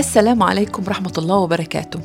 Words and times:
السلام 0.00 0.42
عليكم 0.42 0.82
ورحمة 0.86 1.12
الله 1.18 1.36
وبركاته. 1.36 2.00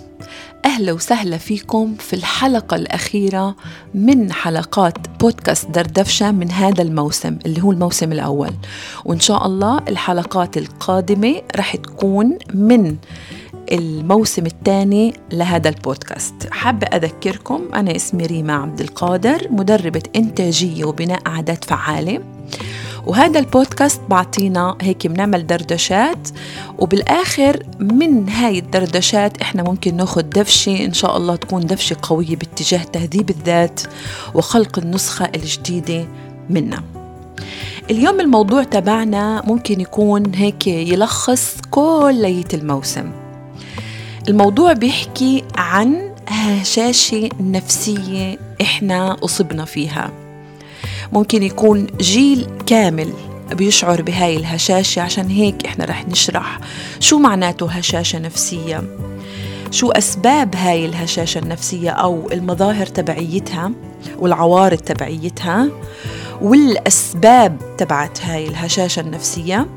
أهلا 0.66 0.92
وسهلا 0.94 1.38
فيكم 1.38 1.96
في 2.00 2.16
الحلقة 2.16 2.76
الأخيرة 2.76 3.56
من 3.94 4.32
حلقات 4.32 4.98
بودكاست 5.20 5.70
دردفشة 5.70 6.32
من 6.32 6.52
هذا 6.52 6.82
الموسم 6.82 7.38
اللي 7.46 7.64
هو 7.64 7.72
الموسم 7.72 8.12
الأول. 8.12 8.52
وإن 9.06 9.20
شاء 9.20 9.46
الله 9.46 9.80
الحلقات 9.88 10.58
القادمة 10.58 11.42
رح 11.56 11.76
تكون 11.76 12.38
من 12.54 12.96
الموسم 13.72 14.46
الثاني 14.46 15.14
لهذا 15.32 15.70
البودكاست. 15.70 16.36
حابة 16.52 16.88
أذكركم 16.88 17.62
أنا 17.74 17.96
اسمي 17.96 18.26
ريما 18.26 18.54
عبد 18.54 18.82
القادر 18.82 19.48
مدربة 19.52 20.04
إنتاجية 20.16 20.86
وبناء 20.86 21.20
عادات 21.26 21.64
فعالة. 21.64 22.20
وهذا 23.06 23.40
البودكاست 23.40 24.02
بعطينا 24.10 24.78
هيك 24.82 25.08
بنعمل 25.08 25.48
دردشات 25.48 26.30
وبالآخر 26.80 27.64
من 27.80 28.30
هاي 28.30 28.60
الدردشات 28.60 29.42
إحنا 29.42 29.64
ممكن 29.64 29.96
ناخد 29.96 30.30
دفشة 30.30 30.86
إن 30.86 30.94
شاء 30.94 31.18
الله 31.18 31.36
تكون 31.36 31.66
دفشة 31.66 31.98
قوية 32.02 32.36
باتجاه 32.36 32.84
تهذيب 32.84 33.30
الذات 33.30 33.82
وخلق 34.34 34.80
النسخة 34.80 35.30
الجديدة 35.36 36.08
منا. 36.50 36.84
اليوم 37.90 38.20
الموضوع 38.20 38.64
تبعنا 38.64 39.42
ممكن 39.46 39.82
يكون 39.82 40.36
هيك 40.36 40.68
يلخص 40.68 41.58
كلية 41.72 42.48
الموسم. 42.54 43.12
الموضوع 44.30 44.74
بيحكي 44.74 45.44
عن 45.56 46.12
هشاشة 46.28 47.30
نفسية 47.40 48.38
إحنا 48.62 49.18
أصبنا 49.24 49.66
فيها. 49.66 50.25
ممكن 51.14 51.44
يكون 51.44 51.88
جيل 52.02 52.48
كامل 52.66 53.14
بيشعر 53.52 54.02
بهاي 54.02 54.38
الهشاشة. 54.38 55.02
عشان 55.02 55.30
هيك 55.30 55.66
إحنا 55.66 55.86
رح 55.86 56.08
نشرح 56.08 56.60
شو 57.00 57.20
معناته 57.20 57.72
هشاشة 57.72 58.20
نفسية. 58.20 58.84
شو 59.72 59.92
أسباب 59.92 60.56
هاي 60.56 60.86
الهشاشة 60.86 61.40
النفسية 61.40 61.90
أو 61.90 62.32
المظاهر 62.32 62.86
تبعيتها 62.86 63.72
والعوارض 64.20 64.78
تبعيتها 64.78 65.70
والأسباب 66.42 67.58
تبعت 67.78 68.22
هاي 68.22 68.48
الهشاشة 68.48 69.00
النفسية. 69.00 69.68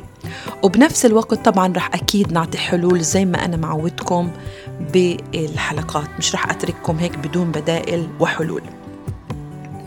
وبنفس 0.63 1.07
الوقت 1.07 1.45
طبعا 1.45 1.73
رح 1.77 1.95
أكيد 1.95 2.33
نعطي 2.33 2.59
حلول 2.59 3.01
زي 3.01 3.25
ما 3.25 3.45
أنا 3.45 3.57
معودكم 3.57 4.31
بالحلقات. 4.93 6.09
مش 6.19 6.35
رح 6.35 6.51
أترككم 6.51 6.97
هيك 6.99 7.19
بدون 7.19 7.51
بدائل 7.51 8.09
وحلول. 8.21 8.63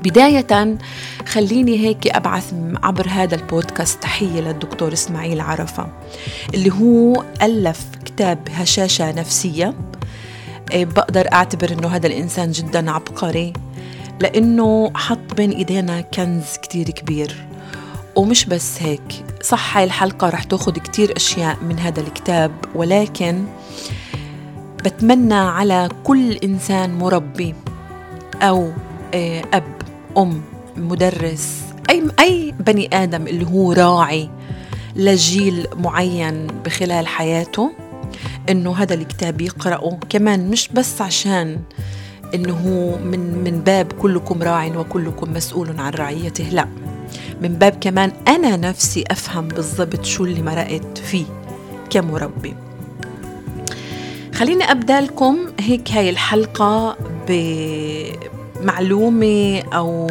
بداية 0.03 0.77
خليني 1.27 1.77
هيك 1.79 2.07
أبعث 2.07 2.53
عبر 2.83 3.07
هذا 3.09 3.35
البودكاست 3.35 4.03
تحية 4.03 4.41
للدكتور 4.41 4.93
إسماعيل 4.93 5.41
عرفة 5.41 5.87
اللي 6.53 6.71
هو 6.71 7.23
ألف 7.41 7.85
كتاب 8.05 8.47
هشاشة 8.51 9.11
نفسية. 9.11 9.73
إيه، 10.71 10.85
بقدر 10.85 11.33
أعتبر 11.33 11.71
أنه 11.71 11.87
هذا 11.87 12.07
الإنسان 12.07 12.51
جدا 12.51 12.91
عبقري 12.91 13.53
لأنه 14.19 14.91
حط 14.95 15.33
بين 15.37 15.51
إيدينا 15.51 16.01
كنز 16.01 16.57
كتير 16.61 16.89
كبير. 16.89 17.35
ومش 18.15 18.45
بس 18.45 18.81
هيك 18.81 19.25
صح 19.41 19.77
هاي 19.77 19.83
الحلقة 19.83 20.29
رح 20.29 20.43
تاخد 20.43 20.77
كتير 20.77 21.15
أشياء 21.17 21.57
من 21.61 21.79
هذا 21.79 22.01
الكتاب 22.01 22.51
ولكن 22.75 23.45
بتمنى 24.85 25.33
على 25.33 25.89
كل 26.03 26.31
إنسان 26.31 26.93
مربي 26.97 27.55
أو 28.41 28.71
إيه، 29.13 29.43
أب 29.53 29.80
أم 30.17 30.41
مدرس 30.77 31.61
أي 31.89 32.03
أي 32.19 32.53
بني 32.59 32.89
آدم 32.93 33.27
اللي 33.27 33.45
هو 33.45 33.71
راعي 33.71 34.29
لجيل 34.95 35.67
معين 35.75 36.47
بخلال 36.65 37.07
حياته 37.07 37.71
إنه 38.49 38.75
هذا 38.75 38.93
الكتاب 38.93 39.41
يقرأه. 39.41 39.99
كمان 40.09 40.49
مش 40.49 40.69
بس 40.73 41.01
عشان 41.01 41.59
إنه 42.35 42.53
هو 42.53 42.97
من 42.97 43.43
من 43.43 43.61
باب 43.61 43.91
كلكم 43.93 44.43
راع 44.43 44.65
وكلكم 44.77 45.33
مسؤول 45.33 45.79
عن 45.79 45.93
رعيته 45.93 46.43
لا. 46.43 46.67
من 47.41 47.53
باب 47.53 47.77
كمان 47.81 48.11
أنا 48.27 48.57
نفسي 48.57 49.03
أفهم 49.11 49.47
بالضبط 49.47 50.05
شو 50.05 50.25
اللي 50.25 50.41
مرقت 50.41 50.97
فيه 50.97 51.25
كمربي. 51.89 52.55
خليني 54.33 54.71
أبدأ 54.71 55.01
لكم 55.01 55.37
هيك 55.59 55.91
هاي 55.91 56.09
الحلقة 56.09 56.97
ب 57.27 57.31
معلومة 58.61 59.63
أو 59.73 60.07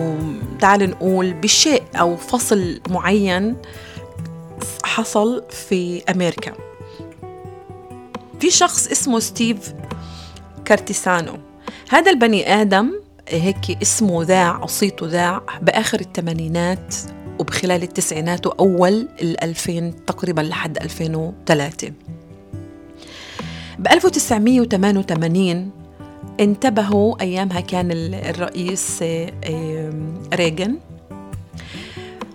تعال 0.60 0.90
نقول 0.90 1.32
بشيء 1.32 1.82
أو 1.94 2.16
فصل 2.16 2.80
معين 2.90 3.56
حصل 4.84 5.42
في 5.50 6.02
أمريكا. 6.10 6.52
في 8.40 8.50
شخص 8.50 8.88
اسمه 8.88 9.18
ستيف 9.18 9.74
كارتيسانو. 10.64 11.38
هذا 11.88 12.10
البني 12.10 12.54
آدم 12.54 12.92
هيك 13.28 13.82
اسمه 13.82 14.22
ذاع 14.22 14.62
صيته 14.62 15.06
ذاع 15.06 15.42
بآخر 15.62 16.00
الثمانينات 16.00 16.94
وبخلال 17.38 17.82
التسعينات 17.82 18.46
وأول 18.46 19.08
الألفين 19.22 20.04
تقريبا 20.06 20.40
لحد 20.40 20.78
2003 20.78 21.92
ب 23.78 23.86
1988 23.88 25.70
انتبهوا 26.40 27.20
أيامها 27.20 27.60
كان 27.60 27.90
الرئيس 28.14 28.98
آه، 29.02 29.92
ريغن 30.34 30.76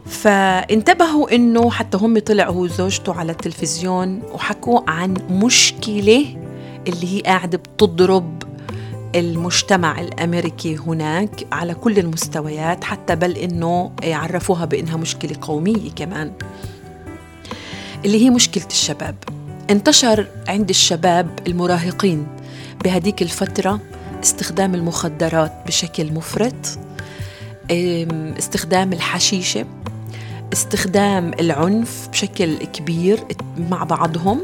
فانتبهوا 0.05 1.35
إنه 1.35 1.71
حتى 1.71 1.97
هم 1.97 2.19
طلعوا 2.19 2.63
وزوجته 2.63 3.13
على 3.13 3.31
التلفزيون 3.31 4.21
وحكوا 4.33 4.89
عن 4.89 5.13
مشكلة 5.29 6.25
اللي 6.87 7.15
هي 7.15 7.21
قاعدة 7.21 7.57
بتضرب 7.57 8.43
المجتمع 9.15 10.01
الأمريكي 10.01 10.75
هناك 10.75 11.47
على 11.51 11.73
كل 11.73 11.99
المستويات 11.99 12.83
حتى 12.83 13.15
بل 13.15 13.37
إنه 13.37 13.91
عرفوها 14.03 14.65
بإنها 14.65 14.97
مشكلة 14.97 15.35
قومية 15.41 15.91
كمان 15.95 16.31
اللي 18.05 18.25
هي 18.25 18.29
مشكلة 18.29 18.65
الشباب. 18.65 19.15
انتشر 19.69 20.27
عند 20.47 20.69
الشباب 20.69 21.39
المراهقين 21.47 22.27
بهديك 22.83 23.21
الفترة 23.21 23.79
استخدام 24.25 24.75
المخدرات 24.75 25.53
بشكل 25.67 26.13
مفرط 26.13 26.79
استخدام 28.39 28.93
الحشيشة 28.93 29.65
استخدام 30.53 31.31
العنف 31.39 32.07
بشكل 32.11 32.57
كبير 32.57 33.19
مع 33.69 33.83
بعضهم 33.83 34.41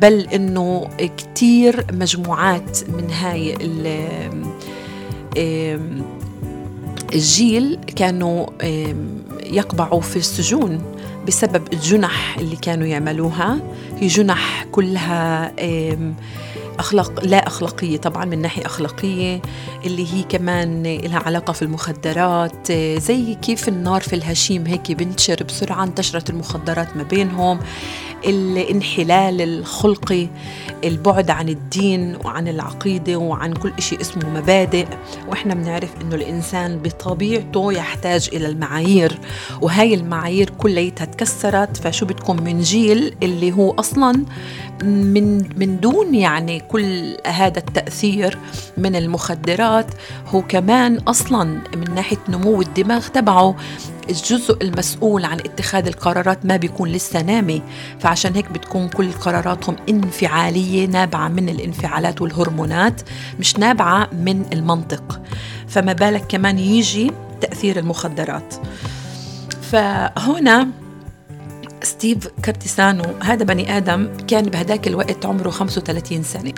بل 0.00 0.20
إنه 0.20 0.88
كتير 0.98 1.86
مجموعات 1.92 2.78
من 2.88 3.10
هاي 3.10 3.56
الجيل 7.14 7.78
كانوا 7.96 8.46
يقبعوا 9.42 10.00
في 10.00 10.16
السجون 10.16 10.82
بسبب 11.26 11.72
الجنح 11.72 12.36
اللي 12.38 12.56
كانوا 12.56 12.86
يعملوها. 12.86 13.58
هي 13.98 14.06
جنح 14.06 14.66
كلها 14.72 15.52
أخلاق 16.78 17.24
لا 17.24 17.46
أخلاقية 17.46 17.96
طبعا 17.96 18.24
من 18.24 18.42
ناحية 18.42 18.66
أخلاقية 18.66 19.42
اللي 19.84 20.14
هي 20.14 20.22
كمان 20.22 20.82
لها 20.82 21.18
علاقة 21.18 21.52
في 21.52 21.62
المخدرات 21.62 22.72
زي 22.98 23.34
كيف 23.34 23.68
النار 23.68 24.00
في 24.00 24.12
الهشيم 24.16 24.66
هيك 24.66 24.92
بنتشر 24.92 25.42
بسرعة 25.42 25.84
انتشرت 25.84 26.30
المخدرات 26.30 26.96
ما 26.96 27.02
بينهم. 27.02 27.60
الانحلال 28.24 29.40
الخلقي 29.42 30.28
البعد 30.84 31.30
عن 31.30 31.48
الدين 31.48 32.16
وعن 32.24 32.48
العقيدة 32.48 33.16
وعن 33.16 33.52
كل 33.52 33.72
شيء 33.78 34.00
اسمه 34.00 34.28
مبادئ. 34.28 34.86
وإحنا 35.28 35.54
بنعرف 35.54 35.90
إنه 36.02 36.14
الإنسان 36.14 36.78
بطبيعته 36.78 37.72
يحتاج 37.72 38.30
إلى 38.32 38.46
المعايير 38.46 39.18
وهاي 39.60 39.94
المعايير 39.94 40.50
كليتها 40.50 41.04
تكسرت. 41.04 41.76
فشو 41.76 42.06
بتكون 42.06 42.42
من 42.42 42.60
جيل 42.60 43.14
اللي 43.22 43.52
هو 43.52 43.70
أصلا 43.70 44.24
من 44.82 45.58
من 45.58 45.80
دون 45.80 46.14
يعني 46.14 46.60
كل 46.60 47.16
هذا 47.26 47.58
التأثير 47.58 48.38
من 48.76 48.96
المخدرات 48.96 49.86
هو 50.28 50.42
كمان 50.42 50.96
أصلا 50.98 51.44
من 51.76 51.94
ناحية 51.94 52.18
نمو 52.28 52.62
الدماغ 52.62 53.06
تبعه 53.06 53.56
الجزء 54.10 54.62
المسؤول 54.62 55.24
عن 55.24 55.38
اتخاذ 55.38 55.86
القرارات 55.86 56.46
ما 56.46 56.56
بيكون 56.56 56.88
لسه 56.88 57.22
نامي 57.22 57.62
فعشان 58.00 58.34
هيك 58.34 58.52
بتكون 58.52 58.88
كل 58.88 59.12
قراراتهم 59.12 59.76
انفعالية 59.88 60.86
نابعة 60.86 61.28
من 61.28 61.48
الانفعالات 61.48 62.22
والهرمونات 62.22 63.00
مش 63.38 63.56
نابعة 63.58 64.08
من 64.12 64.44
المنطق. 64.52 65.20
فما 65.68 65.92
بالك 65.92 66.24
كمان 66.28 66.58
يجي 66.58 67.12
تأثير 67.40 67.78
المخدرات. 67.78 68.54
فهنا 69.70 70.68
ستيف 71.82 72.28
كارتيسانو 72.42 73.04
هذا 73.22 73.44
بني 73.44 73.76
آدم 73.76 74.08
كان 74.28 74.44
بهداك 74.44 74.86
الوقت 74.86 75.26
عمره 75.26 75.50
35 75.50 76.22
سنة. 76.22 76.52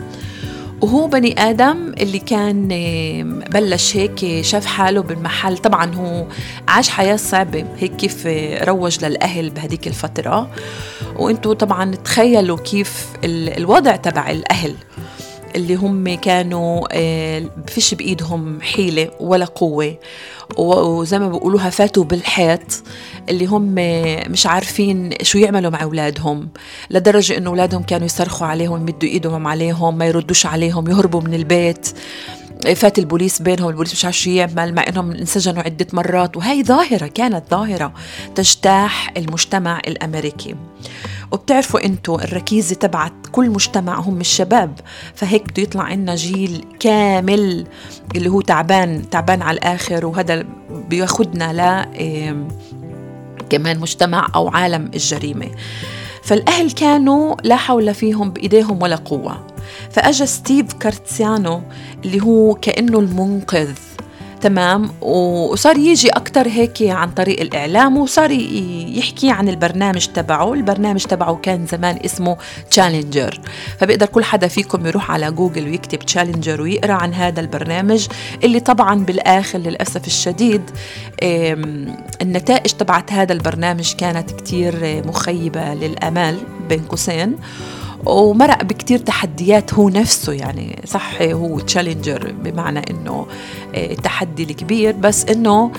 وهو 0.84 1.06
بني 1.06 1.50
آدم 1.50 1.94
اللي 2.00 2.18
كان 2.18 2.68
بلش 3.50 3.96
هيك 3.96 4.42
شاف 4.42 4.66
حاله 4.66 5.02
بالمحل. 5.02 5.58
طبعا 5.58 5.94
هو 5.94 6.26
عاش 6.68 6.88
حياة 6.88 7.16
صعبة 7.16 7.64
هيك 7.78 7.96
كيف 7.96 8.26
روج 8.62 9.04
للأهل 9.04 9.50
بهديك 9.50 9.86
الفترة. 9.86 10.50
وإنتوا 11.16 11.54
طبعا 11.54 11.94
تخيلوا 11.94 12.56
كيف 12.56 13.06
الوضع 13.24 13.96
تبع 13.96 14.30
الأهل. 14.30 14.74
اللي 15.56 15.74
هم 15.74 16.14
كانوا 16.14 16.86
آه، 16.92 17.42
فيش 17.66 17.94
بإيدهم 17.94 18.60
حيلة 18.60 19.10
ولا 19.20 19.44
قوة. 19.44 19.96
وزي 20.58 21.18
ما 21.18 21.28
بيقولوها 21.28 21.70
فاتوا 21.70 22.04
بالحيط 22.04 22.82
اللي 23.28 23.46
هم 23.46 23.74
مش 24.32 24.46
عارفين 24.46 25.10
شو 25.22 25.38
يعملوا 25.38 25.70
مع 25.70 25.82
أولادهم. 25.82 26.48
لدرجة 26.90 27.36
إنه 27.38 27.50
أولادهم 27.50 27.82
كانوا 27.82 28.06
يصرخوا 28.06 28.46
عليهم 28.46 28.80
يمدوا 28.80 29.08
إيدهم 29.08 29.46
عليهم 29.46 29.98
ما 29.98 30.06
يردوش 30.06 30.46
عليهم 30.46 30.90
يهربوا 30.90 31.20
من 31.20 31.34
البيت. 31.34 31.88
فات 32.76 32.98
البوليس 32.98 33.42
بينهم 33.42 33.68
البوليس 33.68 33.92
مش 33.92 34.04
عارف 34.04 34.18
شو 34.18 34.30
يعمل 34.30 34.74
مع 34.74 34.84
إنهم 34.88 35.10
انسجنوا 35.10 35.62
عدة 35.62 35.86
مرات. 35.92 36.36
وهي 36.36 36.62
ظاهرة 36.64 37.06
كانت 37.06 37.44
ظاهرة 37.50 37.92
تجتاح 38.34 39.12
المجتمع 39.16 39.80
الأمريكي. 39.86 40.54
وبتعرفوا 41.32 41.84
أنتم 41.84 42.14
الركيزة 42.14 42.74
تبعت 42.74 43.12
كل 43.32 43.50
مجتمع 43.50 44.00
هم 44.00 44.20
الشباب 44.20 44.80
فهيك 45.14 45.50
بده 45.50 45.62
يطلع 45.62 45.82
عنا 45.82 46.14
جيل 46.14 46.64
كامل 46.80 47.66
اللي 48.16 48.28
هو 48.28 48.40
تعبان 48.40 49.10
تعبان 49.10 49.42
على 49.42 49.58
الآخر 49.58 50.06
وهذا 50.06 50.44
بياخدنا 50.70 51.52
ل 51.52 51.84
كمان 53.50 53.78
مجتمع 53.78 54.28
أو 54.34 54.48
عالم 54.48 54.90
الجريمة. 54.94 55.50
فالأهل 56.22 56.70
كانوا 56.70 57.34
لا 57.42 57.56
حول 57.56 57.94
فيهم 57.94 58.30
بإيديهم 58.30 58.82
ولا 58.82 58.96
قوة. 58.96 59.46
فأجا 59.90 60.24
ستيف 60.24 60.72
كارتيسانو 60.72 61.62
اللي 62.04 62.22
هو 62.22 62.54
كأنه 62.54 62.98
المنقذ. 62.98 63.72
تمام. 64.44 64.90
وصار 65.00 65.76
يجي 65.76 66.08
أكتر 66.08 66.48
هيك 66.48 66.82
عن 66.82 67.10
طريق 67.10 67.40
الإعلام 67.40 67.98
وصار 67.98 68.30
يحكي 68.30 69.30
عن 69.30 69.48
البرنامج 69.48 70.06
تبعه. 70.06 70.52
البرنامج 70.52 71.04
تبعه 71.04 71.36
كان 71.42 71.66
زمان 71.66 71.98
اسمه 72.04 72.36
Challenger 72.70 73.40
فبيقدر 73.78 74.06
كل 74.06 74.24
حدا 74.24 74.48
فيكم 74.48 74.86
يروح 74.86 75.10
على 75.10 75.30
جوجل 75.30 75.64
ويكتب 75.64 75.98
Challenger 75.98 76.60
ويقرأ 76.62 76.92
عن 76.92 77.14
هذا 77.14 77.40
البرنامج 77.40 78.06
اللي 78.44 78.60
طبعا 78.60 79.04
بالآخر 79.04 79.58
للأسف 79.58 80.06
الشديد 80.06 80.70
النتائج 82.22 82.70
تبعت 82.70 83.12
هذا 83.12 83.32
البرنامج 83.32 83.92
كانت 83.94 84.30
كتير 84.30 85.02
مخيبة 85.06 85.74
للأمال 85.74 86.38
بين 86.68 86.80
قوسين. 86.80 87.36
ومرق 88.06 88.62
بكتير 88.62 88.98
تحديات 88.98 89.74
هو 89.74 89.88
نفسه 89.88 90.32
يعني 90.32 90.82
صح 90.86 91.22
هو 91.22 91.60
Challenger 91.60 92.32
بمعنى 92.32 92.82
إنه 92.90 93.26
آه، 93.74 93.92
التحدي 93.92 94.42
الكبير 94.42 94.92
بس 94.92 95.24
إنه 95.24 95.70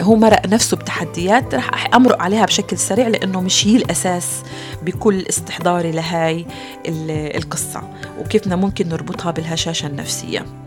هو 0.00 0.16
مرق 0.16 0.46
نفسه 0.46 0.76
بتحديات 0.76 1.54
رح 1.54 1.94
أمرق 1.94 2.22
عليها 2.22 2.44
بشكل 2.44 2.78
سريع 2.78 3.08
لإنه 3.08 3.40
مش 3.40 3.66
هي 3.66 3.76
الأساس 3.76 4.42
بكل 4.82 5.22
استحضاري 5.28 5.90
لهاي 5.90 6.46
القصة 7.36 7.82
وكيفنا 8.20 8.56
ممكن 8.56 8.88
نربطها 8.88 9.30
بالهشاشة 9.30 9.86
النفسية. 9.86 10.63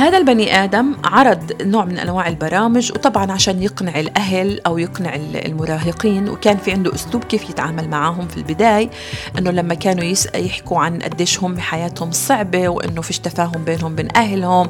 هذا 0.00 0.18
البني 0.18 0.64
آدم 0.64 0.92
عرض 1.04 1.52
نوع 1.62 1.84
من 1.84 1.98
أنواع 1.98 2.28
البرامج 2.28 2.92
وطبعا 2.92 3.32
عشان 3.32 3.62
يقنع 3.62 4.00
الأهل 4.00 4.60
أو 4.66 4.78
يقنع 4.78 5.14
المراهقين 5.14 6.28
وكان 6.28 6.56
في 6.56 6.72
عنده 6.72 6.94
أسلوب 6.94 7.24
كيف 7.24 7.50
يتعامل 7.50 7.88
معهم 7.88 8.28
في 8.28 8.36
البداية 8.36 8.90
أنه 9.38 9.50
لما 9.50 9.74
كانوا 9.74 10.04
يحكوا 10.34 10.80
عن 10.80 10.98
قديش 10.98 11.38
هم 11.38 11.58
حياتهم 11.58 12.10
صعبة 12.12 12.68
وأنه 12.68 13.02
فيش 13.02 13.18
تفاهم 13.18 13.64
بينهم 13.64 13.94
بين 13.94 14.08
أهلهم 14.16 14.68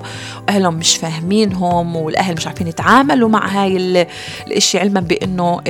وأهلهم 0.48 0.74
مش 0.74 0.96
فاهمينهم 0.96 1.96
والأهل 1.96 2.34
مش 2.34 2.46
عارفين 2.46 2.66
يتعاملوا 2.66 3.28
مع 3.28 3.46
هاي 3.46 3.76
الإشي 4.46 4.78
علما 4.78 5.00
بأنه 5.00 5.60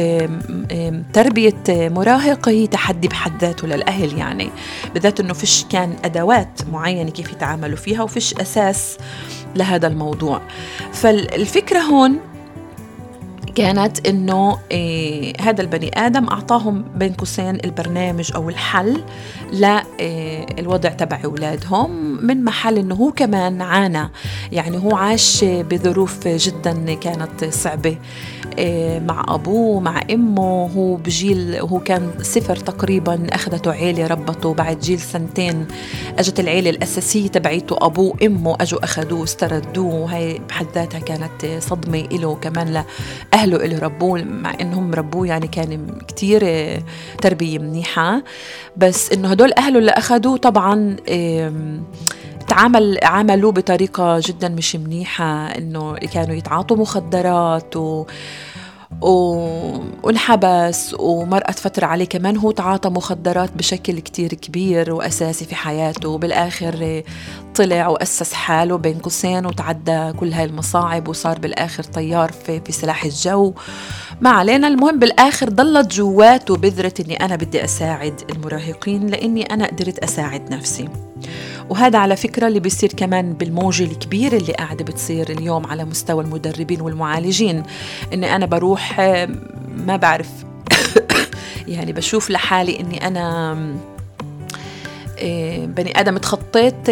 تربية 1.12 1.62
مراهق 1.68 2.48
هي 2.48 2.66
تحدي 2.66 3.08
بحد 3.08 3.44
ذاته 3.44 3.68
للأهل 3.68 4.18
يعني. 4.18 4.50
بالذات 4.94 5.20
أنه 5.20 5.34
فيش 5.34 5.64
كان 5.70 5.96
أدوات 6.04 6.60
معينة 6.72 7.10
كيف 7.10 7.32
يتعاملوا 7.32 7.76
فيها 7.76 8.02
وفيش 8.02 8.34
أساس 8.34 8.98
لهذا 9.56 9.86
الموضوع. 9.86 10.40
فالفكرة 10.92 11.78
هون 11.78 12.18
كانت 13.54 14.08
إنه 14.08 14.58
إيه 14.70 15.32
هذا 15.40 15.62
البني 15.62 15.90
آدم 15.94 16.28
أعطاهم 16.28 16.84
بين 16.96 17.12
قوسين 17.12 17.58
البرنامج 17.64 18.30
أو 18.34 18.48
الحل 18.48 19.02
للوضع 19.52 20.88
إيه 20.88 20.96
تبع 20.96 21.20
أولادهم 21.24 21.90
من 22.26 22.44
محل 22.44 22.78
إنه 22.78 22.94
هو 22.94 23.12
كمان 23.12 23.62
عانى. 23.62 24.10
يعني 24.52 24.78
هو 24.78 24.96
عاش 24.96 25.44
بظروف 25.44 26.28
جدا 26.28 26.94
كانت 26.94 27.44
صعبة 27.44 27.96
إيه 28.58 29.00
مع 29.00 29.24
أبوه 29.28 29.80
مع 29.80 30.02
أمه. 30.10 30.70
هو 30.76 30.96
بجيل 30.96 31.56
هو 31.56 31.78
كان 31.78 32.10
صفر 32.22 32.56
تقريبا 32.56 33.26
أخذته 33.32 33.72
عيلة 33.72 34.06
ربته 34.06 34.54
بعد 34.54 34.80
جيل 34.80 35.00
سنتين 35.00 35.66
أجت 36.18 36.40
العيلة 36.40 36.70
الأساسية 36.70 37.28
تبعيته 37.28 37.76
أبوه 37.80 38.16
أمه 38.22 38.56
أجوا 38.60 38.84
أخذوه 38.84 39.24
استردوه. 39.24 40.14
هاي 40.14 40.40
بحد 40.48 40.66
ذاتها 40.74 41.00
كانت 41.00 41.62
صدمة 41.62 41.98
له 41.98 42.34
كمان 42.34 42.84
لاهله 43.50 43.64
اللي 43.64 43.78
ربوه 43.78 44.22
مع 44.22 44.54
إنهم 44.60 44.94
ربوه 44.94 45.26
يعني 45.26 45.46
كان 45.46 45.98
كتير 46.08 46.42
تربية 47.22 47.58
منيحة. 47.58 48.22
بس 48.76 49.12
إنه 49.12 49.28
هدول 49.28 49.52
أهله 49.52 49.78
اللي 49.78 49.90
اخذوه 49.90 50.36
طبعا 50.36 50.96
تعامل 52.48 52.98
عاملوه 53.02 53.52
بطريقة 53.52 54.20
جدا 54.26 54.48
مش 54.48 54.76
منيحة 54.76 55.46
إنه 55.46 55.94
كانوا 55.94 56.34
يتعاطوا 56.34 56.76
مخدرات 56.76 57.76
و 57.76 58.06
وانحبس 60.02 60.94
ومرقت 60.98 61.58
فترة 61.58 61.86
عليه 61.86 62.04
كمان 62.04 62.36
هو 62.36 62.50
تعاطى 62.50 62.88
مخدرات 62.88 63.52
بشكل 63.52 63.98
كتير 64.00 64.34
كبير 64.34 64.92
وأساسي 64.92 65.44
في 65.44 65.54
حياته. 65.54 66.08
وبالآخر 66.08 67.02
طلع 67.54 67.88
وأسس 67.88 68.32
حاله 68.32 68.78
بين 68.78 68.98
قوسين 68.98 69.46
وتعدى 69.46 70.12
كل 70.12 70.32
هاي 70.32 70.44
المصاعب 70.44 71.08
وصار 71.08 71.38
بالآخر 71.38 71.82
طيار 71.82 72.32
في, 72.32 72.60
في 72.60 72.72
سلاح 72.72 73.04
الجو. 73.04 73.54
ما 74.20 74.30
علينا 74.30 74.68
المهم 74.68 74.98
بالآخر 74.98 75.48
ضلت 75.48 75.92
جواته 75.92 76.56
بذرة 76.56 76.94
أني 77.00 77.16
أنا 77.16 77.36
بدي 77.36 77.64
أساعد 77.64 78.22
المراهقين 78.30 79.06
لأني 79.06 79.42
أنا 79.42 79.66
قدرت 79.66 79.98
أساعد 79.98 80.52
نفسي. 80.54 80.88
وهذا 81.70 81.98
على 81.98 82.16
فكرة 82.16 82.48
اللي 82.48 82.60
بيصير 82.60 82.92
كمان 82.92 83.32
بالموجة 83.32 83.84
الكبيرة 83.84 84.36
اللي 84.36 84.52
قاعدة 84.52 84.84
بتصير 84.84 85.30
اليوم 85.30 85.66
على 85.66 85.84
مستوى 85.84 86.24
المدربين 86.24 86.80
والمعالجين. 86.80 87.62
إني 88.12 88.36
أنا 88.36 88.46
بروح 88.46 89.00
ما 89.76 89.96
بعرف. 89.96 90.30
يعني 91.68 91.92
بشوف 91.92 92.30
لحالي 92.30 92.80
إني 92.80 93.06
أنا 93.06 93.54
بني 95.66 96.00
آدم 96.00 96.18
تخطيت 96.18 96.88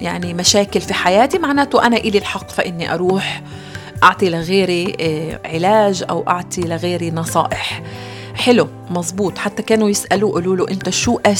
يعني 0.00 0.34
مشاكل 0.34 0.80
في 0.80 0.94
حياتي 0.94 1.38
معناته 1.38 1.86
أنا 1.86 1.96
إلي 1.96 2.18
الحق 2.18 2.50
فإني 2.50 2.94
أروح 2.94 3.42
أعطي 4.02 4.30
لغيري 4.30 4.96
علاج 5.44 6.04
أو 6.10 6.24
أعطي 6.28 6.60
لغيري 6.60 7.10
نصائح. 7.10 7.82
حلو 8.34 8.68
مزبوط 8.90 9.38
حتى 9.38 9.62
كانوا 9.62 9.88
يسألوا 9.90 10.32
قولوا 10.32 10.56
له 10.56 10.68
أنت 10.70 10.90
شو 10.90 11.18
إيه، 11.26 11.34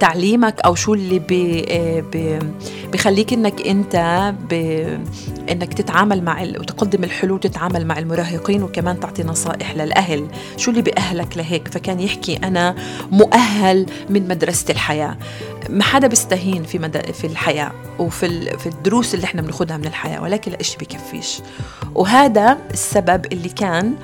تعليمك 0.00 0.60
أو 0.60 0.74
شو 0.74 0.94
اللي 0.94 1.18
بي 1.18 1.60
إيه، 1.60 2.00
بي 2.00 2.38
بخليك 2.92 3.32
إنك 3.32 3.66
أنت 3.66 3.94
إنك 5.50 5.74
تتعامل 5.74 6.22
مع 6.22 6.42
وتقدم 6.42 7.04
الحلول 7.04 7.32
وتتعامل 7.32 7.86
مع 7.86 7.98
المراهقين 7.98 8.62
وكمان 8.62 9.00
تعطي 9.00 9.22
نصائح 9.22 9.74
للأهل. 9.74 10.26
شو 10.56 10.70
اللي 10.70 10.82
بأهلك 10.82 11.36
لهيك؟ 11.36 11.68
فكان 11.68 12.00
يحكي 12.00 12.36
أنا 12.36 12.74
مؤهل 13.10 13.86
من 14.10 14.28
مدرسة 14.28 14.64
الحياة. 14.70 15.16
ما 15.68 15.82
حدا 15.82 16.06
بيستهين 16.06 16.62
في 16.62 16.78
مدى 16.78 17.12
في 17.12 17.26
الحياة 17.26 17.72
وفي 17.98 18.58
في 18.58 18.66
الدروس 18.66 19.14
اللي 19.14 19.24
إحنا 19.24 19.42
بناخذها 19.42 19.76
من 19.76 19.86
الحياة 19.86 20.22
ولكن 20.22 20.52
الإشي 20.52 20.76
بكفيش. 20.78 21.40
وهذا 21.94 22.58
السبب 22.70 23.26
اللي 23.32 23.48
كان 23.48 23.94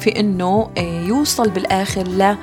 في 0.00 0.20
إنه 0.20 0.70
إيه، 0.76 1.06
يوصل 1.06 1.50
بالآخر 1.50 2.02
ل 2.02 2.22
إيه، 2.22 2.38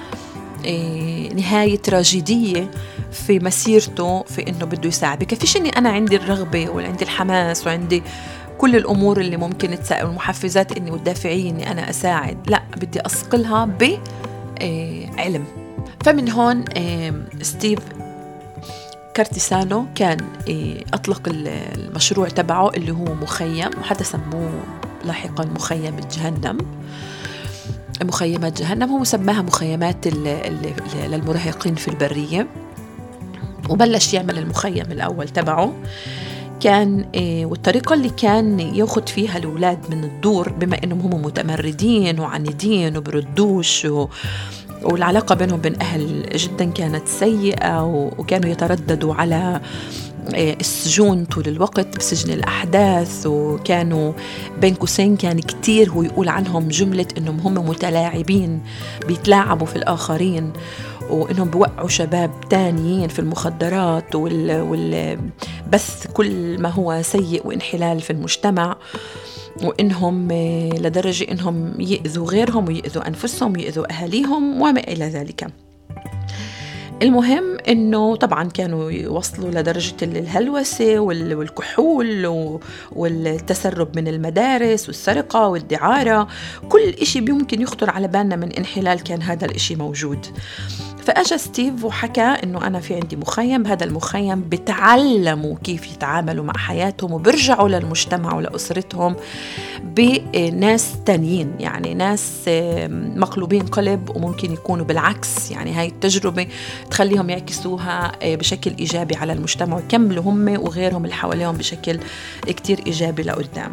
نهاية 1.36 1.78
تراجيدية 1.78 2.72
في 3.12 3.40
مسيرته 3.40 4.24
في 4.24 4.50
إنه 4.50 4.66
بده 4.66 4.90
يساعد. 4.90 5.20
بكفيش 5.20 5.58
إني 5.58 5.70
أنا 5.70 5.90
عندي 5.90 6.16
الرغبة 6.16 6.70
وعندي 6.70 7.04
الحماس 7.04 7.68
وعندي 7.68 8.04
كل 8.58 8.76
الأمور 8.76 9.22
اللي 9.22 9.38
ممكن 9.38 9.80
تساعد 9.80 10.06
والمحفزات 10.06 10.78
إني 10.78 10.92
والدافعية 10.92 11.50
إني 11.50 11.72
أنا 11.72 11.90
أساعد. 11.90 12.38
لا 12.50 12.64
بدي 12.78 13.02
أصقلها 13.02 13.66
بعلم 13.66 14.00
إيه، 14.62 15.42
فمن 16.04 16.30
هون 16.30 16.62
إيه، 16.62 17.14
ستيف 17.42 17.80
كارتيسانو 19.14 19.86
كان 19.96 20.18
أطلق 20.94 21.22
المشروع 21.28 22.28
تبعه 22.30 22.70
اللي 22.70 22.92
هو 22.92 23.16
مخيم 23.22 23.70
وحتى 23.80 24.04
سموه 24.04 24.52
لاحقا 25.06 25.46
مخيم 25.46 25.96
جهنم 26.12 26.58
مخيمات 28.04 28.62
جهنم 28.62 28.90
هو 28.90 29.04
سماها 29.04 29.42
مخيمات 29.42 30.08
للمراهقين 31.08 31.76
في 31.76 31.88
البرية. 31.88 32.48
وبلش 33.70 34.14
يعمل 34.14 34.38
المخيم 34.38 34.92
الأول 34.92 35.30
تبعه. 35.30 35.74
كان 36.60 37.06
إيه 37.16 37.46
والطريقة 37.46 37.94
اللي 37.94 38.10
كان 38.10 38.60
ياخد 38.60 39.10
فيها 39.10 39.38
الأولاد 39.38 39.80
من 39.90 40.04
الدور 40.04 40.50
بما 40.50 40.84
إنهم 40.84 41.02
هم 41.02 41.22
متمردين 41.22 42.20
وعنيدين 42.20 42.98
وبردوش 42.98 43.86
و 43.86 44.08
والعلاقة 44.84 45.36
بينهم 45.36 45.62
بين 45.62 45.82
أهل 45.82 46.30
جدا 46.36 46.66
كانت 46.72 47.08
سيئة 47.08 47.84
وكانوا 48.18 48.50
يترددوا 48.50 49.16
على 49.16 49.62
السجون 50.34 51.26
طول 51.26 51.48
الوقت 51.48 51.98
بسجن 51.98 52.34
الأحداث 52.34 53.28
وكانوا 53.28 54.14
بين 54.62 54.74
قوسين 54.74 55.18
كان 55.18 55.40
كتير 55.40 55.90
هو 55.90 56.04
يقول 56.04 56.30
عنهم 56.30 56.68
جملة 56.68 57.06
إنهم 57.18 57.40
هم 57.40 57.70
متلاعبين 57.70 58.62
بيتلاعبوا 59.08 59.68
في 59.68 59.76
الآخرين 59.76 60.54
وإنهم 61.10 61.50
بوقعوا 61.50 61.88
شباب 61.88 62.32
تانيين 62.50 63.08
في 63.08 63.20
المخدرات 63.20 64.16
وال, 64.16 64.62
وال 64.62 65.20
بث 65.72 66.08
كل 66.14 66.62
ما 66.62 66.70
هو 66.70 67.02
سيء 67.02 67.48
وانحلال 67.48 68.02
في 68.02 68.10
المجتمع 68.10 68.76
وإنهم 69.64 70.32
لدرجة 70.74 71.32
إنهم 71.32 71.82
يأذوا 71.82 72.28
غيرهم 72.28 72.68
ويأذوا 72.68 73.08
أنفسهم 73.08 73.54
ويأذوا 73.54 73.94
أهاليهم 73.94 74.62
وما 74.62 74.80
إلى 74.80 75.06
ذلك. 75.06 75.48
المهم 77.02 77.58
إنه 77.68 78.16
طبعا 78.16 78.50
كانوا 78.50 78.92
يوصلوا 78.92 79.52
لدرجة 79.52 79.96
الهلوسة 80.02 81.00
والكحول 81.00 82.26
والتسرب 82.92 83.96
من 83.96 84.08
المدارس 84.08 84.88
والسرقة 84.88 85.48
والدعارة. 85.48 86.28
كل 86.70 86.90
إشي 87.02 87.22
بيمكن 87.22 87.62
يخطر 87.62 87.90
على 87.90 88.08
بالنا 88.08 88.36
من 88.36 88.52
انحلال 88.52 89.04
كان 89.04 89.22
هذا 89.22 89.46
الإشي 89.46 89.76
موجود. 89.76 90.26
فأجا 91.02 91.38
ستيف 91.38 91.84
وحكى 91.84 92.22
إنه 92.22 92.68
أنا 92.68 92.80
في 92.80 92.96
عندي 92.96 93.16
مخيم 93.16 93.68
هذا 93.68 93.84
المخيم 93.84 94.42
بتعلموا 94.42 95.56
كيف 95.64 95.92
يتعاملوا 95.92 96.46
مع 96.46 96.54
حياتهم 96.58 97.12
وبرجعوا 97.12 97.70
للمجتمع 97.70 98.34
ولأسرتهم 98.34 99.16
بناس 99.84 100.94
تانيين 101.06 101.52
يعني 101.60 101.94
ناس 101.94 102.32
مقلوبين 103.16 103.62
قلب 103.62 104.10
وممكن 104.16 104.54
يكونوا 104.54 104.86
بالعكس 104.86 105.52
يعني 105.52 105.74
هاي 105.74 105.88
التجربة 105.88 106.48
تخليهم 106.92 107.30
يعكسوها 107.30 108.12
آه، 108.22 108.36
بشكل 108.36 108.74
إيجابي 108.80 109.16
على 109.16 109.34
المجتمع 109.34 109.76
ويكملوا 109.76 110.24
هم 110.24 110.48
وغيرهم 110.64 111.04
اللي 111.04 111.16
حواليهم 111.16 111.58
بشكل 111.58 112.00
كتير 112.48 112.80
إيجابي 112.88 113.24
لقدام. 113.24 113.72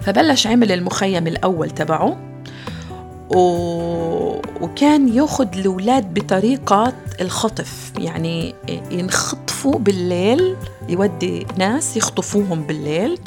فبلش 0.00 0.46
عمل 0.46 0.72
المخيم 0.72 1.26
الأول 1.26 1.70
تبعه. 1.70 2.16
و... 3.30 3.38
وكان 4.60 5.08
ياخذ 5.08 5.46
الأولاد 5.58 6.14
بطريقة 6.14 6.92
الخطف. 7.20 7.92
يعني 7.98 8.54
ينخطفوا 8.90 9.78
بالليل 9.78 10.56
يودي 10.88 11.46
ناس 11.58 11.96
يخطفوهم 11.96 12.62
بالليل 12.62 13.18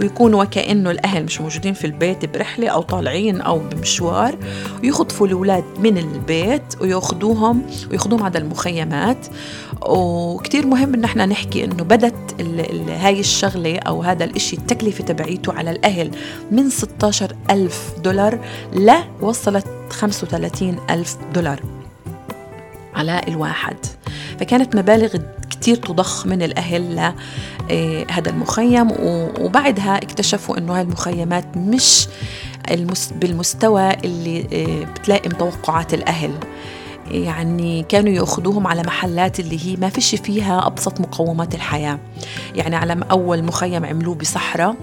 ويكونوا 0.00 0.42
وكأنه 0.42 0.90
الأهل 0.90 1.24
مش 1.24 1.40
موجودين 1.40 1.74
في 1.74 1.86
البيت 1.86 2.24
برحلة 2.24 2.68
أو 2.68 2.82
طالعين 2.82 3.40
أو 3.40 3.58
بمشوار. 3.58 4.36
ويخطفوا 4.82 5.26
الأولاد 5.26 5.64
من 5.78 5.98
البيت 5.98 6.80
وياخذوهم 6.80 7.62
وياخذوهم 7.90 8.22
على 8.22 8.38
المخيمات. 8.38 9.26
وكتير 9.82 10.66
مهم 10.66 10.94
إن 10.94 11.04
إحنا 11.04 11.26
نحكي 11.26 11.64
إنه 11.64 11.84
بدت 11.84 12.40
هاي 12.90 13.20
الشغلة 13.20 13.78
أو 13.78 14.02
هذا 14.02 14.24
الإشي 14.24 14.56
التكلفة 14.56 15.04
تبعيته 15.04 15.52
على 15.52 15.70
الأهل 15.70 16.10
من 16.50 16.70
16 16.70 17.36
ألف 17.50 17.92
دولار 18.04 18.38
لوصلت 18.72 19.66
35 19.90 20.76
ألف 20.90 21.16
دولار 21.34 21.60
على 22.94 23.20
الواحد. 23.28 23.76
فكانت 24.40 24.76
مبالغ 24.76 25.16
كتير 25.50 25.76
تضخ 25.76 26.26
من 26.26 26.42
الأهل 26.42 26.96
لهذا 26.96 28.30
المخيم 28.30 28.88
وبعدها 29.40 29.96
اكتشفوا 29.96 30.58
أنه 30.58 30.76
هاي 30.76 30.82
المخيمات 30.82 31.56
مش 31.56 32.08
بالمستوى 33.12 33.90
اللي 34.04 34.46
آه، 34.52 34.84
بتلائم 34.92 35.30
توقعات 35.30 35.94
الأهل. 35.94 36.30
يعني 37.10 37.82
كانوا 37.82 38.12
يأخذوهم 38.12 38.66
على 38.66 38.82
محلات 38.82 39.40
اللي 39.40 39.66
هي 39.66 39.76
ما 39.76 39.88
فيش 39.88 40.14
فيها 40.14 40.66
أبسط 40.66 41.00
مقومات 41.00 41.54
الحياة. 41.54 41.98
يعني 42.54 42.76
على 42.76 43.00
أول 43.10 43.44
مخيم 43.44 43.84
عملوه 43.84 44.14
بصحراء 44.14 44.76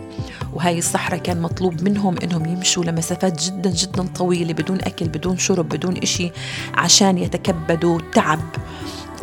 وهاي 0.54 0.78
الصحراء 0.78 1.20
كان 1.20 1.42
مطلوب 1.42 1.84
منهم 1.84 2.16
إنهم 2.24 2.46
يمشوا 2.46 2.84
لمسافات 2.84 3.44
جدا 3.44 3.70
جدا 3.70 4.08
طويلة 4.16 4.54
بدون 4.54 4.78
أكل 4.82 5.06
بدون 5.06 5.38
شرب 5.38 5.70
بدون 5.70 5.98
إشي 5.98 6.32
عشان 6.74 7.18
يتكبدوا 7.18 8.00
تعب 8.14 8.40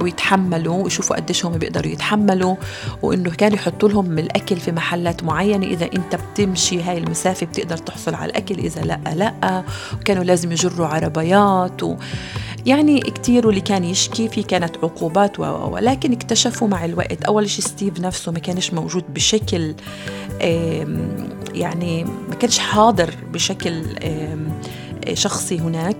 ويتحملوا 0.00 0.82
ويشوفوا 0.84 1.16
قديش 1.16 1.46
هم 1.46 1.52
بيقدروا 1.52 1.92
يتحملوا 1.92 2.56
وإنه 3.02 3.30
كانوا 3.30 3.56
يحطوا 3.56 3.88
لهم 3.88 4.18
الأكل 4.18 4.56
في 4.56 4.72
محلات 4.72 5.24
معينة. 5.24 5.66
إذا 5.66 5.84
أنت 5.84 6.16
بتمشي 6.16 6.82
هاي 6.82 6.98
المسافة 6.98 7.46
بتقدر 7.46 7.76
تحصل 7.76 8.14
على 8.14 8.30
الأكل 8.30 8.58
إذا 8.58 8.80
لأ 8.80 9.00
لأ. 9.14 9.64
وكانوا 10.00 10.24
لازم 10.24 10.52
يجروا 10.52 10.86
عربيات 10.86 11.82
و 11.82 11.96
يعني 12.66 13.00
كتير 13.00 13.46
واللي 13.46 13.60
كان 13.60 13.84
يشكي 13.84 14.28
في 14.28 14.42
كانت 14.42 14.76
عقوبات 14.76 15.40
ولكن 15.40 16.12
اكتشفوا 16.12 16.68
مع 16.68 16.84
الوقت. 16.84 17.22
أول 17.22 17.50
شيء 17.50 17.64
ستيف 17.64 18.00
نفسه 18.00 18.32
ما 18.32 18.38
كانش 18.38 18.72
موجود 18.74 19.14
بشكل 19.14 19.74
يعني 21.54 22.04
ما 22.04 22.34
كانش 22.40 22.58
حاضر 22.58 23.14
بشكل 23.32 23.82
شخصي 25.12 25.58
هناك. 25.58 25.96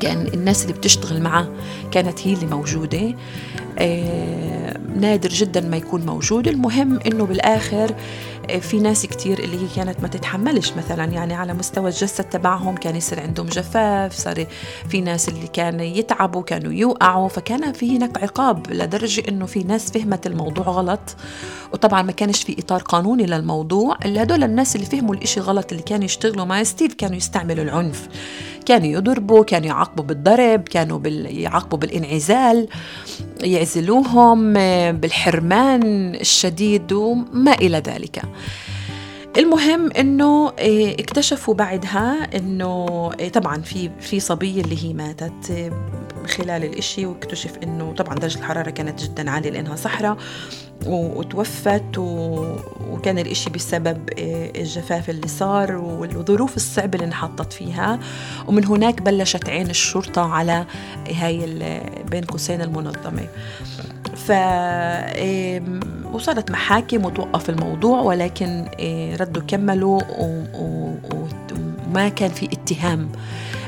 كان 0.00 0.26
الناس 0.26 0.62
اللي 0.62 0.72
بتشتغل 0.72 1.22
معه 1.22 1.48
كانت 1.90 2.26
هي 2.26 2.32
اللي 2.32 2.46
موجودة. 2.46 3.14
آه 3.78 4.78
نادر 4.96 5.28
جدا 5.28 5.60
ما 5.60 5.76
يكون 5.76 6.06
موجود. 6.06 6.48
المهم 6.48 6.98
إنه 7.06 7.24
بالآخر 7.26 7.94
في 8.60 8.80
ناس 8.80 9.06
كتير 9.06 9.38
اللي 9.38 9.62
هي 9.62 9.66
كانت 9.76 10.00
ما 10.00 10.08
تتحملش 10.08 10.72
مثلا 10.72 11.04
يعني 11.04 11.34
على 11.34 11.54
مستوى 11.54 11.88
الجسد 11.88 12.24
تبعهم 12.24 12.76
كان 12.76 12.96
يصير 12.96 13.20
عندهم 13.20 13.46
جفاف 13.46 14.12
صار 14.12 14.46
في 14.88 15.00
ناس 15.00 15.28
اللي 15.28 15.46
كانوا 15.46 15.84
يتعبوا 15.84 16.42
كانوا 16.42 16.72
يوقعوا 16.72 17.28
فكان 17.28 17.72
في 17.72 17.96
هناك 17.96 18.22
عقاب 18.22 18.72
لدرجة 18.72 19.22
إنه 19.28 19.46
في 19.46 19.62
ناس 19.62 19.90
فهمت 19.90 20.26
الموضوع 20.26 20.64
غلط. 20.64 21.16
وطبعا 21.72 22.02
ما 22.02 22.12
كانش 22.12 22.42
في 22.42 22.56
إطار 22.58 22.82
قانوني 22.82 23.26
للموضوع. 23.26 23.96
الا 24.04 24.22
هدول 24.22 24.44
الناس 24.44 24.76
اللي 24.76 24.86
فهموا 24.86 25.14
الإشي 25.14 25.40
غلط 25.40 25.72
اللي 25.72 25.82
كانوا 25.82 26.04
يشتغلوا 26.04 26.44
مع 26.44 26.62
ستيف 26.62 26.94
كانوا 26.94 27.16
يستعملوا 27.16 27.64
العنف. 27.64 28.08
كانوا 28.66 28.86
يضربوا 28.86 29.44
كانوا 29.44 29.66
يعاقبوا 29.66 30.04
بالضرب 30.04 30.60
كانوا. 30.60 31.00
يعاقبوا 31.28 31.78
بالإنعزال 31.78 32.68
يعزلوهم 33.40 34.52
بالحرمان 34.92 35.82
الشديد 36.14 36.92
وما 36.92 37.52
إلى 37.52 37.78
ذلك. 37.78 38.22
المهم 39.36 39.92
إنه 39.92 40.48
آه، 40.48 40.92
اكتشفوا 40.92 41.54
بعدها 41.54 42.36
إنه 42.36 42.86
آه، 43.20 43.28
طبعا 43.28 43.62
في 43.62 43.90
في 44.00 44.20
صبية 44.20 44.60
اللي 44.62 44.84
هي 44.84 44.92
ماتت 44.92 45.50
آه، 45.50 45.70
خلال 46.26 46.64
الإشي 46.64 47.06
واكتشف 47.06 47.58
إنه 47.62 47.94
طبعا 47.94 48.14
درجة 48.14 48.38
الحرارة 48.38 48.70
كانت 48.70 49.02
جدا 49.02 49.30
عالية 49.30 49.50
لأنها 49.50 49.76
صحراء. 49.76 50.16
وتوفت 50.86 51.98
وكان 52.90 53.18
الإشي 53.18 53.50
بسبب 53.50 53.98
الجفاف 54.56 55.10
اللي 55.10 55.28
صار 55.28 55.76
والظروف 55.76 56.56
الصعبة 56.56 56.94
اللي 56.94 57.06
انحطت 57.06 57.52
فيها. 57.52 57.98
ومن 58.46 58.66
هناك 58.66 59.02
بلشت 59.02 59.48
عين 59.48 59.70
الشرطة 59.70 60.22
على 60.22 60.64
هاي 61.14 61.58
بين 62.10 62.24
قوسين 62.24 62.62
المنظمة. 62.62 63.26
ف 64.16 64.32
وصارت 66.12 66.50
محاكم 66.50 67.04
وتوقف 67.04 67.50
الموضوع 67.50 68.00
ولكن 68.00 68.66
ردوا 69.20 69.42
كملوا 69.42 70.00
وما 71.86 72.08
كان 72.08 72.30
في 72.30 72.46
اتهام 72.52 73.08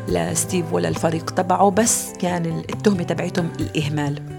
لستيف 0.08 0.72
ولا 0.72 0.88
الفريق 0.88 1.30
تبعه 1.30 1.70
بس 1.70 2.12
كان 2.20 2.62
التهمة 2.70 3.02
تبعتهم 3.02 3.48
الإهمال. 3.60 4.33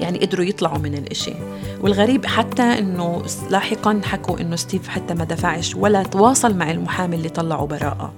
يعني 0.00 0.18
قدروا 0.18 0.44
يطلعوا 0.44 0.78
من 0.78 0.94
الإشي. 0.94 1.34
والغريب 1.80 2.26
حتى 2.26 2.62
إنه 2.62 3.22
لاحقا 3.50 4.00
حكوا 4.04 4.40
إنه 4.40 4.56
ستيف 4.56 4.88
حتى 4.88 5.14
ما 5.14 5.24
دفعش 5.24 5.74
ولا 5.74 6.02
تواصل 6.02 6.56
مع 6.56 6.70
المحامي 6.70 7.16
اللي 7.16 7.28
طلعوا 7.28 7.66
براءة. 7.66 8.12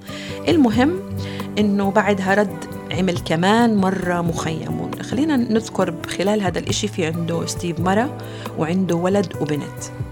المهم 0.49 1.01
إنه 1.59 1.91
بعدها 1.91 2.35
رد 2.35 2.65
عمل 2.93 3.19
كمان 3.19 3.77
مرة 3.77 4.21
مخيم 4.21 4.91
خلينا 5.03 5.37
نذكر 5.37 5.95
خلال 6.19 6.43
هذا 6.43 6.59
الإشي 6.59 6.89
في 6.89 7.07
عنده 7.07 7.47
ستيف 7.47 7.81
مرة 7.81 8.19
وعنده 8.59 8.95
ولد 8.95 9.33
وبنت. 9.41 10.06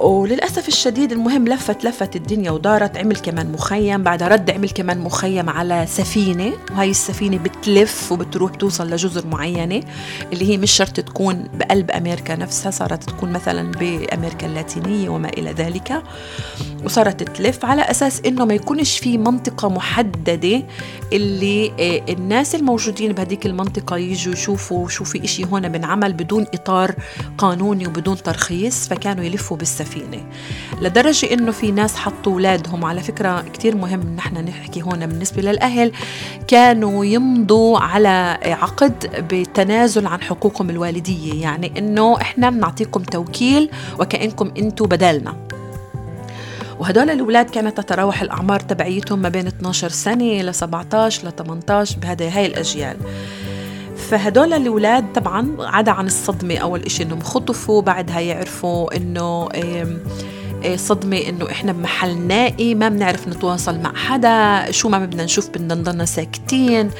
وللأسف 0.00 0.68
الشديد 0.68 1.12
المهم 1.12 1.48
لفت 1.48 1.84
لفت 1.84 2.16
الدنيا 2.16 2.50
ودارت 2.50 2.96
عمل 2.96 3.16
كمان 3.16 3.52
مخيم 3.52 4.02
بعدها 4.02 4.28
رد 4.28 4.50
عمل 4.50 4.70
كمان 4.70 4.98
مخيم 4.98 5.50
على 5.50 5.86
سفينة 5.88 6.52
وهي 6.70 6.90
السفينة 6.90 7.38
بتلف 7.38 8.12
وبتروح 8.12 8.54
توصل 8.54 8.90
لجزر 8.90 9.26
معينة 9.26 9.80
اللي 10.32 10.50
هي 10.50 10.58
مش 10.58 10.70
شرط 10.70 11.00
تكون 11.00 11.48
بقلب 11.54 11.90
أمريكا 11.90 12.36
نفسها 12.36 12.70
صارت 12.70 13.04
تكون 13.04 13.32
مثلا 13.32 13.70
بأمريكا 13.72 14.46
اللاتينية 14.46 15.08
وما 15.08 15.28
إلى 15.28 15.52
ذلك. 15.52 16.02
وصارت 16.84 17.22
تلف 17.22 17.64
على 17.64 17.82
أساس 17.82 18.20
إنه 18.26 18.44
ما 18.44 18.54
يكونش 18.54 18.98
في 18.98 19.18
منطقة 19.18 19.68
محددة 19.68 20.62
اللي 21.12 21.72
آه، 21.80 22.12
الناس 22.12 22.54
الموجودين 22.54 23.12
بهديك 23.12 23.46
المنطقة 23.46 23.96
يجوا 23.96 24.32
يشوفوا 24.32 24.88
شو 24.88 25.04
في 25.04 25.24
إشي 25.24 25.44
هون 25.44 25.68
بنعمل 25.68 26.12
بدون 26.12 26.46
إطار 26.54 26.94
قانوني 27.38 27.86
وبدون 27.86 28.16
ترخيص 28.22 28.88
فكانوا 28.88 29.24
يلفوا 29.24 29.56
بالسفينة. 29.56 29.89
لدرجة 30.80 31.32
إنه 31.32 31.52
في 31.52 31.72
ناس 31.72 31.96
حطوا 31.96 32.32
أولادهم 32.32 32.84
على 32.84 33.00
فكرة 33.00 33.44
كتير 33.52 33.76
مهم 33.76 34.00
إن 34.00 34.18
إحنا 34.18 34.42
نحكي 34.42 34.82
هون 34.82 35.06
بالنسبة 35.06 35.42
للأهل 35.42 35.92
كانوا 36.48 37.04
يمضوا 37.04 37.78
على 37.78 38.38
عقد 38.44 39.26
بالتنازل 39.28 40.06
عن 40.06 40.22
حقوقهم 40.22 40.70
الوالدية. 40.70 41.42
يعني 41.42 41.78
إنه 41.78 42.20
إحنا 42.20 42.50
بنعطيكم 42.50 43.02
توكيل 43.02 43.70
وكأنكم 43.98 44.52
أنتم 44.58 44.86
بدلنا 44.86 45.36
وهدول 46.78 47.10
الأولاد 47.10 47.50
كانت 47.50 47.80
تتراوح 47.80 48.22
الأعمار 48.22 48.60
تبعيتهم 48.60 49.18
ما 49.18 49.28
بين 49.28 49.46
12 49.46 49.88
سنة 49.88 50.42
ل 50.42 50.54
17 50.54 51.28
ل 51.28 51.32
18 51.32 51.98
بهذه 51.98 52.38
هاي 52.38 52.46
الأجيال. 52.46 52.96
فهدول 54.10 54.52
الأولاد 54.52 55.12
طبعا 55.12 55.56
عدا 55.58 55.92
عن 55.92 56.06
الصدمة 56.06 56.56
أول 56.56 56.82
إشي 56.82 57.02
إنهم 57.02 57.20
خطفوا 57.20 57.82
بعدها 57.82 58.20
يعرفوا 58.20 58.96
إنه 58.96 59.48
إيه، 59.54 60.76
صدمة 60.76 61.16
إنه 61.16 61.50
إحنا 61.50 61.72
بمحل 61.72 62.18
نائي 62.18 62.74
ما 62.74 62.88
بنعرف 62.88 63.28
نتواصل 63.28 63.78
مع 63.78 63.94
حدا 63.94 64.70
شو 64.70 64.88
ما 64.88 65.06
بدنا 65.06 65.24
نشوف 65.24 65.48
بدنا 65.48 65.74
نضلنا 65.74 66.04
ساكتين. 66.04 66.90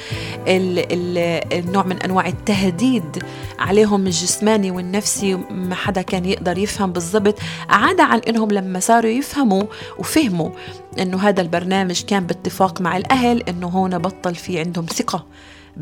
ال 0.49 0.79
ال 0.93 1.19
النوع 1.53 1.87
من 1.87 1.97
أنواع 2.03 2.27
التهديد 2.29 3.23
عليهم 3.59 4.07
الجسماني 4.07 4.71
والنفسي 4.71 5.35
ما 5.51 5.75
حدا 5.75 6.03
كان 6.03 6.25
يقدر 6.25 6.59
يفهم 6.59 6.93
بالضبط. 6.93 7.39
عدا 7.69 8.03
عن 8.03 8.19
إنهم 8.19 8.51
لما 8.51 8.81
صاروا 8.81 9.11
يفهموا 9.11 9.65
وفهموا 9.99 10.51
إنه 10.99 11.19
هذا 11.19 11.43
البرنامج 11.43 12.03
كان 12.03 12.27
باتفاق 12.27 12.81
مع 12.81 12.97
الأهل 12.97 13.43
إنه 13.49 13.67
هون 13.67 13.99
بطل 13.99 14.35
في 14.35 14.59
عندهم 14.59 14.87
ثقة. 14.87 15.27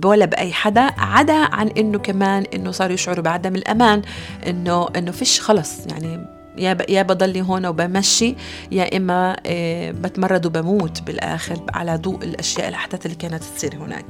ولا 0.05 0.25
بأي 0.25 0.53
حدا 0.53 0.91
عدا 0.99 1.55
عن 1.55 1.69
إنه 1.69 1.99
كمان 1.99 2.45
إنه 2.55 2.71
صاروا 2.71 2.95
يشعروا 2.95 3.25
بعدم 3.25 3.55
الأمان 3.55 4.03
إنه 4.47 4.89
إنه 4.97 5.11
فيش 5.13 5.41
خلص. 5.41 5.87
يعني 5.87 6.39
يا 6.59 6.79
يا 6.89 7.03
بضلي 7.03 7.43
هون 7.43 7.67
وبمشي 7.67 8.35
يا 8.73 8.97
إما 8.97 9.37
آه، 9.47 9.91
بتمرد 9.91 10.47
وبموت 10.47 11.03
بالآخر 11.03 11.61
على 11.75 11.97
ضوء 11.97 12.25
الأشياء 12.25 12.69
الأحداث 12.69 13.07
اللي 13.07 13.17
كانت 13.17 13.45
تصير 13.45 13.77
هناك. 13.77 14.05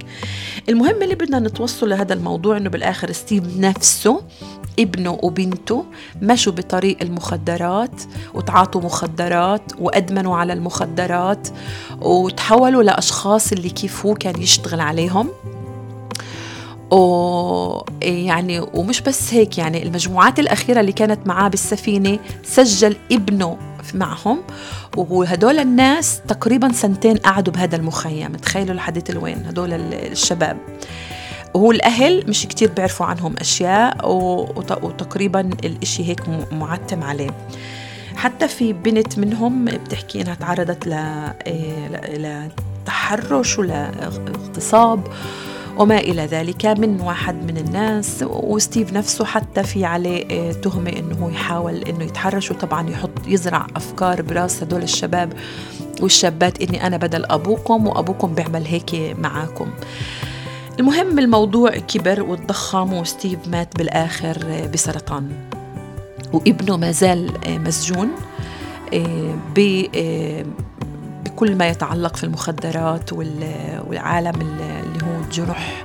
المهم 0.69 1.03
اللي 1.03 1.15
بدنا 1.15 1.39
نتوصل 1.39 1.89
لهذا 1.89 2.15
الموضوع 2.15 2.57
إنه 2.57 2.71
بالآخر 2.71 3.13
ستيف 3.13 3.45
نفسه 3.59 4.23
ابنه 4.79 5.19
وبنته 5.23 5.85
مشوا 6.23 6.53
بطريق 6.53 6.97
المخدرات 7.03 8.03
وتعاطوا 8.35 8.81
مخدرات 8.81 9.63
وأدمنوا 9.79 10.37
على 10.37 10.53
المخدرات 10.53 11.49
وتحولوا 12.01 12.83
لأشخاص 12.83 13.53
اللي 13.53 13.71
كيف 13.71 14.07
هو 14.07 14.15
كان 14.15 14.43
يشتغل 14.43 14.81
عليهم. 14.81 15.29
ويعني 16.91 18.61
ومش 18.61 19.01
بس 19.01 19.35
هيك 19.35 19.59
يعني 19.59 19.83
المجموعات 19.83 20.39
الأخيرة 20.39 20.81
اللي 20.81 20.93
كانت 20.93 21.27
معاه 21.27 21.49
بالسفينة 21.49 22.19
سجل 22.45 22.97
ابنه 23.13 23.59
معهم 23.95 24.43
وهدول 24.97 25.59
الناس 25.59 26.21
تقريبا 26.29 26.73
سنتين 26.73 27.17
قعدوا 27.17 27.53
بهذا 27.53 27.77
المخيم. 27.77 28.33
تخيلوا 28.33 28.75
لحديت 28.75 29.11
الوين 29.11 29.47
هدول 29.47 29.73
الشباب. 29.73 30.57
وهو 31.55 31.71
الأهل 31.71 32.25
مش 32.29 32.47
كتير 32.47 32.71
بيعرفوا 32.71 33.07
عنهم 33.07 33.35
أشياء 33.41 34.13
وتقريبا 34.83 35.41
الإشي 35.41 36.09
هيك 36.09 36.23
معتم 36.53 37.03
عليه. 37.03 37.31
حتى 38.17 38.49
في 38.49 38.73
بنت 38.73 39.19
منهم 39.19 39.65
بتحكي 39.65 40.23
إنها 40.23 40.35
تعرضت 40.35 40.89
لتحرش 42.87 43.59
ولاغتصاب. 43.59 45.09
وما 45.79 45.99
إلى 45.99 46.27
ذلك 46.27 46.67
من 46.67 47.01
واحد 47.01 47.35
من 47.35 47.57
الناس 47.57 48.25
وستيف 48.27 48.93
نفسه 48.93 49.25
حتى 49.25 49.63
في 49.63 49.85
عليه 49.85 50.27
آه، 50.31 50.53
تهمة 50.53 50.91
إنه 50.91 51.15
هو 51.15 51.29
يحاول 51.29 51.75
إنه 51.75 52.05
يتحرش 52.05 52.51
وطبعا 52.51 52.91
يحط 52.91 53.11
يزرع 53.27 53.67
أفكار 53.77 54.23
براس 54.23 54.63
هدول 54.63 54.83
الشباب 54.83 55.33
والشابات 56.01 56.63
إني 56.63 56.87
أنا 56.87 56.97
بدل 56.97 57.25
أبوكم 57.25 57.87
وأبوكم 57.87 58.35
بيعمل 58.35 58.65
هيك 58.65 59.17
معاكم. 59.19 59.71
المهم 60.81 61.19
الموضوع 61.19 61.71
كبر 61.71 62.23
وتضخم 62.23 62.93
وستيف 62.93 63.49
مات 63.49 63.77
بالآخر 63.77 64.37
آه، 64.47 64.67
بسرطان. 64.67 65.33
وابنه 66.33 66.77
ما 66.77 66.93
زال 66.93 67.47
آه، 67.47 67.59
مسجون 67.59 68.09
بكل 71.25 71.57
ما 71.57 71.69
يتعلق 71.69 72.17
في 72.17 72.25
المخدرات 72.25 73.13
والعالم 73.13 74.41
اللي 74.41 74.98
هو 75.09 75.21
الجرح 75.21 75.85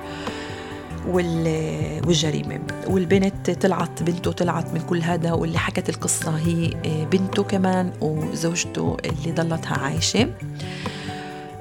والجريمة. 1.08 2.60
والبنت 2.86 3.50
طلعت 3.50 4.02
بنته 4.02 4.32
طلعت 4.32 4.74
من 4.74 4.80
كل 4.80 5.02
هذا 5.02 5.32
واللي 5.32 5.58
حكت 5.58 5.88
القصة 5.88 6.30
هي 6.30 6.70
آه، 6.86 7.04
بنته 7.04 7.42
كمان 7.42 7.92
وزوجته 8.00 8.96
اللي 9.04 9.32
ضلتها 9.32 9.78
عايشة. 9.78 10.28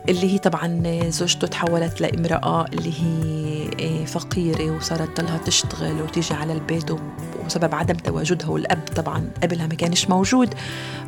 اللي 0.09 0.33
هي 0.33 0.37
طبعا 0.37 0.83
زوجته 1.09 1.47
تحولت 1.47 2.01
لامرأة 2.01 2.65
اللي 2.65 2.93
هي 2.93 3.69
آه، 3.81 4.05
فقيرة 4.05 4.75
وصارت 4.77 5.19
لها 5.19 5.37
تشتغل 5.37 6.01
وتيجي 6.01 6.33
على 6.33 6.53
البيت 6.53 6.91
وسبب 7.45 7.75
عدم 7.75 7.95
تواجدها 7.95 8.49
والأب 8.49 8.79
طبعا 8.95 9.29
قبلها 9.43 9.67
ما 9.67 9.75
كانش 9.75 10.09
موجود. 10.09 10.53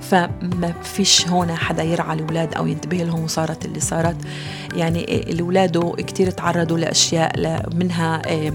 فما 0.01 0.73
فيش 0.83 1.27
هون 1.27 1.55
حدا 1.55 1.83
يرعى 1.83 2.15
الأولاد 2.15 2.53
أو 2.53 2.67
ينتبه 2.67 2.97
لهم 2.97 3.23
وصارت 3.23 3.65
اللي 3.65 3.79
صارت. 3.79 4.17
يعني 4.75 5.31
الأولاد 5.31 5.95
كتير 5.97 6.29
تعرضوا 6.31 6.77
لأشياء 6.77 7.65
منها 7.75 8.21
آه، 8.25 8.53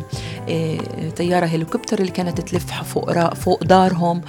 آه، 0.48 1.10
طيارة 1.16 1.46
هليكوبتر 1.46 1.98
اللي 1.98 2.12
كانت 2.12 2.40
تلف 2.40 2.72
فوق 2.82 3.34
فوق 3.34 3.64
دارهم 3.64 4.22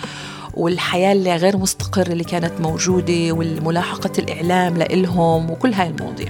والحياة 0.54 1.12
اللي 1.12 1.36
غير 1.36 1.58
مستقرة 1.58 2.12
اللي 2.12 2.24
كانت 2.24 2.62
موجودة 2.62 3.32
والملاحقة 3.32 4.12
الإعلام 4.20 4.78
لإلهم 4.78 5.52
وكل 5.52 5.74
هاي 5.74 5.88
المواضيع. 5.88 6.30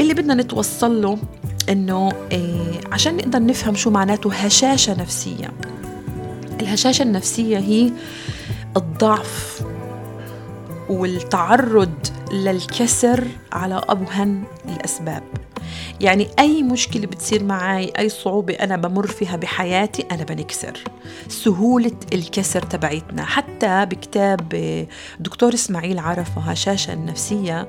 اللي 0.00 0.14
بدنا 0.14 0.34
نتوصل 0.34 1.02
له 1.02 1.18
إنه 1.68 2.12
إيه 2.32 2.80
عشان 2.92 3.16
نقدر 3.16 3.42
نفهم 3.42 3.74
شو 3.74 3.90
معناته 3.90 4.32
هشاشة 4.32 5.00
نفسية. 5.00 5.50
الهشاشة 6.60 7.02
النفسية 7.02 7.58
هي 7.58 7.90
الضعف 8.76 9.62
والتعرض 10.88 11.94
للكسر 12.32 13.24
على 13.52 13.82
أبهن 13.88 14.42
الأسباب. 14.68 15.22
يعني 16.00 16.28
أي 16.38 16.62
مشكلة 16.62 17.06
بتصير 17.06 17.44
معي 17.44 17.92
أي 17.98 18.08
صعوبة 18.08 18.54
أنا 18.54 18.76
بمر 18.76 19.06
فيها 19.06 19.36
بحياتي 19.36 20.04
أنا 20.12 20.24
بنكسر. 20.24 20.84
سهولة 21.28 21.92
الكسر 22.12 22.62
تبعتنا 22.62 23.24
حتى 23.24 23.86
بكتاب 23.86 24.48
دكتور 25.20 25.54
إسماعيل 25.54 25.98
عرفة 25.98 26.40
هشاشة 26.40 26.92
النفسية 26.92 27.68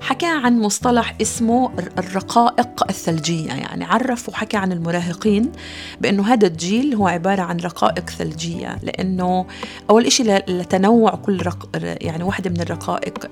حكى 0.00 0.26
عن 0.26 0.60
مصطلح 0.60 1.14
اسمه 1.22 1.70
الرقائق 1.98 2.90
الثلجية. 2.90 3.48
يعني 3.48 3.84
عرف 3.84 4.28
وحكى 4.28 4.56
عن 4.56 4.72
المراهقين 4.72 5.52
بأنه 6.00 6.32
هذا 6.32 6.46
الجيل 6.46 6.94
هو 6.94 7.08
عبارة 7.08 7.42
عن 7.42 7.56
رقائق 7.56 8.10
ثلجية. 8.10 8.78
لأنه 8.82 9.46
أول 9.90 10.06
إشي 10.06 10.22
لتنوع 10.22 11.10
كل 11.14 11.42
رق... 11.46 11.68
يعني 11.82 12.24
واحدة 12.24 12.50
من 12.50 12.60
الرقائق 12.60 13.30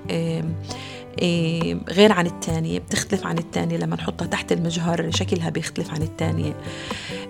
غير 1.89 2.11
عن 2.11 2.25
الثانية 2.25 2.79
بتختلف 2.79 3.25
عن 3.25 3.37
الثانية 3.37 3.77
لما 3.77 3.95
نحطها 3.95 4.25
تحت 4.25 4.51
المجهر 4.51 5.11
شكلها 5.11 5.49
بيختلف 5.49 5.93
عن 5.93 6.01
الثانية 6.01 6.53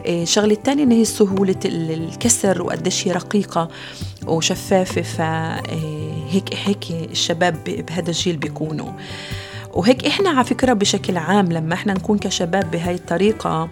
الشغلة 0.05 0.51
إيه، 0.51 0.57
الثانية 0.57 0.83
إن 0.83 0.91
هي 0.91 1.05
سهولة 1.05 1.59
الكسر 1.65 2.61
وقديش 2.61 3.07
هي 3.07 3.11
رقيقة 3.11 3.69
وشفافة 4.27 5.01
فهيك 5.01 6.51
إيه، 6.51 6.57
هيك 6.65 6.91
الشباب 7.11 7.63
بهذا 7.63 8.07
الجيل 8.09 8.37
بيكونوا. 8.37 8.91
وهيك 9.73 10.07
إحنا 10.07 10.29
على 10.29 10.43
فكرة 10.43 10.73
بشكل 10.73 11.17
عام 11.17 11.51
لما 11.51 11.73
إحنا 11.73 11.93
نكون 11.93 12.17
كشباب 12.17 12.71
بهاي 12.71 12.95
الطريقة 12.95 13.69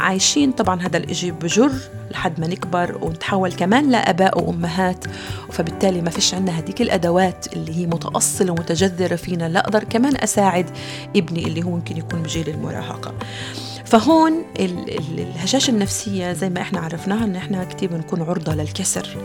عايشين. 0.00 0.52
طبعا 0.52 0.82
هذا 0.82 0.96
الإشي 0.96 1.30
بجر 1.30 1.72
لحد 2.10 2.40
ما 2.40 2.46
نكبر 2.46 2.98
ونتحول 3.02 3.52
كمان 3.52 3.90
لآباء 3.90 4.40
وأمهات 4.40 5.04
فبالتالي 5.52 6.00
ما 6.00 6.10
فيش 6.10 6.34
عندنا 6.34 6.58
هذيك 6.58 6.82
الأدوات 6.82 7.46
اللي 7.52 7.76
هي 7.76 7.86
متأصلة 7.86 8.52
ومتجذرة 8.52 9.16
فينا 9.16 9.48
لا 9.48 9.60
أقدر 9.60 9.84
كمان 9.84 10.16
أساعد 10.16 10.70
ابني 11.16 11.44
اللي 11.44 11.62
هو 11.62 11.70
ممكن 11.70 11.96
يكون 11.96 12.22
بجيل 12.22 12.48
المراهقة. 12.48 13.14
فهون 13.84 14.32
الهشاشة 15.18 15.70
النفسية 15.70 16.32
زي 16.32 16.50
ما 16.50 16.60
إحنا 16.60 16.80
عرفناها 16.80 17.24
إن 17.24 17.36
إحنا 17.36 17.64
كتير 17.64 17.92
بنكون 17.92 18.22
عرضة 18.22 18.54
للكسر. 18.54 19.16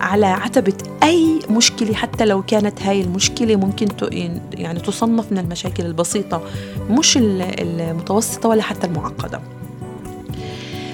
على 0.00 0.26
عتبة 0.26 0.74
أي 1.02 1.38
مشكلة 1.50 1.94
حتى 1.94 2.24
لو 2.24 2.42
كانت 2.42 2.82
هاي 2.82 3.00
المشكلة 3.00 3.56
ممكن 3.56 3.88
يعني 4.54 4.80
تصنف 4.80 5.32
من 5.32 5.38
المشاكل 5.38 5.86
البسيطة 5.86 6.42
مش 6.90 7.18
المتوسطة 7.20 8.48
ولا 8.48 8.62
حتى 8.62 8.86
المعقدة. 8.86 9.40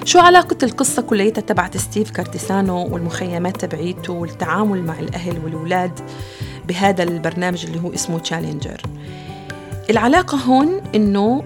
شو 0.09 0.19
علاقة 0.19 0.57
القصة 0.63 1.03
كليتها 1.03 1.41
تبعت 1.43 1.77
ستيف 1.77 2.11
كارتيسانو 2.11 2.89
والمخيمات 2.95 3.65
تبعيته 3.65 4.13
والتعامل 4.13 4.83
مع 4.85 4.99
الأهل 4.99 5.45
والأولاد 5.45 6.01
بهذا 6.69 7.03
البرنامج 7.03 7.67
اللي 7.67 7.81
هو 7.81 7.95
اسمه 7.95 8.19
Challenger 8.19 8.81
العلاقة 9.91 10.39
هون 10.39 10.81
إنه 10.95 11.43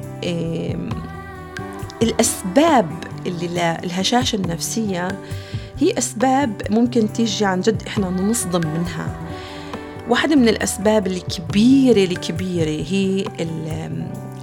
الأسباب 2.03 2.90
اللي 3.27 3.48
للهشاشة 3.83 4.37
النفسية 4.37 5.09
هي 5.79 5.98
أسباب 5.98 6.62
ممكن 6.70 7.12
تيجي 7.12 7.44
عن 7.44 7.61
جد 7.61 7.83
إحنا 7.87 8.11
نصدم 8.11 8.68
منها. 8.70 9.16
واحدة 10.09 10.37
من 10.37 10.48
الأسباب 10.48 11.07
الكبيرة 11.07 12.05
الكبيرة 12.05 12.85
هي 12.88 13.25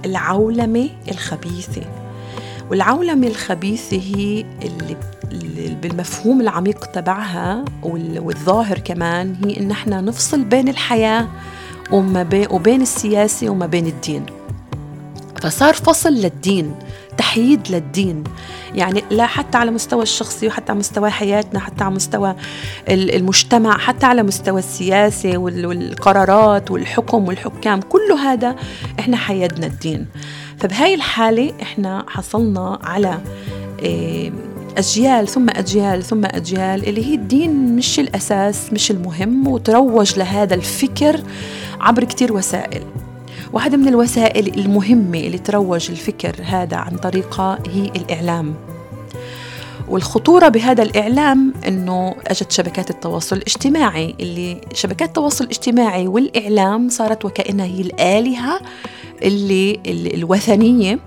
العولمة 0.04 0.90
الخبيثة. 1.10 1.82
والعولمة 2.70 3.26
الخبيثة 3.26 3.96
هي 3.96 4.44
اللي 4.62 4.96
بالمفهوم 5.82 6.40
العميق 6.40 6.84
تبعها 6.84 7.64
والظاهر 7.82 8.78
كمان 8.78 9.36
هي 9.44 9.60
إن 9.60 9.70
إحنا 9.70 10.00
نفصل 10.00 10.44
بين 10.44 10.68
الحياة 10.68 11.28
وما 11.92 12.22
بين 12.22 12.46
وبين 12.50 12.82
السياسة 12.82 13.48
وما 13.48 13.66
بين 13.66 13.86
الدين. 13.86 14.26
فصار 15.42 15.74
فصل 15.74 16.12
للدين 16.12 16.74
تحييد 17.18 17.60
للدين. 17.70 18.24
يعني 18.74 19.04
لا 19.10 19.26
حتى 19.26 19.58
على 19.58 19.70
مستوى 19.70 20.02
الشخصي 20.02 20.46
وحتى 20.46 20.72
على 20.72 20.78
مستوى 20.78 21.10
حياتنا 21.10 21.60
حتى 21.60 21.84
على 21.84 21.94
مستوى 21.94 22.36
المجتمع 22.88 23.78
حتى 23.78 24.06
على 24.06 24.22
مستوى 24.22 24.58
السياسة 24.58 25.38
والقرارات 25.38 26.70
والحكم 26.70 27.28
والحكام. 27.28 27.80
كل 27.80 28.12
هذا 28.22 28.56
إحنا 28.98 29.16
حيدنا 29.16 29.66
الدين. 29.66 30.06
فبهاي 30.60 30.94
الحالة 30.94 31.52
إحنا 31.62 32.04
حصلنا 32.08 32.78
على 32.82 33.18
إيه، 33.82 34.32
أجيال 34.78 35.28
ثم 35.28 35.50
أجيال 35.50 36.02
ثم 36.02 36.24
أجيال 36.24 36.88
اللي 36.88 37.06
هي 37.06 37.14
الدين 37.14 37.76
مش 37.76 38.00
الأساس 38.00 38.72
مش 38.72 38.90
المهم 38.90 39.48
وتروج 39.48 40.18
لهذا 40.18 40.54
الفكر 40.54 41.20
عبر 41.80 42.04
كتير 42.04 42.32
وسائل. 42.32 42.82
واحدة 43.52 43.76
من 43.76 43.88
الوسائل 43.88 44.58
المهمة 44.60 45.18
اللي 45.18 45.38
تروج 45.38 45.90
الفكر 45.90 46.36
هذا 46.44 46.76
عن 46.76 46.96
طريقها 46.96 47.58
هي 47.68 47.84
الإعلام. 47.96 48.54
والخطورة 49.88 50.48
بهذا 50.48 50.82
الإعلام 50.82 51.54
أنه 51.68 52.14
أجت 52.26 52.52
شبكات 52.52 52.90
التواصل 52.90 53.36
الاجتماعي 53.36 54.14
اللي 54.20 54.60
شبكات 54.74 55.08
التواصل 55.08 55.44
الاجتماعي 55.44 56.08
والإعلام 56.08 56.88
صارت 56.88 57.24
وكأنها 57.24 57.66
هي 57.66 57.80
الآلهة 57.80 58.60
اللي, 59.22 59.80
الوثنية 59.86 60.98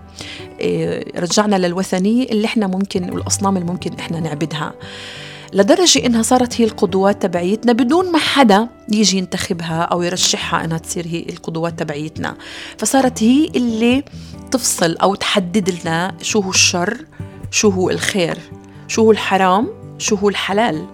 إيه، 0.60 1.20
رجعنا 1.20 1.56
للوثنية 1.56 2.24
اللي 2.24 2.46
إحنا 2.46 2.68
ممكن 2.68 3.10
والأصنام 3.14 3.58
اللي 3.58 3.72
ممكن 3.72 3.94
إحنا 3.94 4.20
نعبدها. 4.20 4.74
لدرجة 5.54 6.06
إنها 6.06 6.22
صارت 6.22 6.62
هي 6.62 6.66
القدوات 6.66 7.22
تبعيتنا 7.22 7.74
بدون 7.74 8.12
ما 8.12 8.18
حدا 8.18 8.68
يجي 8.92 9.18
ينتخبها 9.18 9.82
أو 9.82 10.02
يرشحها 10.02 10.66
إنها 10.66 10.78
تصير 10.78 11.08
هي 11.08 11.26
القدوات 11.30 11.80
تبعيتنا. 11.80 12.36
فصارت 12.78 13.24
هي 13.24 13.46
اللي 13.56 14.04
تفصل 14.52 14.96
أو 14.96 15.16
تحدد 15.16 15.70
لنا 15.70 16.16
شو 16.22 16.40
هو 16.40 16.50
الشر 16.50 17.06
شو 17.52 17.70
هو 17.70 17.90
الخير 17.90 18.38
شو 18.88 19.02
هو 19.02 19.12
الحرام 19.12 19.68
شو 19.98 20.16
هو 20.16 20.30
الحلال. 20.30 20.86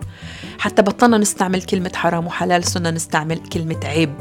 حتى 0.60 0.82
بطلنا 0.82 1.18
نستعمل 1.18 1.62
كلمة 1.62 1.92
حرام 1.96 2.28
وحلال 2.28 2.64
صرنا 2.64 2.92
نستعمل 2.92 3.38
كلمة 3.38 3.80
عيب. 3.84 4.14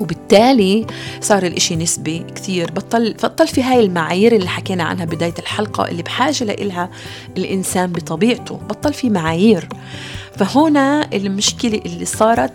وبالتالي 0.00 0.86
صار 1.20 1.46
الإشي 1.46 1.76
نسبي 1.76 2.24
كثير 2.34 2.70
بطل 2.70 3.14
بطل 3.22 3.48
في 3.48 3.62
هاي 3.62 3.80
المعايير 3.80 4.34
اللي 4.34 4.48
حكينا 4.48 4.84
عنها 4.84 5.04
بداية 5.04 5.34
الحلقة 5.38 5.88
اللي 5.88 6.02
بحاجة 6.02 6.44
لإلها 6.44 6.90
الإنسان 7.36 7.92
بطبيعته. 7.92 8.54
بطل 8.56 8.92
في 8.94 9.10
معايير. 9.10 9.68
فهنا 10.36 11.08
المشكلة 11.12 11.80
اللي 11.86 12.04
صارت 12.04 12.52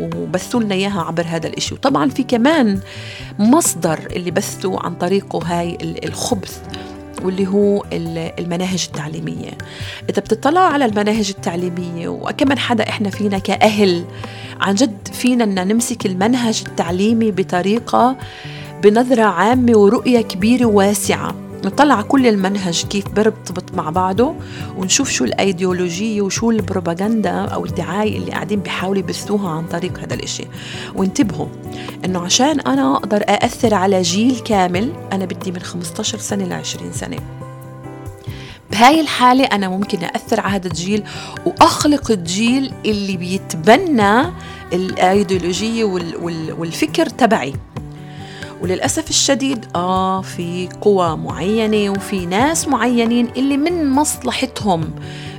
وبثوا 0.00 0.60
لنا 0.60 0.74
إياها 0.74 1.02
عبر 1.02 1.24
هذا 1.28 1.46
الإشي. 1.46 1.74
وطبعا 1.74 2.10
في 2.10 2.22
كمان 2.22 2.80
مصدر 3.38 3.98
اللي 4.16 4.30
بثوا 4.30 4.86
عن 4.86 4.94
طريقه 4.94 5.38
هاي 5.44 5.78
الخبث. 6.04 6.60
واللي 7.24 7.46
هو 7.46 7.84
المناهج 8.38 8.86
التعليمية. 8.86 9.50
إذا 10.10 10.20
بتطلع 10.20 10.60
على 10.60 10.84
المناهج 10.84 11.32
التعليمية 11.38 12.08
وكمان 12.08 12.58
حدا 12.58 12.88
إحنا 12.88 13.10
فينا 13.10 13.38
كأهل 13.38 14.04
عن 14.60 14.74
جد 14.74 15.08
فينا 15.12 15.44
أن 15.44 15.68
نمسك 15.68 16.06
المنهج 16.06 16.64
التعليمي 16.66 17.30
بطريقة 17.30 18.16
بنظرة 18.82 19.22
عامة 19.22 19.78
ورؤية 19.78 20.20
كبيرة 20.20 20.64
واسعة 20.64 21.34
نطلع 21.64 22.02
كل 22.02 22.26
المنهج 22.26 22.86
كيف 22.86 23.08
بيرتبط 23.08 23.74
مع 23.74 23.90
بعضه 23.90 24.34
ونشوف 24.76 25.10
شو 25.10 25.24
الأيديولوجية 25.24 26.22
وشو 26.22 26.50
البروباغندا 26.50 27.30
أو 27.30 27.64
الدعاية 27.64 28.16
اللي 28.18 28.30
قاعدين 28.30 28.60
بيحاولوا 28.60 28.98
يبثوها 28.98 29.50
عن 29.50 29.66
طريق 29.66 29.98
هذا 29.98 30.14
الإشي. 30.14 30.44
وانتبهوا 30.94 31.46
إنه 32.04 32.24
عشان 32.24 32.60
أنا 32.60 32.96
أقدر 32.96 33.22
أأثر 33.28 33.74
على 33.74 34.02
جيل 34.02 34.38
كامل 34.38 34.92
أنا 35.12 35.24
بدي 35.24 35.52
من 35.52 35.60
15 35.60 36.18
سنة 36.18 36.44
ل 36.44 36.52
20 36.52 36.92
سنة. 36.92 37.18
بهاي 38.70 39.00
الحالة 39.00 39.44
أنا 39.44 39.68
ممكن 39.68 39.98
أثر 40.04 40.40
على 40.40 40.54
هذا 40.54 40.66
الجيل 40.66 41.04
وأخلق 41.46 42.10
الجيل 42.10 42.72
اللي 42.84 43.16
بيتبنى 43.16 44.22
الأيديولوجية 44.72 45.84
والفكر 46.58 47.06
تبعي. 47.06 47.54
وللأسف 48.66 49.10
الشديد 49.10 49.66
آه 49.74 50.22
في 50.22 50.68
قوى 50.80 51.16
معينة 51.16 51.90
وفي 51.90 52.26
ناس 52.26 52.68
معينين 52.68 53.28
اللي 53.36 53.56
من 53.56 53.90
مصلحتهم 53.90 54.90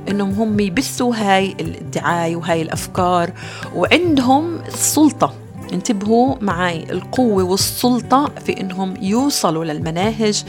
إنهم 0.08 0.30
هم 0.30 0.60
يبثوا 0.60 1.14
هاي 1.16 1.56
الدعاية 1.60 2.36
وهاي 2.36 2.62
الأفكار 2.62 3.30
وعندهم 3.74 4.58
السلطة 4.68 5.34
انتبهوا 5.72 6.34
معي 6.40 6.86
القوة 6.90 7.42
والسلطة 7.42 8.30
في 8.44 8.60
إنهم 8.60 8.94
يوصلوا 9.02 9.64
للمناهج 9.64 10.44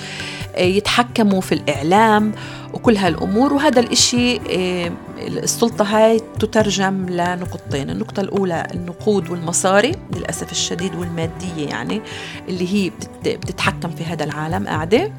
آه، 0.55 0.61
يتحكموا 0.61 1.41
في 1.41 1.51
الإعلام 1.51 2.31
وكل 2.73 2.97
هالأمور. 2.97 3.53
وهذا 3.53 3.79
الإشي 3.79 4.37
آه، 4.37 4.91
السلطة 5.19 5.83
هاي 5.85 6.19
تترجم 6.39 7.05
لنقطتين. 7.09 7.89
النقطة 7.89 8.21
الأولى 8.21 8.67
النقود 8.73 9.29
والمصاري 9.29 9.91
للأسف 10.15 10.51
الشديد 10.51 10.95
والمادية 10.95 11.67
يعني 11.69 12.01
اللي 12.49 12.73
هي 12.73 12.91
بتتحكم 13.25 13.89
في 13.89 14.03
هذا 14.03 14.23
العالم 14.23 14.67
قاعدة. 14.67 15.11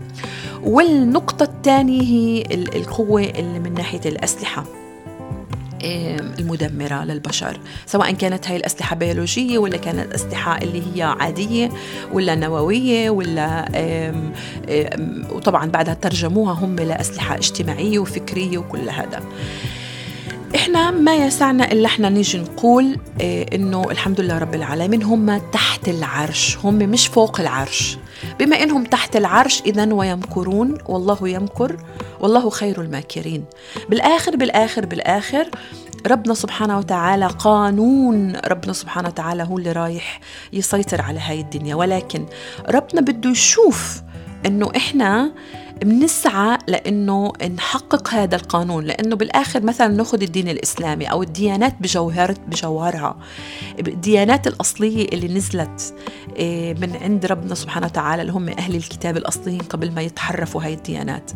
والنقطة 0.62 1.42
الثانية 1.42 2.02
هي 2.02 2.44
القوة 2.54 3.22
اللي 3.22 3.58
من 3.58 3.74
ناحية 3.74 4.00
الأسلحة. 4.06 4.79
المدمرة 6.38 7.04
للبشر 7.04 7.60
سواء 7.86 8.12
كانت 8.12 8.48
هاي 8.48 8.56
الأسلحة 8.56 8.96
بيولوجية 8.96 9.58
ولا 9.58 9.76
كانت 9.76 10.12
أسلحة 10.14 10.58
اللي 10.58 10.82
هي 10.94 11.02
عادية 11.02 11.70
ولا 12.12 12.34
نووية 12.34 13.10
ولا 13.10 13.68
وطبعا 15.32 15.66
بعدها 15.70 15.94
ترجموها 15.94 16.52
هم 16.52 16.76
لأسلحة 16.76 17.34
اجتماعية 17.36 17.98
وفكرية 17.98 18.58
وكل 18.58 18.90
هذا. 18.90 19.22
إحنا 20.54 20.90
ما 20.90 21.16
يسعنا 21.16 21.72
إلا 21.72 21.86
إحنا 21.86 22.08
نيجي 22.08 22.38
نقول 22.38 22.96
إيه 23.20 23.56
إنه 23.56 23.82
الحمد 23.90 24.20
لله 24.20 24.38
رب 24.38 24.54
العالمين 24.54 25.02
هم 25.02 25.38
تحت 25.52 25.88
العرش 25.88 26.58
هم 26.64 26.74
مش 26.74 27.06
فوق 27.06 27.40
العرش. 27.40 27.98
بما 28.38 28.62
إنهم 28.62 28.84
تحت 28.84 29.16
العرش 29.16 29.62
اذا 29.66 29.92
ويمكرون 29.92 30.78
والله 30.86 31.28
يمكر 31.28 31.76
والله 32.20 32.50
خير 32.50 32.80
الماكرين. 32.80 33.44
بالآخر 33.88 34.36
بالآخر 34.36 34.86
بالآخر 34.86 35.50
ربنا 36.06 36.34
سبحانه 36.34 36.78
وتعالى 36.78 37.26
قانون 37.26 38.36
ربنا 38.36 38.72
سبحانه 38.72 39.08
وتعالى 39.08 39.42
هو 39.42 39.58
اللي 39.58 39.72
رايح 39.72 40.20
يسيطر 40.52 41.02
على 41.02 41.20
هاي 41.20 41.40
الدنيا. 41.40 41.74
ولكن 41.74 42.26
ربنا 42.68 43.00
بده 43.00 43.30
يشوف 43.30 44.02
إنه 44.46 44.72
إحنا 44.76 45.32
بنسعى 45.82 46.58
لإنه 46.66 47.32
نحقق 47.56 48.14
هذا 48.14 48.36
القانون 48.36 48.84
لإنه 48.84 49.16
بالآخر 49.16 49.62
مثلا 49.62 49.88
نأخذ 49.88 50.22
الدين 50.22 50.48
الإسلامي 50.48 51.06
أو 51.06 51.22
الديانات 51.22 51.74
بجوهر 51.80 52.34
بجوهرها. 52.46 53.16
الديانات 53.78 54.46
الأصلية 54.46 55.08
اللي 55.12 55.28
نزلت 55.28 55.94
إيه، 56.36 56.74
من 56.74 56.96
عند 56.96 57.26
ربنا 57.26 57.54
سبحانه 57.54 57.86
وتعالى 57.86 58.22
اللي 58.22 58.32
هم 58.32 58.48
أهل 58.48 58.74
الكتاب 58.76 59.16
الأصليين 59.16 59.60
قبل 59.60 59.92
ما 59.92 60.02
يتحرفوا 60.02 60.62
هاي 60.62 60.74
الديانات. 60.74 61.30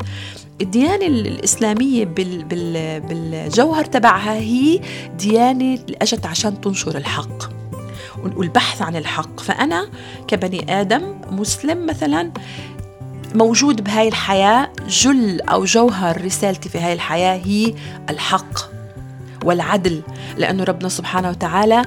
الديانة 0.60 1.06
الإسلامية 1.06 2.04
بالجوهر 2.04 3.84
تبعها 3.84 4.34
هي 4.34 4.80
ديانة 5.18 5.78
أجت 6.02 6.26
عشان 6.26 6.60
تنشر 6.60 6.96
الحق 6.96 7.64
والبحث 8.36 8.82
عن 8.82 8.96
الحق. 8.96 9.40
فأنا 9.40 9.88
كبني 10.28 10.80
آدم 10.80 11.14
مسلم 11.30 11.86
مثلا 11.86 12.32
موجود 13.34 13.84
بهاي 13.84 14.08
الحياة 14.08 14.68
جل 14.88 15.40
أو 15.40 15.64
جوهر 15.64 16.24
رسالتي 16.24 16.68
في 16.68 16.78
هاي 16.78 16.92
الحياة 16.92 17.40
هي 17.44 17.74
الحق 18.10 18.74
والعدل. 19.44 20.02
لأنه 20.36 20.64
ربنا 20.64 20.88
سبحانه 20.88 21.30
وتعالى 21.30 21.82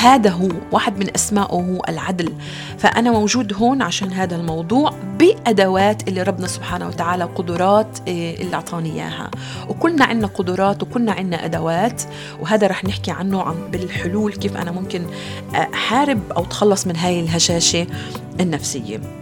هذا 0.00 0.30
هو 0.30 0.48
واحد 0.72 0.98
من 0.98 1.14
أسمائه 1.14 1.54
هو 1.54 1.82
العدل. 1.88 2.32
فأنا 2.78 3.10
موجود 3.10 3.54
هون 3.54 3.82
عشان 3.82 4.12
هذا 4.12 4.36
الموضوع 4.36 4.94
بأدوات 5.18 6.08
اللي 6.08 6.22
ربنا 6.22 6.46
سبحانه 6.46 6.88
وتعالى 6.88 7.24
قدرات 7.24 7.98
إيه، 8.06 8.42
اللي 8.42 8.56
أعطاني 8.56 8.92
إياها. 8.92 9.30
وكلنا 9.68 10.04
عندنا 10.04 10.26
قدرات 10.26 10.82
وكلنا 10.82 11.12
عندنا 11.12 11.44
أدوات 11.44 12.02
وهذا 12.40 12.66
رح 12.66 12.84
نحكي 12.84 13.10
عنه 13.10 13.42
عن 13.42 13.70
بالحلول 13.72 14.32
كيف 14.32 14.56
أنا 14.56 14.70
ممكن 14.70 15.06
أحارب 15.54 16.32
أو 16.36 16.44
تخلص 16.44 16.86
من 16.86 16.96
هاي 16.96 17.20
الهشاشة 17.20 17.86
النفسية. 18.40 19.19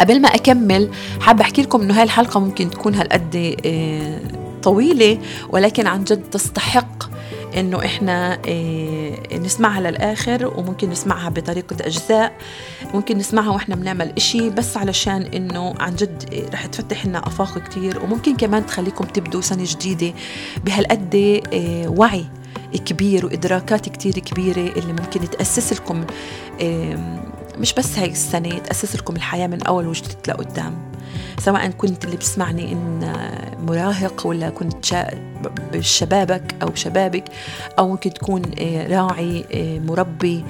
قبل 0.00 0.20
ما 0.20 0.28
أكمل 0.28 0.90
حابة 1.20 1.42
أحكي 1.42 1.62
لكم 1.62 1.82
إنه 1.82 1.94
هاي 1.96 2.02
الحلقة 2.02 2.40
ممكن 2.40 2.70
تكون 2.70 2.94
هالقد 2.94 3.34
إيه، 3.34 4.22
طويلة 4.62 5.18
ولكن 5.50 5.86
عن 5.86 6.04
جد 6.04 6.22
تستحق 6.22 7.10
إنه 7.56 7.84
إحنا 7.84 8.44
إيه 8.44 9.38
نسمعها 9.38 9.80
للآخر 9.80 10.52
وممكن 10.56 10.90
نسمعها 10.90 11.28
بطريقة 11.28 11.76
أجزاء. 11.80 12.32
ممكن 12.94 13.18
نسمعها 13.18 13.50
وإحنا 13.50 13.74
بنعمل 13.74 14.12
إشي 14.16 14.50
بس 14.50 14.76
علشان 14.76 15.22
إنه 15.22 15.74
عن 15.80 15.96
جد 15.96 16.24
إيه 16.32 16.50
رح 16.50 16.66
تفتح 16.66 17.06
لنا 17.06 17.26
آفاق 17.26 17.58
كتير. 17.58 18.04
وممكن 18.04 18.36
كمان 18.36 18.66
تخليكم 18.66 19.04
تبدوا 19.04 19.40
سنة 19.40 19.64
جديدة 19.66 20.14
بهالقد 20.64 21.40
وعي 21.96 22.24
كبير 22.86 23.26
وإدراكات 23.26 23.88
كتير 23.88 24.12
كبيرة 24.12 24.72
اللي 24.76 24.92
ممكن 24.92 25.30
تأسس 25.30 25.72
لكم 25.72 26.04
مش 27.60 27.72
بس 27.72 27.98
هاي 27.98 28.10
السنة 28.10 28.58
تاسس 28.58 28.96
لكم 28.96 29.16
الحياة 29.16 29.46
من 29.46 29.62
أول 29.62 29.86
وجديد 29.86 30.16
لقدام. 30.28 30.74
سواء 31.38 31.70
كنت 31.70 32.04
اللي 32.04 32.16
بتسمعني 32.16 32.72
إن 32.72 33.14
مراهق 33.66 34.26
ولا 34.26 34.50
كنت 34.50 35.06
بشبابك 35.72 36.54
أو 36.62 36.74
شبابك 36.74 37.24
أو 37.78 37.88
ممكن 37.88 38.12
تكون 38.12 38.42
آه، 38.60 38.88
راعي 38.88 39.44
آه، 39.52 39.78
مربي 39.78 40.44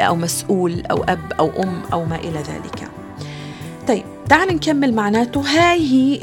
أو 0.00 0.16
مسؤول 0.16 0.86
أو 0.86 1.04
أب 1.04 1.32
أو 1.38 1.62
أم 1.62 1.82
أو 1.92 2.04
ما 2.04 2.16
إلى 2.16 2.38
ذلك. 2.38 2.88
طيب 3.88 4.04
تعال 4.28 4.48
نكمل 4.48 4.94
معناته. 4.94 5.40
هاي 5.40 5.80
هي 5.80 6.18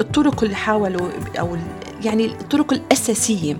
الطرق 0.00 0.44
اللي 0.44 0.56
حاولوا 0.56 1.08
أو 1.38 1.56
يعني 2.04 2.26
الطرق 2.26 2.72
الأساسية. 2.72 3.56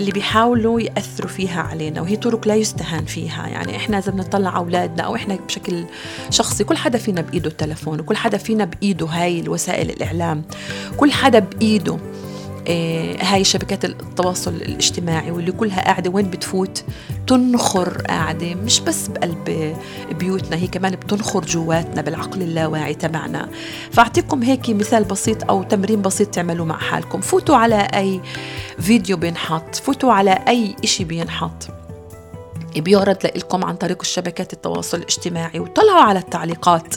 اللي 0.00 0.12
بيحاولوا 0.12 0.80
يأثروا 0.80 1.28
فيها 1.28 1.62
علينا 1.62 2.00
وهي 2.00 2.16
طرق 2.16 2.48
لا 2.48 2.54
يستهان 2.54 3.04
فيها. 3.04 3.46
يعني 3.46 3.76
إحنا 3.76 3.98
إذا 3.98 4.12
بنطلع 4.12 4.56
أولادنا 4.56 5.02
أو 5.02 5.14
إحنا 5.14 5.36
بشكل 5.36 5.84
شخصي 6.30 6.64
كل 6.64 6.76
حدا 6.76 6.98
فينا 6.98 7.20
بإيده 7.20 7.50
التلفون 7.50 8.00
وكل 8.00 8.16
حدا 8.16 8.38
فينا 8.38 8.64
بإيده 8.64 9.06
هاي 9.06 9.40
الوسائل 9.40 9.90
الإعلام 9.90 10.42
كل 10.96 11.12
حدا 11.12 11.38
بإيده. 11.38 11.98
هاي 13.20 13.44
شبكات 13.44 13.84
التواصل 13.84 14.54
الاجتماعي 14.54 15.30
واللي 15.30 15.52
كلها 15.52 15.84
قاعدة 15.84 16.10
وين 16.10 16.30
بتفوت؟ 16.30 16.84
تنخر 17.26 18.02
قاعدة 18.02 18.54
مش 18.54 18.80
بس 18.80 19.08
بقلب 19.08 19.74
بيوتنا 20.10 20.56
هي 20.56 20.66
كمان 20.66 20.92
بتنخر 20.92 21.40
جواتنا 21.40 22.02
بالعقل 22.02 22.42
اللاواعي 22.42 22.94
تبعنا. 22.94 23.48
فأعطيكم 23.92 24.42
هيك 24.42 24.70
مثال 24.70 25.04
بسيط 25.04 25.50
أو 25.50 25.62
تمرين 25.62 26.02
بسيط 26.02 26.28
تعملوه 26.28 26.66
مع 26.66 26.78
حالكم. 26.78 27.20
فوتوا 27.20 27.56
على 27.56 27.88
أي 27.94 28.20
فيديو 28.80 29.16
بينحط 29.16 29.74
فوتوا 29.74 30.12
على 30.12 30.38
أي 30.48 30.76
إشي 30.84 31.04
بينحط. 31.04 31.68
بيعرض 32.76 33.16
لكم 33.36 33.64
عن 33.64 33.76
طريق 33.76 33.98
الشبكات 34.00 34.52
التواصل 34.52 34.98
الاجتماعي 34.98 35.60
وطلعوا 35.60 36.02
على 36.02 36.18
التعليقات. 36.18 36.94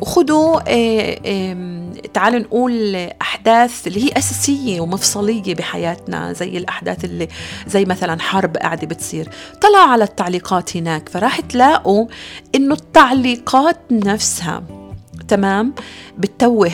وخذوا 0.00 0.60
آه، 0.68 1.86
تعالوا 2.14 2.38
نقول 2.40 2.96
أحداث 3.22 3.86
اللي 3.86 4.04
هي 4.04 4.18
أساسية 4.18 4.80
ومفصلية 4.80 5.54
بحياتنا 5.54 6.32
زي 6.32 6.58
الأحداث 6.58 7.04
اللي 7.04 7.28
زي 7.66 7.84
مثلا 7.84 8.20
حرب 8.20 8.56
قاعدة 8.56 8.86
بتصير. 8.86 9.28
طلعوا 9.62 9.90
على 9.90 10.04
التعليقات 10.04 10.76
هناك 10.76 11.08
فراح 11.08 11.40
تلاقوا 11.40 12.06
إنه 12.54 12.74
التعليقات 12.74 13.80
نفسها 13.90 14.62
تمام 15.28 15.74
بتتوه 16.18 16.72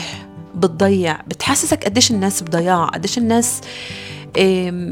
بتضيع 0.55 1.21
بتحسسك 1.27 1.85
قديش 1.85 2.11
الناس 2.11 2.43
بضياع 2.43 2.85
قديش 2.85 3.17
الناس 3.17 3.61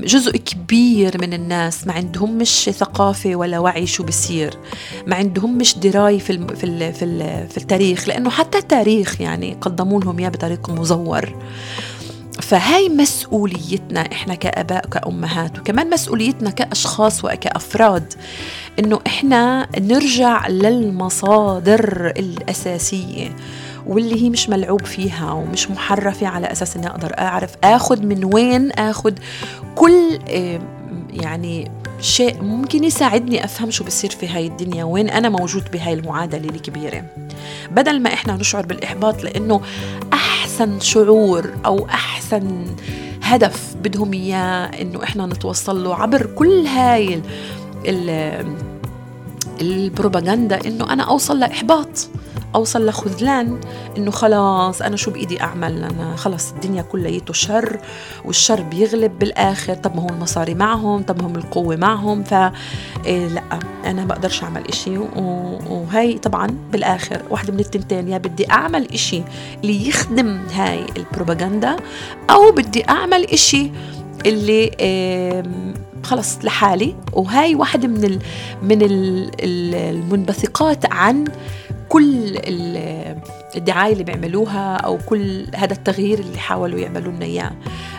جزء 0.05 0.37
كبير 0.37 1.21
من 1.21 1.33
الناس 1.33 1.87
ما 1.87 1.93
عندهمش 1.93 2.69
ثقافة 2.69 3.35
ولا 3.35 3.59
وعي 3.59 3.87
شو 3.87 4.03
بصير. 4.03 4.57
ما 5.07 5.15
عندهمش 5.15 5.77
دراية 5.77 6.19
في, 6.19 6.29
الم 6.29 6.47
في, 6.47 6.63
ال 6.63 6.93
في, 6.93 7.05
ال 7.05 7.47
في 7.49 7.57
التاريخ 7.57 8.07
لأنه 8.07 8.29
حتى 8.29 8.57
التاريخ 8.57 9.21
يعني 9.21 9.57
قدموا 9.61 10.01
لهم 10.01 10.19
إياه 10.19 10.29
بطريقة 10.29 10.73
مزور. 10.73 11.35
فهاي 12.41 12.89
مسؤوليتنا 12.89 14.01
إحنا 14.11 14.35
كآباء 14.35 14.85
كامهات 14.87 15.59
وكمان 15.59 15.89
مسؤوليتنا 15.89 16.49
كأشخاص 16.49 17.25
وكأفراد 17.25 18.13
إنه 18.79 18.99
إحنا 19.07 19.67
نرجع 19.79 20.47
للمصادر 20.47 22.13
الأساسية. 22.17 23.35
واللي 23.91 24.23
هي 24.23 24.29
مش 24.29 24.49
ملعوب 24.49 24.85
فيها 24.85 25.31
ومش 25.31 25.71
محرفة 25.71 26.27
على 26.27 26.51
أساس 26.51 26.77
أني 26.77 26.87
أقدر 26.87 27.13
أعرف 27.19 27.55
أخذ 27.63 28.05
من 28.05 28.25
وين 28.33 28.71
أخذ 28.71 29.13
كل 29.75 30.19
يعني 31.13 31.71
شيء 32.01 32.41
ممكن 32.43 32.83
يساعدني 32.83 33.43
أفهم 33.45 33.71
شو 33.71 33.83
بصير 33.83 34.09
في 34.09 34.27
هاي 34.27 34.47
الدنيا 34.47 34.83
وين 34.83 35.09
أنا 35.09 35.29
موجود 35.29 35.63
بهاي 35.73 35.93
المعادلة 35.93 36.49
الكبيرة 36.49 37.03
بدل 37.71 37.99
ما 37.99 38.13
إحنا 38.13 38.33
نشعر 38.33 38.65
بالإحباط 38.65 39.23
لأنه 39.23 39.61
أحسن 40.13 40.79
شعور 40.79 41.49
أو 41.65 41.85
أحسن 41.85 42.65
هدف 43.23 43.75
بدهم 43.83 44.13
إياه 44.13 44.65
إنه 44.81 45.03
إحنا 45.03 45.25
نتوصل 45.25 45.83
له 45.83 45.95
عبر 45.95 46.25
كل 46.25 46.65
هاي 46.65 47.21
البروباغندا 49.61 50.67
إنه 50.67 50.93
أنا 50.93 51.03
أوصل 51.03 51.39
لإحباط. 51.39 52.07
أوصل 52.55 52.85
لخذلان 52.85 53.59
إنه 53.97 54.11
خلاص 54.11 54.81
أنا 54.81 54.95
شو 54.95 55.11
بإيدي 55.11 55.41
أعمل؟ 55.41 55.83
أنا 55.83 56.15
خلاص 56.15 56.51
الدنيا 56.51 56.81
كليته 56.81 57.33
شر 57.33 57.79
والشر 58.25 58.61
بيغلب 58.61 59.19
بالآخر. 59.19 59.75
طب 59.75 59.95
ما 59.95 60.01
هو 60.01 60.09
المصاري 60.09 60.53
معهم 60.53 61.03
طب 61.03 61.21
هم 61.21 61.35
القوة 61.35 61.75
معهم. 61.75 62.23
ف 62.23 62.33
إيه 63.05 63.27
لأ 63.27 63.59
أنا 63.85 64.05
بقدرش 64.05 64.43
أعمل 64.43 64.67
إشي. 64.67 64.97
وهي 64.97 66.17
طبعا 66.17 66.57
بالآخر 66.71 67.21
واحدة 67.29 67.53
من 67.53 67.59
التنتين 67.59 68.07
يا 68.07 68.17
بدي 68.17 68.51
أعمل 68.51 68.93
إشي 68.93 69.23
اللي 69.63 69.87
يخدم 69.87 70.39
هاي 70.53 70.85
البروباغندا 70.97 71.75
أو 72.29 72.51
بدي 72.51 72.89
أعمل 72.89 73.23
إشي 73.23 73.71
اللي 74.25 74.71
إيه 74.79 75.43
خلص 76.03 76.37
لحالي. 76.43 76.95
وهاي 77.13 77.55
واحدة 77.55 77.87
من 77.87 78.03
ال 78.03 78.19
من 78.63 78.79
المنبثقات 79.41 80.93
عن 80.93 81.25
كل 81.91 82.37
الدعاية 83.55 83.93
اللي 83.93 84.03
بيعملوها 84.03 84.75
أو 84.75 84.97
كل 84.97 85.47
هذا 85.55 85.73
التغيير 85.73 86.19
اللي 86.19 86.37
حاولوا 86.37 86.79
يعملوا 86.79 87.11
لنا 87.11 87.25
إياه 87.25 87.51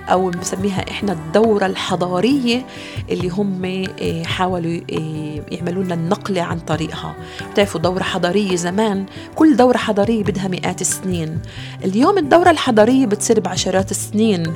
أو 0.09 0.31
بنسميها 0.31 0.91
إحنا 0.91 1.13
الدورة 1.13 1.67
الحضارية 1.67 2.67
اللي 3.11 3.29
هم 3.29 3.85
آه، 4.03 4.23
حاولوا 4.23 4.81
آه، 4.93 5.43
يعملوا 5.51 5.85
لنا 5.85 5.95
النقلة 5.95 6.43
عن 6.43 6.59
طريقها. 6.59 7.15
بتعرفوا 7.53 7.81
دورة 7.81 8.03
حضارية 8.03 8.57
زمان 8.57 9.07
كل 9.35 9.57
دورة 9.57 9.77
حضارية 9.77 10.25
بدها 10.25 10.49
مئات 10.49 10.81
السنين. 10.81 11.39
اليوم 11.85 12.19
الدورة 12.19 12.51
الحضارية 12.51 13.07
بتصير 13.07 13.41
بعشرات 13.41 13.91
السنين. 13.91 14.53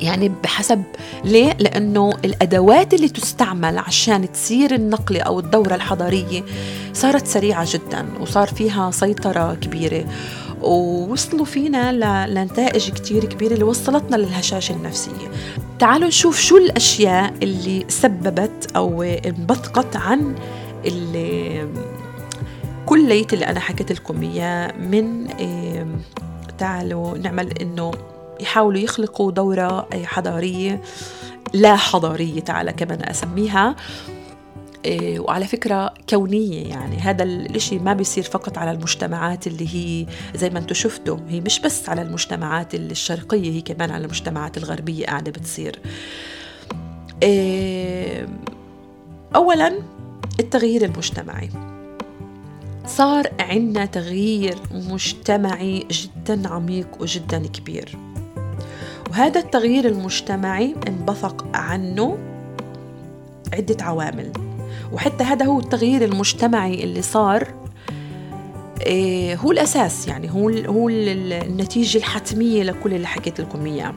يعني 0.00 0.32
بحسب 0.42 0.82
ليه؟ 1.24 1.52
لأنه 1.58 2.10
الأدوات 2.24 2.94
اللي 2.94 3.08
تستعمل 3.08 3.78
عشان 3.78 4.32
تصير 4.32 4.74
النقلة 4.74 5.20
أو 5.20 5.40
الدورة 5.40 5.74
الحضارية 5.74 6.42
صارت 6.92 7.26
سريعة 7.26 7.66
جدا 7.70 8.06
وصار 8.20 8.48
فيها 8.48 8.90
سيطرة 8.90 9.54
كبيرة 9.54 10.04
ووصلوا 10.62 11.44
فينا 11.44 11.92
لنتائج 12.26 12.90
كتير 12.90 13.24
كبيرة 13.24 13.54
اللي 13.54 13.64
وصلتنا 13.64 14.16
للهشاشة 14.16 14.72
النفسية 14.72 15.30
تعالوا 15.78 16.08
نشوف 16.08 16.40
شو 16.40 16.56
الأشياء 16.56 17.34
اللي 17.42 17.84
سببت 17.88 18.72
أو 18.76 19.02
انبثقت 19.02 19.96
عن 19.96 20.34
اللي 20.84 21.68
كلية 22.86 23.26
اللي 23.32 23.46
أنا 23.46 23.60
حكيت 23.60 23.92
لكم 23.92 24.22
إياه 24.22 24.72
من 24.72 25.26
تعالوا 26.58 27.18
نعمل 27.18 27.58
إنه 27.58 27.90
يحاولوا 28.40 28.80
يخلقوا 28.80 29.32
دورة 29.32 29.88
حضارية 30.04 30.82
لا 31.52 31.76
حضارية 31.76 32.40
تعالى 32.40 32.72
كمان 32.72 33.02
أسميها. 33.02 33.76
إيه، 34.84 35.20
وعلى 35.20 35.46
فكرة 35.46 35.94
كونية 36.10 36.66
يعني. 36.68 36.96
هذا 36.96 37.22
الإشي 37.22 37.78
ما 37.78 37.92
بيصير 37.92 38.24
فقط 38.24 38.58
على 38.58 38.70
المجتمعات 38.70 39.46
اللي 39.46 39.74
هي 39.74 40.06
زي 40.34 40.50
ما 40.50 40.58
أنتم 40.58 40.74
شفتوا 40.74 41.18
هي 41.28 41.40
مش 41.40 41.60
بس 41.60 41.88
على 41.88 42.02
المجتمعات 42.02 42.74
الشرقية 42.74 43.52
هي 43.52 43.60
كمان 43.60 43.90
على 43.90 44.04
المجتمعات 44.04 44.56
الغربية 44.56 45.06
قاعدة 45.06 45.30
بتصير. 45.30 45.80
إيه، 47.22 48.28
أولا 49.34 49.78
التغيير 50.40 50.84
المجتمعي. 50.84 51.50
صار 52.86 53.30
عندنا 53.40 53.86
تغيير 53.86 54.58
مجتمعي 54.70 55.86
جدا 55.90 56.48
عميق 56.48 56.88
وجدا 57.00 57.38
كبير. 57.38 57.98
وهذا 59.16 59.40
التغيير 59.40 59.86
المجتمعي 59.86 60.74
انبثق 60.88 61.46
عنه 61.54 62.18
عدة 63.54 63.84
عوامل. 63.84 64.32
وحتى 64.92 65.24
هذا 65.24 65.46
هو 65.46 65.60
التغيير 65.60 66.04
المجتمعي 66.04 66.84
اللي 66.84 67.02
صار 67.02 67.48
إيه، 68.80 69.36
هو 69.36 69.52
الأساس 69.52 70.08
يعني 70.08 70.30
هو 70.30 70.48
هو 70.48 70.88
النتيجة 70.88 71.98
الحتمية 71.98 72.62
لكل 72.62 72.94
اللي 72.94 73.06
حكيت 73.06 73.40
لكم 73.40 73.66
إياه. 73.66 73.94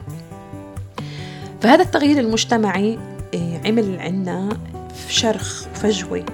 فهذا 1.60 1.82
التغيير 1.82 2.18
المجتمعي 2.18 2.98
إيه، 3.34 3.60
عمل 3.66 4.00
عنا 4.00 4.48
شرخ 5.08 5.64
فجوة 5.74 6.24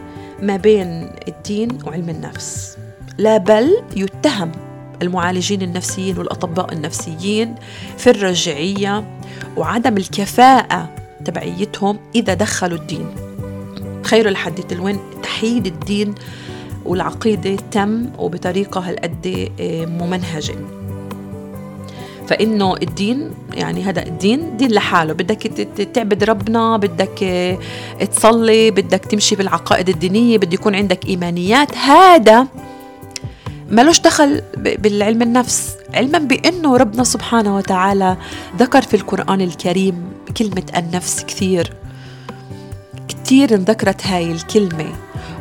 ما 0.42 0.57
بين 0.57 1.11
الدين 1.29 1.79
وعلم 1.87 2.09
النفس. 2.09 2.77
لا 3.18 3.37
بل 3.37 3.83
يتهم 3.96 4.53
المعالجين 5.03 5.63
النفسيين 5.63 6.19
والأطباء 6.19 6.73
النفسيين 6.73 7.55
في 7.99 8.11
الرجعية 8.11 9.05
وعدم 9.57 9.97
الكفاءة 9.97 10.89
تبعيتهم 11.25 11.99
إذا 12.15 12.35
دخلوا 12.35 12.79
الدين. 12.79 13.07
تخيلوا 14.05 14.31
لحد 14.31 14.81
وين 14.81 14.99
تحييد 15.23 15.67
الدين 15.67 16.15
والعقيدة 16.85 17.57
تم 17.71 18.11
وبطريقة 18.19 18.81
هالقد 18.81 19.51
آه، 19.61 19.85
ممنهجة. 19.85 20.55
فإنه 22.29 22.75
الدين 22.75 23.31
يعني 23.55 23.83
هذا 23.83 24.07
الدين 24.07 24.57
دين 24.57 24.73
لحاله. 24.73 25.13
بدك 25.13 25.39
تعبد 25.95 26.25
ربنا 26.25 26.77
بدك 26.77 27.23
آه، 27.23 27.59
تصلي 28.05 28.71
بدك 28.71 29.05
تمشي 29.05 29.37
بالعقائد 29.37 29.89
الدينية 29.89 30.39
بده 30.39 30.55
يكون 30.55 30.75
عندك 30.75 31.07
إيمانيات. 31.07 31.77
هذا 31.77 32.47
ملوش 33.71 34.01
دخل 34.01 34.43
بالعلم 34.57 35.23
النفس 35.23 35.77
علما 35.95 36.19
بأنه 36.19 36.77
ربنا 36.77 37.05
سبحانه 37.05 37.57
وتعالى 37.57 38.17
ذكر 38.59 38.83
في 38.83 38.95
القرآن 38.95 39.41
الكريم 39.41 40.13
كلمة 40.37 40.63
النفس 40.77 41.25
كثير. 41.25 41.73
كثير 43.09 43.55
انذكرت 43.55 44.07
هاي 44.07 44.33
الكلمة. 44.33 44.93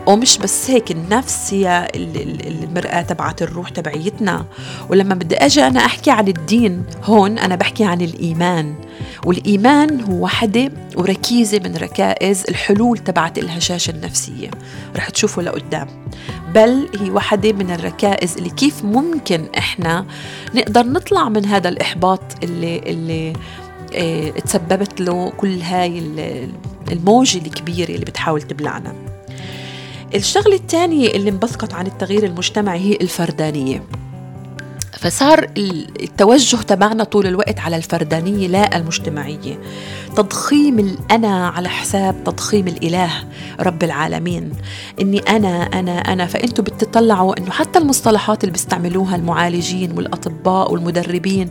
ومش 0.08 0.38
بس 0.38 0.70
هيك 0.70 0.92
النفس 0.92 1.54
هي 1.54 1.88
المرآة 1.96 3.02
تبعت 3.02 3.42
الروح 3.42 3.70
تبعيتنا. 3.70 4.46
ولما 4.90 5.16
بدي 5.16 5.36
أجي 5.36 5.68
أنا 5.68 5.86
أحكي 5.86 6.12
عن 6.12 6.28
الدين 6.28 6.84
هون 7.04 7.40
أنا 7.40 7.56
بحكي 7.56 7.84
عن 7.84 8.02
الإيمان. 8.02 8.76
والإيمان 9.26 10.02
هو 10.02 10.24
وحدة 10.24 10.72
وركيزة 10.96 11.60
من 11.60 11.76
ركائز 11.76 12.44
الحلول 12.50 12.98
تبعت 12.98 13.38
الهشاشة 13.38 13.92
النفسية. 13.92 14.52
رح 14.96 15.10
تشوفوا 15.10 15.44
لقدام. 15.44 15.88
بل 16.54 16.90
هي 17.00 17.10
وحدة 17.10 17.54
من 17.54 17.72
الركائز 17.72 18.38
اللي 18.38 18.50
كيف 18.50 18.84
ممكن 18.84 19.46
إحنا 19.58 20.06
نقدر 20.56 20.86
نطلع 20.86 21.30
من 21.30 21.46
هذا 21.46 21.70
الإحباط 21.70 22.22
اللي 22.44 22.80
اللي 22.80 23.34
آه 23.96 24.30
تسببت 24.30 25.02
له 25.02 25.30
كل 25.38 25.62
هاي 25.62 26.04
الموجة 26.92 27.38
الكبيرة 27.38 27.92
اللي 27.92 28.06
بتحاول 28.06 28.42
تبلعنا. 28.42 29.05
الشغلة 30.16 30.56
الثانية 30.56 31.08
اللي 31.08 31.30
انبثقت 31.30 31.74
عن 31.74 31.88
التغيير 31.88 32.26
المجتمعي 32.26 32.80
هي 32.80 32.96
الفردانية. 33.02 33.84
فصار 35.00 35.48
التوجه 35.58 36.56
تبعنا 36.58 37.04
طول 37.04 37.28
الوقت 37.28 37.60
على 37.60 37.76
الفردانية 37.76 38.48
لا 38.48 38.78
المجتمعية. 38.78 39.60
تضخيم 40.16 40.80
الأنا 40.80 41.48
على 41.48 41.70
حساب 41.70 42.24
تضخيم 42.24 42.68
الإله 42.68 43.12
رب 43.60 43.84
العالمين. 43.84 44.52
إني 45.02 45.20
أنا 45.20 45.64
أنا 45.64 45.92
أنا. 45.92 46.26
فأنتوا 46.26 46.64
بتطلعوا 46.64 47.38
إنه 47.38 47.52
حتى 47.52 47.80
المصطلحات 47.80 48.44
اللي 48.44 48.52
بيستعملوها 48.52 49.16
المعالجين 49.16 49.92
والأطباء 49.92 50.74
والمدربين 50.74 51.50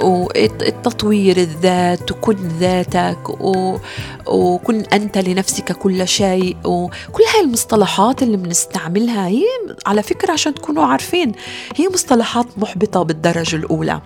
وتطوير 0.00 1.36
الذات 1.36 2.12
وكن 2.12 2.36
ذاتك 2.60 3.40
و... 3.40 3.78
وكن 4.26 4.80
أنت 4.80 5.18
لنفسك 5.18 5.72
كل 5.72 6.08
شيء 6.08 6.56
وكل 6.64 7.22
هاي 7.34 7.40
المصطلحات 7.40 8.22
اللي 8.22 8.36
بنستعملها 8.36 9.26
هي 9.26 9.44
على 9.86 10.02
فكرة 10.02 10.32
عشان 10.32 10.54
تكونوا 10.54 10.84
عارفين 10.84 11.32
هي 11.76 11.88
مصطلحات 11.88 12.46
محبطة 12.58 13.02
بالدرجة 13.02 13.56
الأولى. 13.56 14.00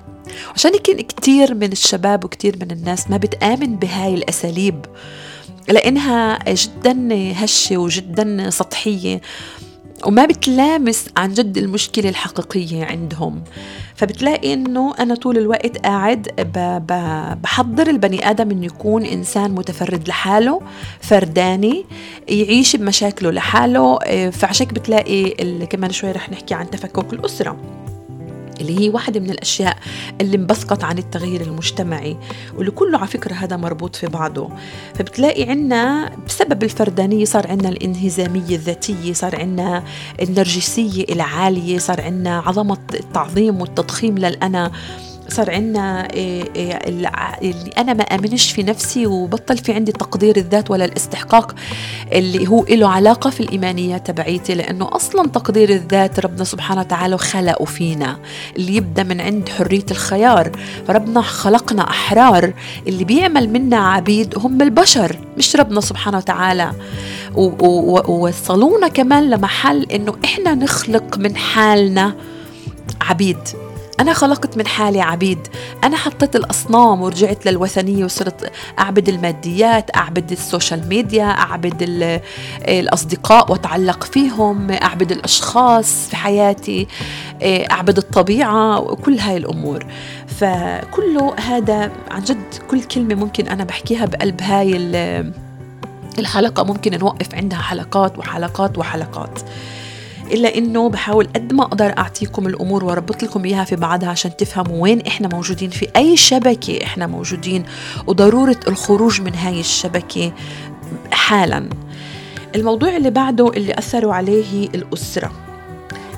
عشان 0.54 0.72
هيك 0.72 1.06
كتير 1.06 1.54
من 1.54 1.72
الشباب 1.72 2.24
وكتير 2.24 2.56
من 2.60 2.70
الناس 2.70 3.10
ما 3.10 3.16
بتآمن 3.16 3.76
بهاي 3.76 4.14
الأساليب 4.14 4.86
لأنها 5.68 6.38
جدا 6.52 7.08
هشة 7.44 7.76
وجدا 7.76 8.50
سطحية 8.50 9.20
وما 10.04 10.26
بتلامس 10.26 11.04
عن 11.16 11.32
جد 11.32 11.58
المشكلة 11.58 12.08
الحقيقية 12.08 12.84
عندهم. 12.84 13.44
فبتلاقي 13.96 14.54
إنه 14.54 14.94
أنا 14.98 15.14
طول 15.14 15.38
الوقت 15.38 15.78
قاعد 15.78 16.28
بحضر 17.42 17.86
البني 17.86 18.30
آدم 18.30 18.50
إنه 18.50 18.66
يكون 18.66 19.04
إنسان 19.04 19.50
متفرد 19.50 20.08
لحاله 20.08 20.60
فرداني 21.00 21.84
يعيش 22.28 22.76
بمشاكله 22.76 23.30
لحاله 23.30 23.98
فعشان 24.30 24.66
بتلاقي 24.66 25.66
كمان 25.66 25.92
شوي 25.92 26.12
رح 26.12 26.30
نحكي 26.30 26.54
عن 26.54 26.70
تفكك 26.70 27.12
الأسرة. 27.12 27.56
اللي 28.60 28.80
هي 28.80 28.88
واحدة 28.88 29.20
من 29.20 29.30
الأشياء 29.30 29.76
اللي 30.20 30.36
انبثقت 30.36 30.84
عن 30.84 30.98
التغيير 30.98 31.40
المجتمعي 31.40 32.16
واللي 32.56 32.70
كله 32.70 32.98
على 32.98 33.06
فكرة 33.06 33.34
هذا 33.34 33.56
مربوط 33.56 33.96
في 33.96 34.06
بعضه. 34.06 34.50
فبتلاقي 34.94 35.42
عنا 35.50 36.12
بسبب 36.26 36.62
الفردانية 36.62 37.24
صار 37.24 37.46
عنا 37.48 37.68
الانهزامية 37.68 38.56
الذاتية 38.56 39.12
صار 39.12 39.40
عنا 39.40 39.82
النرجسية 40.22 41.04
العالية 41.10 41.78
صار 41.78 42.00
عنا 42.00 42.38
عظمة 42.38 42.78
التعظيم 42.94 43.60
والتضخيم 43.60 44.18
للأنا. 44.18 44.72
صار 45.28 45.50
عندنا 45.50 46.12
إيه، 46.12 46.44
إيه، 46.56 46.78
اللي 46.88 47.70
أنا 47.78 47.92
ما 47.92 48.02
أمنش 48.02 48.52
في 48.52 48.62
نفسي 48.62 49.06
وبطل 49.06 49.58
في 49.58 49.72
عندي 49.72 49.92
تقدير 49.92 50.36
الذات 50.36 50.70
ولا 50.70 50.84
الاستحقاق 50.84 51.54
اللي 52.12 52.48
هو 52.48 52.64
له 52.68 52.88
علاقة 52.88 53.30
في 53.30 53.40
الايمانيات 53.40 54.06
تبعيتي 54.06 54.54
لأنه 54.54 54.88
أصلا 54.96 55.28
تقدير 55.28 55.70
الذات 55.70 56.20
ربنا 56.20 56.44
سبحانه 56.44 56.80
وتعالى 56.80 57.18
خلقه 57.18 57.64
فينا 57.64 58.18
اللي 58.56 58.76
يبدأ 58.76 59.02
من 59.02 59.20
عند 59.20 59.48
حرية 59.48 59.86
الخيار. 59.90 60.52
فربنا 60.88 61.22
خلقنا 61.22 61.90
أحرار 61.90 62.52
اللي 62.86 63.04
بيعمل 63.04 63.48
منا 63.48 63.76
عبيد 63.76 64.38
هم 64.38 64.62
البشر 64.62 65.18
مش 65.38 65.56
ربنا 65.56 65.80
سبحانه 65.80 66.16
وتعالى. 66.16 66.72
ووصلونا 67.34 68.88
كمان 68.88 69.30
لمحل 69.30 69.82
إنه 69.82 70.14
إحنا 70.24 70.54
نخلق 70.54 71.18
من 71.18 71.36
حالنا 71.36 72.14
عبيد. 73.00 73.38
أنا 74.00 74.12
خلقت 74.12 74.56
من 74.56 74.66
حالي 74.66 75.00
عبيد. 75.00 75.48
أنا 75.84 75.96
حطيت 75.96 76.36
الأصنام 76.36 77.02
ورجعت 77.02 77.46
للوثنية 77.46 78.04
وصرت 78.04 78.52
أعبد 78.78 79.08
الماديات 79.08 79.96
أعبد 79.96 80.32
ال 80.32 80.40
social 80.40 80.88
media 80.88 81.24
أعبد 81.24 81.82
الأصدقاء 82.68 83.52
وأتعلق 83.52 84.04
فيهم 84.04 84.70
أعبد 84.70 85.12
الأشخاص 85.12 86.08
في 86.08 86.16
حياتي 86.16 86.86
أعبد 87.42 87.96
الطبيعة 87.98 88.80
وكل 88.80 89.18
هاي 89.18 89.36
الأمور. 89.36 89.86
فكله 90.26 91.34
هذا 91.36 91.92
عن 92.10 92.24
جد 92.24 92.54
كل 92.70 92.82
كلمة 92.82 93.14
ممكن 93.14 93.48
أنا 93.48 93.64
بحكيها 93.64 94.06
بقلب 94.06 94.42
هاي 94.42 94.76
الحلقة 96.18 96.62
ممكن 96.64 96.98
نوقف 96.98 97.34
عندها 97.34 97.58
حلقات 97.58 98.18
وحلقات 98.18 98.78
وحلقات. 98.78 99.40
إلا 100.32 100.58
إنه 100.58 100.88
بحاول 100.88 101.26
قد 101.34 101.52
ما 101.52 101.62
أقدر 101.62 101.98
أعطيكم 101.98 102.46
الأمور 102.46 102.84
وأربط 102.84 103.22
لكم 103.22 103.44
إياها 103.44 103.64
في 103.64 103.76
بعضها 103.76 104.08
عشان 104.08 104.36
تفهموا 104.36 104.82
وين 104.82 105.00
إحنا 105.00 105.28
موجودين 105.32 105.70
في 105.70 105.88
أي 105.96 106.16
شبكة 106.16 106.84
إحنا 106.84 107.06
موجودين 107.06 107.64
وضرورة 108.06 108.60
الخروج 108.68 109.20
من 109.20 109.34
هاي 109.34 109.60
الشبكة 109.60 110.32
حالا. 111.12 111.68
الموضوع 112.54 112.96
اللي 112.96 113.10
بعده 113.10 113.48
اللي 113.48 113.78
أثروا 113.78 114.14
عليه 114.14 114.68
الأسرة 114.68 115.32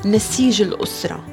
نسيج 0.04 0.62
الأسرة. 0.62 1.24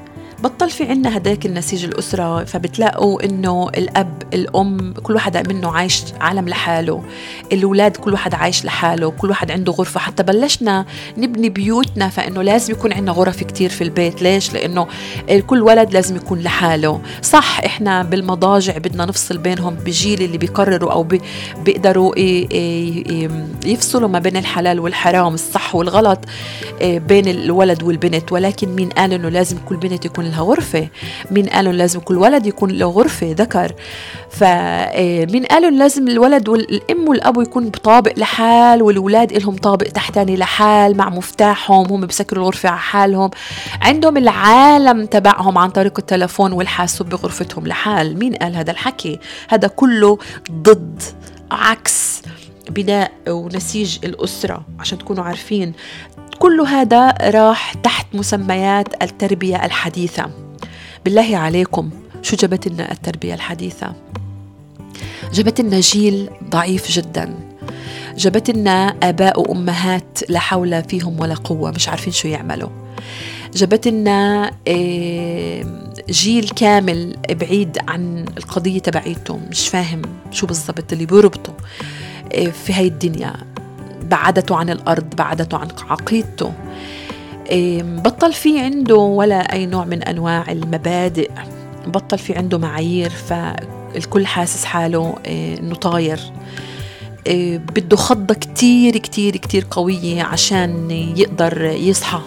بطل 0.46 0.70
في 0.70 0.84
عنا 0.84 1.18
هداك 1.18 1.46
النسيج 1.46 1.86
الأسرة 1.86 2.44
فبتلاقوا 2.44 3.26
إنه 3.26 3.70
الأب 3.70 4.24
الأم 4.34 4.94
كل 5.04 5.14
واحد 5.14 5.54
منه 5.54 5.72
عايش 5.72 6.04
عالم 6.22 6.50
لحاله. 6.50 7.04
الأولاد 7.52 7.98
كل 7.98 8.14
واحد 8.14 8.34
عايش 8.34 8.66
لحاله 8.66 9.12
كل 9.12 9.30
واحد 9.30 9.52
عنده 9.52 9.74
غرفة. 9.74 10.00
حتى 10.00 10.24
بلشنا 10.24 10.86
نبني 11.18 11.50
بيوتنا 11.50 12.10
فإنه 12.10 12.42
لازم 12.42 12.74
يكون 12.74 12.94
عندنا 12.94 13.12
غرف 13.12 13.44
كتير 13.44 13.70
في 13.70 13.84
البيت. 13.84 14.22
ليش؟ 14.22 14.54
لأنه 14.54 14.88
كل 15.48 15.62
ولد 15.62 15.94
لازم 15.94 16.16
يكون 16.16 16.40
لحاله. 16.40 17.02
صح 17.22 17.60
إحنا 17.66 18.04
بالمضاجع 18.04 18.78
بدنا 18.78 19.06
نفصل 19.06 19.38
بينهم 19.38 19.76
بجيل 19.76 20.22
اللي 20.22 20.38
بيقرروا 20.38 20.92
أو 20.92 21.04
بي 21.04 21.22
بيقدروا 21.66 22.20
يفصلوا 23.66 24.10
ما 24.10 24.20
بين 24.20 24.38
الحلال 24.38 24.80
والحرام. 24.80 25.34
الصح 25.34 25.76
والغلط 25.76 26.20
بين 26.82 27.28
الولد 27.28 27.84
والبنت. 27.84 28.32
ولكن 28.32 28.76
مين 28.76 28.90
قال 28.90 29.14
إنه 29.14 29.30
لازم 29.30 29.58
كل 29.66 29.76
بنت 29.76 30.06
يكون 30.06 30.26
لها 30.36 30.44
غرفة. 30.44 30.88
مين 31.32 31.46
قالوا 31.46 31.74
لازم 31.74 32.00
كل 32.00 32.18
ولد 32.18 32.46
يكون 32.46 32.70
له 32.72 32.86
غرفة 32.86 33.32
ذكر. 33.32 33.74
فمين 34.30 35.46
قالوا 35.46 35.70
لازم 35.70 36.08
الولد 36.08 36.50
والأم 36.50 37.08
والأبو 37.10 37.42
يكون 37.42 37.70
بطابق 37.70 38.20
لحال 38.20 38.82
والولاد 38.82 39.34
لهم 39.34 39.56
طابق 39.56 39.88
تحتاني 39.88 40.38
لحال 40.38 40.98
مع 40.98 41.10
مفتاحهم 41.10 41.86
هم 41.86 42.02
بسكروا 42.02 42.44
الغرفة 42.44 42.70
على 42.70 42.80
حالهم. 42.80 43.30
عندهم 43.82 44.18
العالم 44.18 45.06
تبعهم 45.06 45.58
عن 45.58 45.70
طريق 45.70 46.00
التلفون 46.00 46.52
والحاسوب 46.52 47.10
بغرفتهم 47.10 47.68
لحال. 47.68 48.20
مين 48.20 48.36
قال 48.36 48.56
هذا 48.56 48.72
الحكي؟ 48.72 49.20
هذا 49.50 49.68
كله 49.68 50.18
ضد 50.52 51.02
عكس 51.52 52.22
بناء 52.70 53.12
ونسيج 53.28 53.98
الأسرة 54.04 54.66
عشان 54.80 54.98
تكونوا 54.98 55.24
عارفين. 55.24 55.74
كل 56.40 56.62
هذا 56.62 57.10
راح 57.22 57.74
تحت 57.74 58.08
مسميات 58.14 59.04
التربية 59.04 59.66
الحديثة. 59.66 60.30
بالله 61.06 61.38
عليكم 61.38 61.90
شو 62.22 62.36
جبت 62.36 62.68
لنا 62.68 62.92
التربية 62.92 63.34
الحديثة؟ 63.34 63.94
جبت 65.34 65.62
لنا 65.62 65.80
جيل 65.80 66.30
ضعيف 66.50 66.92
جدا. 66.92 67.36
جبت 68.18 68.50
لنا 68.50 68.96
آباء 69.04 69.40
وأمهات 69.40 70.20
لا 70.30 70.40
حول 70.40 70.84
فيهم 70.84 71.20
ولا 71.20 71.36
قوة 71.36 71.72
مش 71.72 71.90
عارفين 71.90 72.14
شو 72.14 72.28
يعملوا. 72.28 72.70
جبت 73.54 73.88
لنا 73.88 74.52
جيل 76.10 76.50
كامل 76.50 77.18
بعيد 77.30 77.78
عن 77.88 78.26
القضية 78.38 78.80
تبعيته 78.80 79.40
مش 79.50 79.68
فاهم 79.68 80.02
شو 80.32 80.48
بالضبط 80.48 80.94
اللي 80.94 81.06
بيربطه 81.06 81.54
في 82.32 82.74
هاي 82.74 82.88
الدنيا. 82.88 83.34
بعدته 84.10 84.56
عن 84.56 84.70
الأرض 84.70 85.16
بعدته 85.16 85.58
عن 85.58 85.68
عقيدته. 85.90 86.54
بطل 87.82 88.34
في 88.34 88.60
عنده 88.60 88.96
ولا 88.96 89.54
أي 89.54 89.66
نوع 89.66 89.86
من 89.86 90.04
أنواع 90.04 90.52
المبادئ. 90.52 91.32
بطل 91.88 92.18
في 92.18 92.34
عنده 92.36 92.58
معايير 92.58 93.10
فالكل 93.10 94.28
حاسس 94.28 94.66
حاله 94.66 95.16
إنه 95.28 95.76
طاير. 95.76 96.20
بده 97.76 97.98
خضة 97.98 98.34
كتير 98.34 98.98
كتير 98.98 99.38
كتير 99.38 99.68
قوية 99.72 100.24
عشان 100.24 100.92
يقدر 100.92 101.64
يصحى 101.64 102.22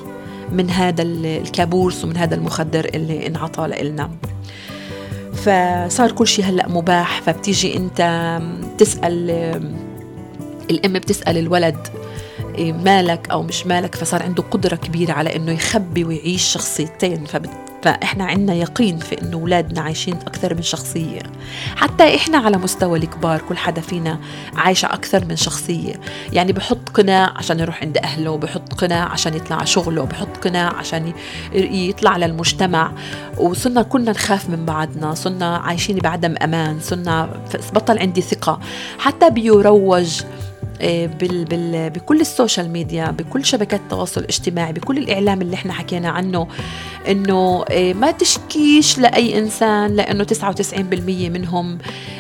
من 0.53 0.71
هذا 0.71 1.03
الكابوس 1.03 2.05
ومن 2.05 2.17
هذا 2.17 2.35
المخدر 2.35 2.91
اللي 2.95 3.27
انعطى 3.27 3.67
لنا 3.83 4.11
فصار 5.35 6.13
كل 6.13 6.27
شيء 6.27 6.45
هلأ 6.45 6.69
مباح 6.69 7.23
فبتيجي 7.23 7.77
أنت 7.77 8.41
تسأل 8.79 9.31
الام 10.71 10.93
بتسأل 10.93 11.39
الولد 11.39 11.89
إيه، 12.55 12.73
مالك 12.73 13.31
أو 13.31 13.43
مش 13.43 13.67
مالك 13.67 13.95
فصار 13.95 14.23
عنده 14.23 14.43
قدرة 14.43 14.77
كبيرة 14.77 15.13
على 15.13 15.37
إنه 15.37 15.53
يخبي 15.53 16.05
ويعيش 16.05 16.43
شخصيتين. 16.43 17.25
فبت 17.25 17.51
فإحنا 17.83 18.25
عندنا 18.25 18.55
يقين 18.55 18.99
في 18.99 19.23
إنه 19.23 19.37
أولادنا 19.37 19.81
عايشين 19.81 20.15
أكثر 20.15 20.55
من 20.55 20.63
شخصية. 20.63 21.21
حتى 21.77 22.17
إحنا 22.17 22.39
على 22.39 22.57
مستوى 22.59 22.99
الكبار 22.99 23.41
كل 23.49 23.57
حدا 23.57 23.81
فينا 23.81 24.19
عايشة 24.57 24.87
أكثر 24.87 25.25
من 25.25 25.37
شخصية. 25.37 26.01
يعني 26.33 26.53
بحط 26.53 26.89
قناع 26.95 27.33
عشان 27.37 27.61
يروح 27.61 27.83
عند 27.83 27.99
أهله 27.99 28.37
بحط 28.37 28.75
قناع 28.75 29.05
عشان 29.09 29.35
يطلع 29.35 29.57
على 29.57 29.67
شغله 29.67 30.05
بحط 30.05 30.37
قناع 30.37 30.75
عشان 30.75 31.13
يطلع 31.53 32.17
للمجتمع 32.17 32.93
وصرنا 33.37 33.83
كلنا 33.83 34.11
نخاف 34.11 34.49
من 34.49 34.65
بعضنا 34.65 35.15
صرنا 35.15 35.57
عايشين 35.57 35.99
بعدم 35.99 36.35
أمان 36.43 36.81
صرنا 36.81 37.43
بطل 37.75 37.99
عندي 37.99 38.21
ثقة. 38.21 38.61
حتى 38.99 39.31
بيروج 39.31 40.23
بال 40.81 41.45
بال 41.45 41.91
بكل 41.91 42.21
السوشيال 42.21 42.71
ميديا 42.71 43.11
بكل 43.11 43.45
شبكات 43.45 43.81
التواصل 43.81 44.21
الاجتماعي 44.21 44.73
بكل 44.73 44.99
الإعلام 44.99 45.43
اللي 45.43 45.55
إحنا 45.55 45.73
حكينا 45.73 46.09
عنه 46.09 46.49
إنه 47.09 47.65
آه، 47.71 47.93
ما 47.93 48.11
تشكيش 48.11 48.99
لأي 48.99 49.39
إنسان 49.39 49.97
لأنه 49.97 50.25
99% 50.25 51.31
منهم 51.31 51.79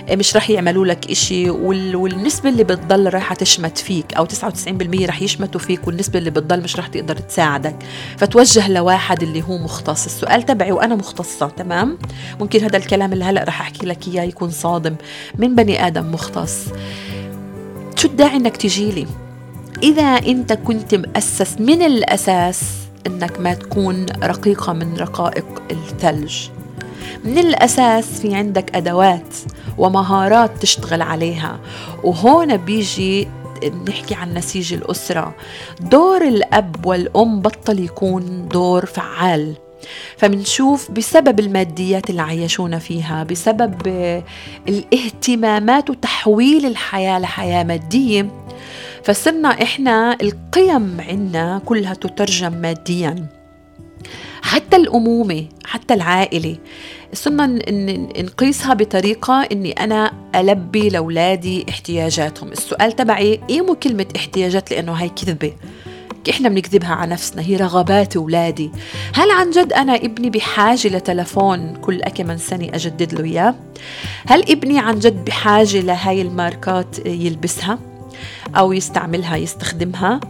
آه، 0.09 0.16
مش 0.16 0.36
رح 0.36 0.50
يعملوا 0.50 0.86
لك 0.86 1.11
إشي 1.11 1.50
والنسبة 1.50 2.48
اللي 2.48 2.64
بتضل 2.64 3.14
رايحة 3.14 3.34
تشمت 3.34 3.78
فيك 3.78 4.14
أو 4.14 4.26
99% 4.26 5.06
رح 5.06 5.22
يشمتوا 5.22 5.61
فيك 5.61 5.86
والنسبة 5.86 6.18
اللي 6.18 6.30
بتضل 6.30 6.62
مش 6.62 6.76
رح 6.76 6.86
تقدر 6.86 7.16
تساعدك. 7.16 7.76
فتوجه 8.16 8.68
لواحد 8.68 9.22
اللي 9.22 9.42
هو 9.42 9.59
مختص. 9.59 10.04
السؤال 10.06 10.42
تبعي 10.42 10.72
وأنا 10.72 10.94
مختصة 10.94 11.48
تمام؟ 11.48 11.98
ممكن 12.40 12.64
هذا 12.64 12.76
الكلام 12.76 13.12
اللي 13.12 13.24
هلأ 13.24 13.44
رح 13.44 13.61
أحكي 13.61 13.86
لك 13.86 14.09
إياه 14.09 14.22
يكون 14.22 14.50
صادم. 14.50 14.96
من 15.38 15.54
بني 15.54 15.86
آدم 15.86 16.12
مختص؟ 16.12 16.64
شو 17.99 18.09
الداعي 18.09 18.36
إنك 18.36 18.57
تجيلي 18.57 19.07
إذا 19.82 20.03
أنت 20.03 20.53
كنت 20.53 20.94
مؤسس 20.94 21.61
من 21.61 21.82
الأساس 21.82 22.62
إنك 23.07 23.40
ما 23.40 23.55
تكون 23.55 24.07
رقيقة 24.22 24.72
من 24.72 24.96
رقائق 24.96 25.62
الثلج. 25.70 26.49
من 27.24 27.38
الأساس 27.38 28.20
في 28.20 28.34
عندك 28.34 28.76
أدوات 28.76 29.34
ومهارات 29.78 30.51
تشتغل 30.61 31.03
عليها. 31.03 31.61
وهون 32.05 32.57
بيجي 32.57 33.28
بنحكي 33.62 34.14
عن 34.14 34.34
نسيج 34.34 34.72
الأسرة. 34.74 35.34
دور 35.80 36.28
الأب 36.28 36.86
والأم 36.86 37.40
بطل 37.40 37.78
يكون 37.78 38.49
دور 38.49 38.86
فعال. 38.86 39.57
فمنشوف 40.16 40.90
بسبب 40.90 41.40
الماديات 41.40 42.10
اللي 42.10 42.22
عايشونا 42.22 42.78
فيها 42.78 43.24
بسبب 43.24 43.74
الاهتمامات 44.68 45.90
وتحويل 45.90 46.66
الحياة 46.66 47.18
لحياة 47.18 47.64
مادية 47.64 48.30
فصرنا 49.04 49.48
إحنا 49.48 50.16
القيم 50.22 51.00
عنا 51.00 51.62
كلها 51.66 51.94
تترجم 51.94 52.52
مادياً. 52.52 53.26
حتى 54.42 54.76
الأمومة 54.76 55.44
حتى 55.64 55.94
العائلة. 55.94 56.56
صرنا 57.12 57.46
نقيسها 58.22 58.74
بطريقة 58.74 59.42
إني 59.52 59.72
أنا 59.72 60.12
ألبي 60.34 60.88
لأولادي 60.88 61.66
احتياجاتهم. 61.68 62.52
السؤال 62.52 62.92
تبعي 62.92 63.40
إيه 63.50 63.60
مو 63.60 63.74
كلمة 63.74 64.06
احتياجات؟ 64.16 64.70
لأنه 64.70 64.92
هاي 64.92 65.08
كذبة. 65.08 65.52
إحنا 66.30 66.48
بنكذبها 66.48 66.94
على 66.94 67.10
نفسنا 67.10 67.42
هي 67.42 67.56
رغبات 67.56 68.16
أولادي. 68.16 68.70
هل 69.14 69.30
عن 69.30 69.50
جد 69.50 69.72
أنا 69.72 69.94
ابني 69.94 70.30
بحاجة 70.30 70.88
لتلفون؟ 70.88 71.76
كل 71.76 72.00
كم 72.00 72.36
سنه 72.36 72.68
أجدد 72.74 73.14
له 73.14 73.24
إياه. 73.24 73.54
هل 74.26 74.50
ابني 74.50 74.78
عن 74.78 74.98
جد 74.98 75.24
بحاجة 75.24 75.80
لهاي 75.80 76.22
الماركات 76.22 77.06
يلبسها 77.06 77.78
أو 78.56 78.72
يستعملها 78.72 79.36
يستخدمها؟ 79.36 80.20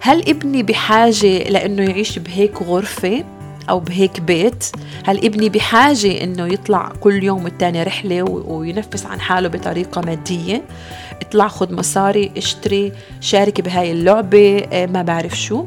هل 0.00 0.28
ابني 0.28 0.62
بحاجة 0.62 1.48
لأنه 1.48 1.82
يعيش 1.82 2.18
بهيك 2.18 2.62
غرفة 2.62 3.24
أو 3.70 3.80
بهيك 3.80 4.20
بيت؟ 4.20 4.64
هل 5.04 5.24
ابني 5.24 5.48
بحاجة 5.48 6.24
إنه 6.24 6.46
يطلع 6.46 6.92
كل 7.00 7.24
يوم 7.24 7.44
والتاني 7.44 7.82
رحلة 7.82 8.22
وينفس 8.22 9.06
عن 9.06 9.20
حاله 9.20 9.48
بطريقة 9.48 10.00
مادية؟ 10.00 10.62
اطلع 11.22 11.48
خد 11.48 11.72
مصاري 11.72 12.32
اشتري 12.36 12.92
شارك 13.20 13.60
بهاي 13.60 13.92
اللعبة 13.92 14.58
آه، 14.72 14.86
ما 14.86 15.02
بعرف 15.02 15.40
شو. 15.40 15.64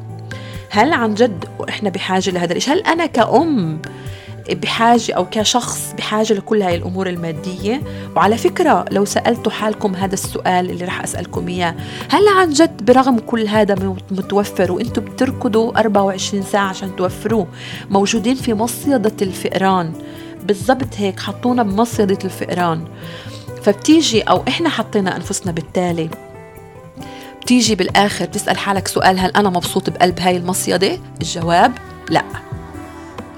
هل 0.70 0.94
عن 0.94 1.14
جد 1.14 1.46
إحنا 1.70 1.90
بحاجة 1.90 2.30
لهذا 2.30 2.54
الشيء 2.54 2.74
هل 2.74 2.80
أنا 2.80 3.06
كأم 3.06 3.82
بحاجة 4.52 5.14
أو 5.14 5.26
كشخص 5.32 5.94
بحاجة 5.98 6.34
لكل 6.34 6.62
هاي 6.62 6.76
الأمور 6.76 7.10
المادية؟ 7.10 7.82
وعلى 8.16 8.38
فكرة 8.38 8.86
لو 8.92 9.06
سألتوا 9.06 9.52
حالكم 9.52 9.96
هذا 9.96 10.14
السؤال 10.14 10.70
اللي 10.70 10.86
رح 10.86 11.04
أسألكم 11.04 11.48
إياه 11.48 11.76
هل 12.10 12.28
عن 12.28 12.50
جد 12.50 12.86
برغم 12.86 13.20
كل 13.20 13.48
هذا 13.48 13.76
متوفر 14.12 14.72
وإنتم 14.72 15.02
بتركضوا 15.02 15.80
24 15.80 16.44
ساعة 16.44 16.70
عشان 16.70 16.96
توفروه 16.96 17.48
موجودين 17.90 18.36
في 18.36 18.54
مصيدة 18.54 19.16
الفئران؟ 19.22 19.94
بالضبط 20.44 20.96
هيك 20.98 21.20
حطونا 21.20 21.64
بمصيدة 21.64 22.20
الفئران. 22.26 22.86
فبتيجي 23.64 24.22
أو 24.22 24.44
إحنا 24.48 24.70
حطينا 24.70 25.16
أنفسنا 25.16 25.52
بالتالي. 25.52 26.10
بتيجي 27.42 27.76
بالآخر 27.76 28.26
بتسأل 28.26 28.58
حالك 28.58 28.88
سؤال 28.88 29.20
هل 29.20 29.32
أنا 29.32 29.50
مبسوط 29.50 29.90
بقلب 29.90 30.20
هاي 30.20 30.38
المصيدة؟ 30.38 31.00
الجواب 31.22 31.72
لأ. 32.10 32.24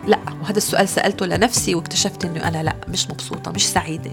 لأ. 0.08 0.20
وهذا 0.44 0.58
السؤال 0.58 0.90
سألته 0.90 1.26
لنفسي 1.26 1.76
واكتشفت 1.76 2.26
إنه 2.26 2.48
أنا 2.48 2.64
لأ 2.64 2.76
مش 2.88 3.10
مبسوطة 3.10 3.52
مش 3.52 3.68
سعيدة. 3.68 4.12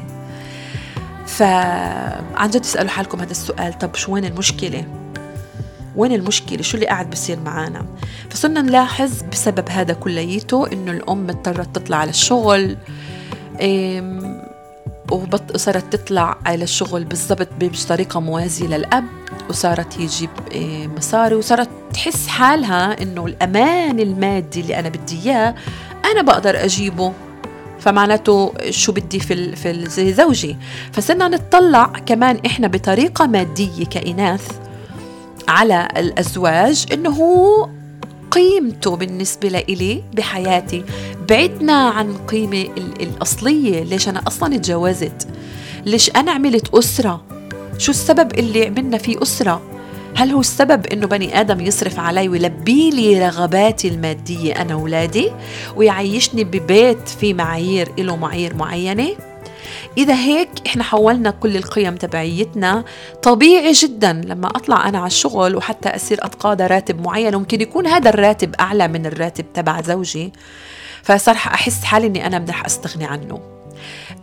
فعن 1.26 2.50
جد 2.50 2.60
تسألوا 2.60 2.90
حالكم 2.90 3.20
هذا 3.20 3.30
السؤال 3.30 3.78
طب 3.78 3.94
شو 3.94 4.12
وين 4.14 4.24
المشكلة؟ 4.24 4.84
وين 5.96 6.12
المشكلة؟ 6.12 6.62
شو 6.62 6.76
اللي 6.76 6.86
قاعد 6.86 7.10
بصير 7.10 7.40
معانا؟ 7.40 7.86
فصرنا 8.30 8.62
نلاحظ 8.62 9.22
بسبب 9.32 9.68
هذا 9.68 9.94
كليته 9.94 10.72
إنه 10.72 10.90
الأم 10.92 11.30
اضطرت 11.30 11.76
تطلع 11.76 11.96
على 11.96 12.10
الشغل 12.10 12.76
وبط 15.12 15.56
صارت 15.56 15.96
تطلع 15.96 16.38
على 16.46 16.64
الشغل 16.64 17.04
بالضبط 17.04 17.48
بطريقة 17.60 18.20
موازية 18.20 18.66
للأب 18.66 19.04
وصارت 19.48 20.00
يجيب 20.00 20.30
مصاري 20.96 21.34
وصارت 21.34 21.68
تحس 21.94 22.26
حالها 22.26 23.02
إنه 23.02 23.26
الأمان 23.26 24.00
المادي 24.00 24.60
اللي 24.60 24.78
أنا 24.78 24.88
بدي 24.88 25.30
إياه 25.30 25.54
أنا 26.12 26.22
بقدر 26.22 26.64
أجيبه. 26.64 27.12
فمعناته 27.80 28.52
شو 28.70 28.92
بدي 28.92 29.20
في 29.20 29.56
في 29.56 30.12
زوجي. 30.12 30.56
فصرنا 30.92 31.28
نتطلع 31.28 31.84
كمان 31.84 32.40
إحنا 32.46 32.68
بطريقة 32.68 33.26
مادية 33.26 33.84
كإناث 33.84 34.48
على 35.48 35.88
الأزواج 35.96 36.86
إنه 36.92 37.10
هو 37.10 37.68
قيمته 38.32 38.96
بالنسبة 38.96 39.48
لإلي 39.48 40.02
بحياتي 40.14 40.84
بعدنا 41.28 41.72
عن 41.88 42.16
قيمة 42.16 42.66
الأصلية. 43.00 43.82
ليش 43.82 44.08
أنا 44.08 44.22
أصلا 44.26 44.54
اتجوزت؟ 44.54 45.28
ليش 45.86 46.10
أنا 46.16 46.32
عملت 46.32 46.74
أسرة؟ 46.74 47.24
شو 47.78 47.90
السبب 47.90 48.38
اللي 48.38 48.66
عملنا 48.66 48.98
فيه 48.98 49.22
أسرة؟ 49.22 49.62
هل 50.14 50.30
هو 50.30 50.40
السبب 50.40 50.86
إنه 50.86 51.06
بني 51.06 51.40
آدم 51.40 51.60
يصرف 51.60 51.98
علي 51.98 52.28
ويلبي 52.28 52.90
لي 52.90 53.26
رغباتي 53.26 53.88
المادية 53.88 54.52
أنا 54.62 54.74
واولادي 54.74 55.30
ويعيشني 55.76 56.44
ببيت 56.44 57.08
في 57.08 57.34
معايير 57.34 57.88
له 57.98 58.16
معايير 58.16 58.54
معينة؟ 58.54 59.08
إذا 59.98 60.14
هيك 60.14 60.48
إحنا 60.66 60.84
حولنا 60.84 61.30
كل 61.30 61.56
القيم 61.56 61.96
تبعيتنا. 61.96 62.84
طبيعي 63.22 63.72
جدا 63.72 64.12
لما 64.12 64.46
أطلع 64.48 64.88
أنا 64.88 64.98
على 64.98 65.06
الشغل 65.06 65.56
وحتى 65.56 65.88
أصير 65.88 66.26
أتقاضى 66.26 66.66
راتب 66.66 67.00
معين 67.00 67.36
ممكن 67.36 67.60
يكون 67.60 67.86
هذا 67.86 68.08
الراتب 68.08 68.54
أعلى 68.60 68.88
من 68.88 69.06
الراتب 69.06 69.52
تبع 69.54 69.80
زوجي. 69.80 70.32
فصار 71.02 71.34
أحس 71.34 71.84
حالي 71.84 72.06
إني 72.06 72.26
أنا 72.26 72.38
بدي 72.38 72.52
أستغني 72.66 73.04
عنه. 73.04 73.40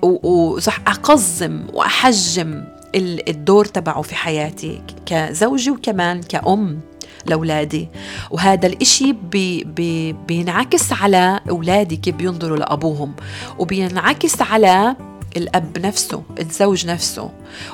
وصح 0.02 0.80
أقزم 0.88 1.68
وأحجم 1.74 2.64
الدور 2.96 3.66
تبعه 3.66 4.02
في 4.02 4.16
حياتي 4.16 4.82
كزوجي 5.06 5.72
وكمان 5.72 6.22
كأم 6.22 6.80
لأولادي. 7.26 7.88
وهذا 8.32 8.68
الإشي 8.68 9.14
بي 9.14 9.64
بي 9.64 10.14
بينعكس 10.14 10.94
على 10.94 11.40
أولادي 11.50 11.96
كيف 11.96 12.16
بينظروا 12.16 12.58
لأبوهم. 12.58 13.14
وبينعكس 13.60 14.42
على 14.42 14.96
الأب 15.38 15.78
نفسه 15.80 16.24
الزوج 16.40 16.86
نفسه. 16.88 17.30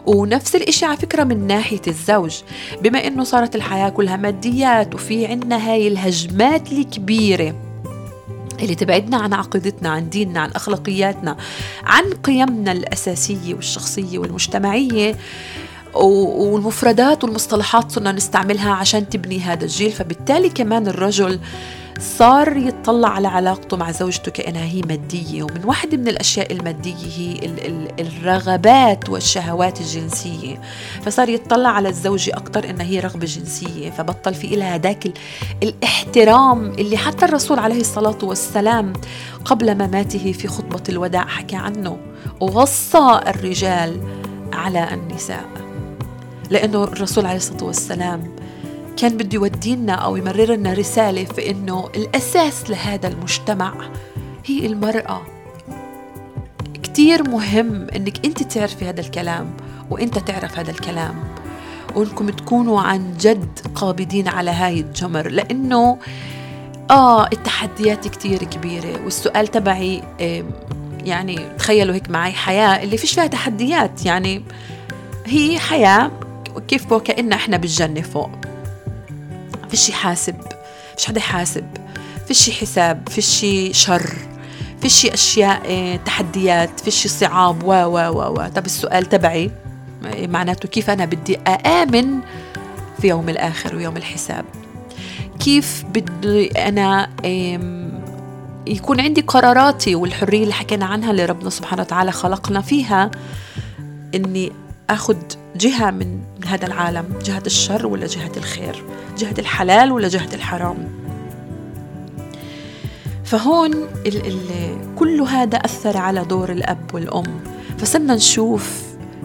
ونفس 0.05 0.55
الإشي 0.55 0.85
على 0.85 0.97
فكرة 0.97 1.23
من 1.23 1.47
ناحية 1.47 1.81
الزوج. 1.87 2.35
بما 2.81 3.07
أنه 3.07 3.23
صارت 3.23 3.55
الحياة 3.55 3.89
كلها 3.89 4.15
ماديات 4.17 4.95
وفي 4.95 5.25
عنا 5.25 5.71
هاي 5.71 5.87
الهجمات 5.87 6.71
الكبيرة 6.71 7.55
اللي 8.59 8.75
تبعدنا 8.75 9.17
عن 9.17 9.33
عقيدتنا 9.33 9.89
عن 9.89 10.09
ديننا 10.09 10.39
عن 10.39 10.51
أخلاقياتنا 10.51 11.37
عن 11.83 12.03
قيمنا 12.23 12.71
الأساسية 12.71 13.53
والشخصية 13.53 14.19
والمجتمعية. 14.19 15.15
والمفردات 15.93 17.23
والمصطلحات 17.23 17.91
صرنا 17.91 18.11
نستعملها 18.11 18.71
عشان 18.71 19.09
تبني 19.09 19.39
هذا 19.39 19.63
الجيل. 19.63 19.91
فبالتالي 19.91 20.49
كمان 20.49 20.87
الرجل 20.87 21.39
صار 21.99 22.57
يتطلع 22.57 23.09
على 23.09 23.27
علاقته 23.27 23.77
مع 23.77 23.91
زوجته 23.91 24.31
كأنها 24.31 24.63
هي 24.63 24.81
مادية 24.81 25.43
ومن 25.43 25.61
واحدة 25.65 25.97
من 25.97 26.07
الأشياء 26.07 26.53
المادية 26.53 27.07
هي 27.17 27.55
الرغبات 27.99 29.09
والشهوات 29.09 29.81
الجنسية. 29.81 30.61
فصار 31.01 31.29
يتطلع 31.29 31.69
على 31.69 31.89
الزوجة 31.89 32.31
أكثر 32.31 32.69
إنها 32.69 32.85
هي 32.85 32.99
رغبة 32.99 33.25
جنسية 33.25 33.89
فبطل 33.89 34.33
في 34.33 34.55
إلها 34.55 34.75
هذاك 34.75 35.07
الاحترام 35.63 36.71
اللي 36.71 36.97
حتى 36.97 37.25
الرسول 37.25 37.59
عليه 37.59 37.81
الصلاة 37.81 38.17
والسلام 38.23 38.93
قبل 39.45 39.75
مماته 39.75 40.31
في 40.31 40.47
خطبة 40.47 40.83
الوداع 40.89 41.25
حكى 41.25 41.55
عنه. 41.55 41.97
ووصى 42.39 43.21
الرجال 43.27 44.01
على 44.53 44.93
النساء 44.93 45.45
لأنه 46.49 46.83
الرسول 46.83 47.25
عليه 47.25 47.37
الصلاة 47.37 47.63
والسلام 47.63 48.35
كان 48.97 49.17
بده 49.17 49.35
يودينا 49.35 49.93
أو 49.93 50.15
يمرر 50.15 50.53
لنا 50.55 50.73
رسالة 50.73 51.23
في 51.23 51.51
إنه 51.51 51.89
الأساس 51.95 52.69
لهذا 52.69 53.07
المجتمع 53.07 53.73
هي 54.45 54.65
المرأة. 54.65 55.21
كتير 56.83 57.29
مهم 57.29 57.87
إنك 57.95 58.25
أنت 58.25 58.43
تعرفي 58.43 58.85
هذا 58.85 59.01
الكلام 59.01 59.53
وأنت 59.89 60.17
تعرف 60.17 60.59
هذا 60.59 60.71
الكلام 60.71 61.23
وإنكم 61.95 62.29
تكونوا 62.29 62.81
عن 62.81 63.17
جد 63.19 63.59
قابضين 63.75 64.27
على 64.27 64.51
هاي 64.51 64.79
الجمر 64.79 65.27
لأنه 65.27 65.97
آه 66.91 67.25
التحديات 67.25 68.07
كتير 68.07 68.43
كبيرة 68.43 69.03
والسؤال 69.03 69.47
تبعي 69.47 70.03
يعني 71.05 71.39
تخيلوا 71.57 71.95
هيك 71.95 72.09
معي 72.09 72.31
حياة 72.31 72.83
اللي 72.83 72.97
فيش 72.97 73.13
فيها 73.13 73.27
تحديات 73.27 74.05
يعني 74.05 74.43
هي 75.25 75.59
حياة 75.59 76.11
كيف 76.67 76.91
وكأن 76.91 77.33
إحنا 77.33 77.57
بالجنة 77.57 78.01
فوق. 78.01 78.29
فيش 79.75 79.91
حاسب 79.91 80.35
فيش 80.97 81.05
حدا 81.05 81.19
يحاسب 81.19 81.65
فيش 82.27 82.49
حساب 82.49 83.09
فيش 83.09 83.45
شر 83.77 84.09
فيش 84.81 85.05
أشياء 85.05 85.61
آه، 85.65 85.95
تحديات 85.95 86.79
فيش 86.79 87.07
صعاب 87.07 87.63
و 87.63 87.71
و 87.71 87.97
و 87.97 88.33
و. 88.33 88.47
طب 88.55 88.65
السؤال 88.65 89.05
تبعي 89.05 89.51
آه، 90.05 90.27
معناته 90.27 90.69
كيف 90.69 90.89
أنا 90.89 91.05
بدي 91.05 91.37
اامن 91.37 92.19
في 93.01 93.07
يوم 93.07 93.29
الآخر 93.29 93.75
ويوم 93.75 93.97
الحساب؟ 93.97 94.45
كيف 95.39 95.83
بدي 95.93 96.47
أنا 96.47 97.09
يكون 98.67 98.99
عندي 98.99 99.21
قراراتي 99.21 99.95
والحرية 99.95 100.43
اللي 100.43 100.53
حكينا 100.53 100.85
عنها 100.85 101.11
اللي 101.11 101.25
ربنا 101.25 101.49
سبحانه 101.49 101.81
وتعالى 101.81 102.11
خلقنا 102.11 102.61
فيها 102.61 103.11
إني 104.15 104.51
أخذ 104.89 105.17
جهة 105.55 105.91
من 105.91 106.19
هذا 106.45 106.67
العالم 106.67 107.05
جهة 107.25 107.43
الشر 107.45 107.87
ولا 107.87 108.07
جهة 108.07 108.31
الخير؟ 108.37 108.83
جهة 109.17 109.35
الحلال 109.39 109.91
ولا 109.91 110.07
جهة 110.07 110.29
الحرام؟ 110.33 110.89
فهون 113.23 113.73
ال 114.05 114.27
ال 114.27 114.39
كل 114.95 115.21
هذا 115.21 115.57
أثر 115.57 115.97
على 115.97 116.25
دور 116.25 116.51
الأب 116.51 116.93
والأم. 116.93 117.39
فصرنا 117.77 118.15
نشوف 118.15 118.83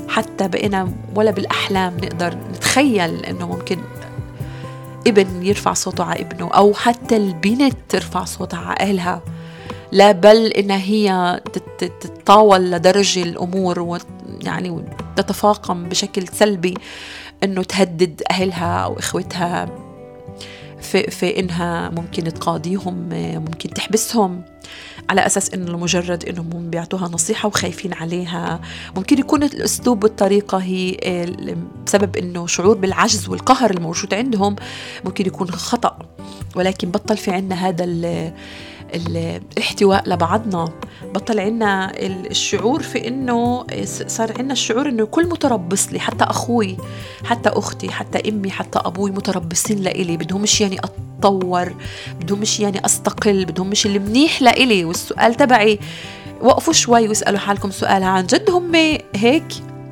حتى 0.09 0.49
بقينا 0.49 0.93
ولا 1.15 1.31
بالأحلام 1.31 1.97
نقدر 1.97 2.37
نتخيل 2.51 3.25
أنه 3.25 3.47
ممكن 3.47 3.79
ابن 5.07 5.47
يرفع 5.47 5.73
صوته 5.73 6.05
على 6.05 6.21
ابنه 6.21 6.49
أو 6.49 6.75
حتى 6.75 7.17
البنت 7.17 7.77
ترفع 7.89 8.25
صوتها 8.25 8.59
على 8.59 8.81
أهلها. 8.81 9.23
لا 9.93 10.13
بل 10.13 10.47
إنها 10.47 10.77
هي 10.77 11.41
تتطاول 11.79 12.71
لدرجة 12.71 13.23
الأمور 13.23 13.99
يعني 14.43 14.85
تتفاقم 15.17 15.89
بشكل 15.89 16.29
سلبي 16.29 16.75
إنه 17.45 17.63
تهدد 17.63 18.23
أهلها 18.31 18.79
أو 18.79 18.99
إخوتها 18.99 19.69
في, 20.81 21.03
في 21.03 21.41
إنها 21.41 21.91
ممكن 21.91 22.25
تقاضيهم 22.25 23.09
ممكن 23.35 23.71
تحبسهم 23.71 24.43
على 25.11 25.27
أساس 25.27 25.55
إنه 25.55 25.73
لمجرد 25.73 26.25
انهم 26.25 26.71
بيعطوها 26.71 27.09
نصيحة 27.09 27.47
وخايفين 27.47 27.95
عليها. 27.95 28.61
ممكن 28.97 29.19
يكون 29.19 29.43
الأسلوب 29.43 30.05
والطريقة 30.05 30.59
هي 30.59 30.97
بسبب 31.87 32.17
إنه 32.17 32.47
شعور 32.47 32.77
بالعجز 32.77 33.29
والقهر 33.29 33.71
الموجود 33.71 34.15
عندهم. 34.15 34.57
ممكن 35.05 35.27
يكون 35.27 35.51
خطأ 35.51 35.99
ولكن 36.57 36.91
بطل 36.91 37.17
في 37.17 37.31
عنا 37.31 37.55
هذا 37.55 37.85
الاحتواء 38.95 40.09
لبعضنا. 40.09 40.69
بطل 41.15 41.41
عنا 41.41 41.93
الشعور 41.97 42.83
في 42.83 43.09
إنه 43.09 43.67
صار 44.07 44.33
عنا 44.39 44.53
الشعور 44.53 44.89
إنه 44.89 45.07
كل 45.07 45.27
متربص 45.27 45.89
لي 45.93 46.01
حتى 46.01 46.25
أخوي 46.25 46.77
حتى 47.25 47.49
أختي 47.49 47.91
حتى 47.91 48.29
أمي 48.29 48.51
حتى 48.51 48.79
أبوي 48.79 49.11
متربصين 49.11 49.79
لإلي. 49.79 50.17
بدهمش 50.17 50.61
يعني 50.61 50.79
أتطور 50.79 51.75
بدهمش 52.21 52.61
يعني 52.61 52.85
أستقل 52.85 53.45
بدهمش 53.45 53.87
المنيح 53.87 54.43
لإلي. 54.43 54.85
والسؤال 54.85 55.35
تبعي 55.35 55.79
وقفوا 56.41 56.73
شوي 56.73 57.09
واسألوا 57.09 57.39
حالكم 57.39 57.71
سؤال 57.71 58.03
عن 58.03 58.27
جد 58.27 58.51
هم 58.51 58.75
هيك؟ 59.17 59.45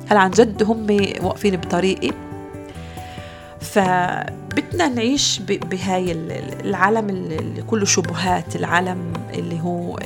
هل 0.07 0.17
عن 0.17 0.31
جد 0.31 0.63
هم 0.63 0.87
واقفين 1.21 1.55
بطريقي؟ 1.55 2.28
فبدنا 3.61 4.87
نعيش 4.87 5.39
بهاي 5.39 6.11
العالم 6.63 7.09
اللي 7.09 7.61
كله 7.61 7.85
شبهات 7.85 8.55
العالم 8.55 9.13
اللي 9.33 9.61
هو 9.61 9.99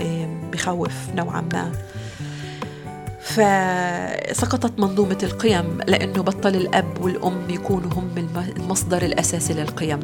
بخوف 0.51 0.93
نوعا 1.15 1.41
ما. 1.53 1.71
فسقطت 3.21 4.79
منظومة 4.79 5.17
القيم 5.23 5.77
لأنه 5.87 6.23
بطل 6.23 6.55
الأب 6.55 7.01
والأم 7.01 7.49
يكونوا 7.49 7.89
هم 7.93 8.29
المصدر 8.57 9.01
الأساسي 9.01 9.53
للقيم. 9.53 9.99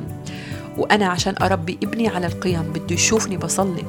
وأنا 0.78 1.08
عشان 1.08 1.36
أربي 1.42 1.80
ابني 1.84 2.08
على 2.08 2.28
القيم 2.28 2.62
بده 2.74 2.96
يشوفني 2.96 3.38
بصلي. 3.38 3.84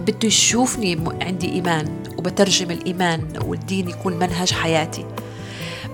بده 0.00 0.28
يشوفني 0.28 0.98
عندي 1.22 1.52
إيمان 1.52 2.02
وبترجم 2.18 2.70
الإيمان 2.70 3.28
والدين 3.44 3.88
يكون 3.88 4.18
منهج 4.18 4.52
حياتي. 4.52 5.06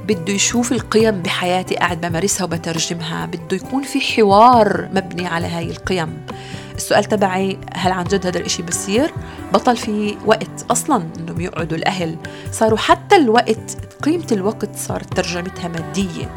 بده 0.04 0.32
يشوف 0.32 0.72
القيم 0.72 1.22
بحياتي 1.22 1.74
قاعد 1.74 2.00
بمارسها 2.00 2.44
وبترجمها. 2.44 3.26
بده 3.26 3.56
يكون 3.56 3.82
في 3.82 4.00
حوار 4.00 4.88
مبني 4.94 5.26
على 5.26 5.46
هاي 5.46 5.70
القيم. 5.70 6.26
السؤال 6.74 7.04
تبعي 7.04 7.58
هل 7.74 7.92
عن 7.92 8.04
جد 8.04 8.26
هذا 8.26 8.38
الإشي 8.38 8.62
بصير؟ 8.62 9.12
بطل 9.54 9.76
في 9.76 10.16
وقت 10.26 10.64
أصلا 10.70 11.04
إنهم 11.20 11.40
يقعدوا 11.40 11.78
الأهل. 11.78 12.16
صاروا 12.52 12.78
حتى 12.78 13.16
الوقت 13.16 13.76
قيمة 14.02 14.26
الوقت 14.32 14.76
صارت 14.76 15.16
ترجمتها 15.16 15.68
مادية. 15.68 16.30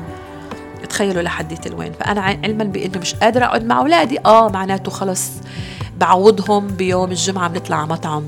تخيلوا 0.90 1.22
لحديت 1.22 1.68
الوين. 1.68 1.92
فأنا 1.94 2.22
علما 2.22 2.64
بإنه 2.64 3.00
مش 3.00 3.16
قادرة 3.16 3.46
أقعد 3.46 3.64
مع 3.66 3.80
أولادي. 3.80 4.20
آه 4.26 4.50
معناته 4.50 4.92
خلص 4.92 5.32
بعوضهم 5.98 6.68
بيوم 6.68 7.12
الجمعة 7.12 7.50
بنطلع 7.50 7.78
على 7.78 7.88
مطعم. 7.88 8.24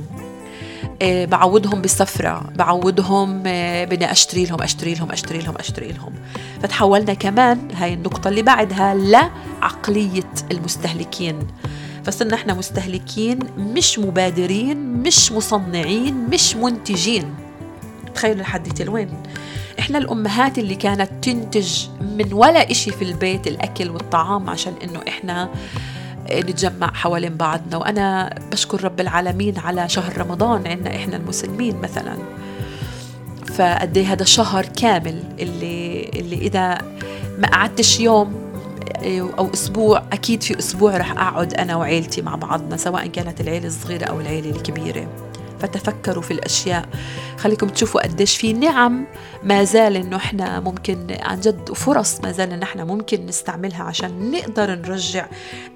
آه، 1.02 1.26
بعوضهم 1.26 1.82
بسفرة 1.82 2.42
بعوضهم 2.56 3.44
آه، 3.48 3.86
بدي 3.86 4.12
أشتري 4.12 4.46
لهم 4.46 4.62
أشتري 4.62 4.94
لهم 4.94 5.12
أشتري 5.12 5.40
لهم 5.40 5.56
أشتري 5.60 5.92
لهم. 5.92 6.14
فتحولنا 6.64 7.14
كمان 7.14 7.68
هاي 7.74 7.94
النقطة 7.94 8.28
اللي 8.28 8.42
بعدها 8.42 8.94
لعقلية 8.94 10.32
المستهلكين. 10.52 11.48
فصرنا 12.04 12.36
إحنا 12.36 12.54
مستهلكين 12.54 13.40
مش 13.58 14.00
مبادرين 14.00 14.78
مش 14.78 15.32
مصنعين 15.32 16.30
مش 16.30 16.56
منتجين. 16.56 17.36
تخيلوا 18.16 18.42
لحد 18.42 18.82
لوين 18.82 19.10
إحنا 19.80 19.98
الأمهات 19.98 20.58
اللي 20.58 20.76
كانت 20.76 21.10
تنتج 21.22 21.88
من 22.02 22.34
ولا 22.34 22.72
إشي 22.72 22.92
في 22.92 23.02
البيت 23.02 23.48
الأكل 23.48 23.90
والطعام 23.90 24.50
عشان 24.50 24.74
إنه 24.84 25.00
إحنا 25.08 25.50
نتجمع 26.32 26.94
حوالين 26.94 27.36
بعضنا. 27.38 27.78
وأنا 27.78 28.36
بشكر 28.52 28.84
رب 28.84 29.00
العالمين 29.00 29.60
على 29.60 29.90
شهر 29.90 30.18
رمضان 30.18 30.68
عندنا 30.68 30.96
إحنا 30.96 31.16
المسلمين 31.16 31.82
مثلا. 31.82 32.18
فقد 33.58 33.98
إيه 33.98 34.14
هذا 34.14 34.24
شهر 34.24 34.66
كامل 34.66 35.24
اللي 35.40 36.10
اللي 36.16 36.36
إذا 36.36 36.78
ما 37.38 37.48
قعدتش 37.48 38.00
يوم 38.00 38.46
أو 39.40 39.54
أسبوع 39.54 40.04
أكيد 40.12 40.44
في 40.44 40.60
أسبوع 40.60 40.98
رح 40.98 41.12
أقعد 41.12 41.54
أنا 41.54 41.76
وعيلتي 41.76 42.22
مع 42.22 42.36
بعضنا 42.36 42.78
سواء 42.78 43.08
كانت 43.08 43.42
العيلة 43.42 43.68
الصغيرة 43.68 44.06
أو 44.06 44.20
العيلة 44.22 44.50
الكبيرة. 44.50 45.08
فتفكروا 45.60 46.24
في 46.24 46.32
الأشياء. 46.32 46.90
خليكم 47.38 47.68
تشوفوا 47.70 48.02
قديش 48.04 48.38
في 48.38 48.54
نعم 48.54 49.08
ما 49.44 49.64
زال 49.64 49.96
إنه 49.96 50.16
إحنا 50.16 50.60
ممكن 50.60 51.18
عن 51.20 51.40
جد 51.40 51.74
فرص 51.74 52.22
ما 52.22 52.32
زال 52.32 52.52
إن 52.52 52.62
إحنا 52.62 52.84
ممكن 52.84 53.26
نستعملها 53.26 53.84
عشان 53.84 54.32
نقدر 54.32 54.76
نرجع 54.76 55.28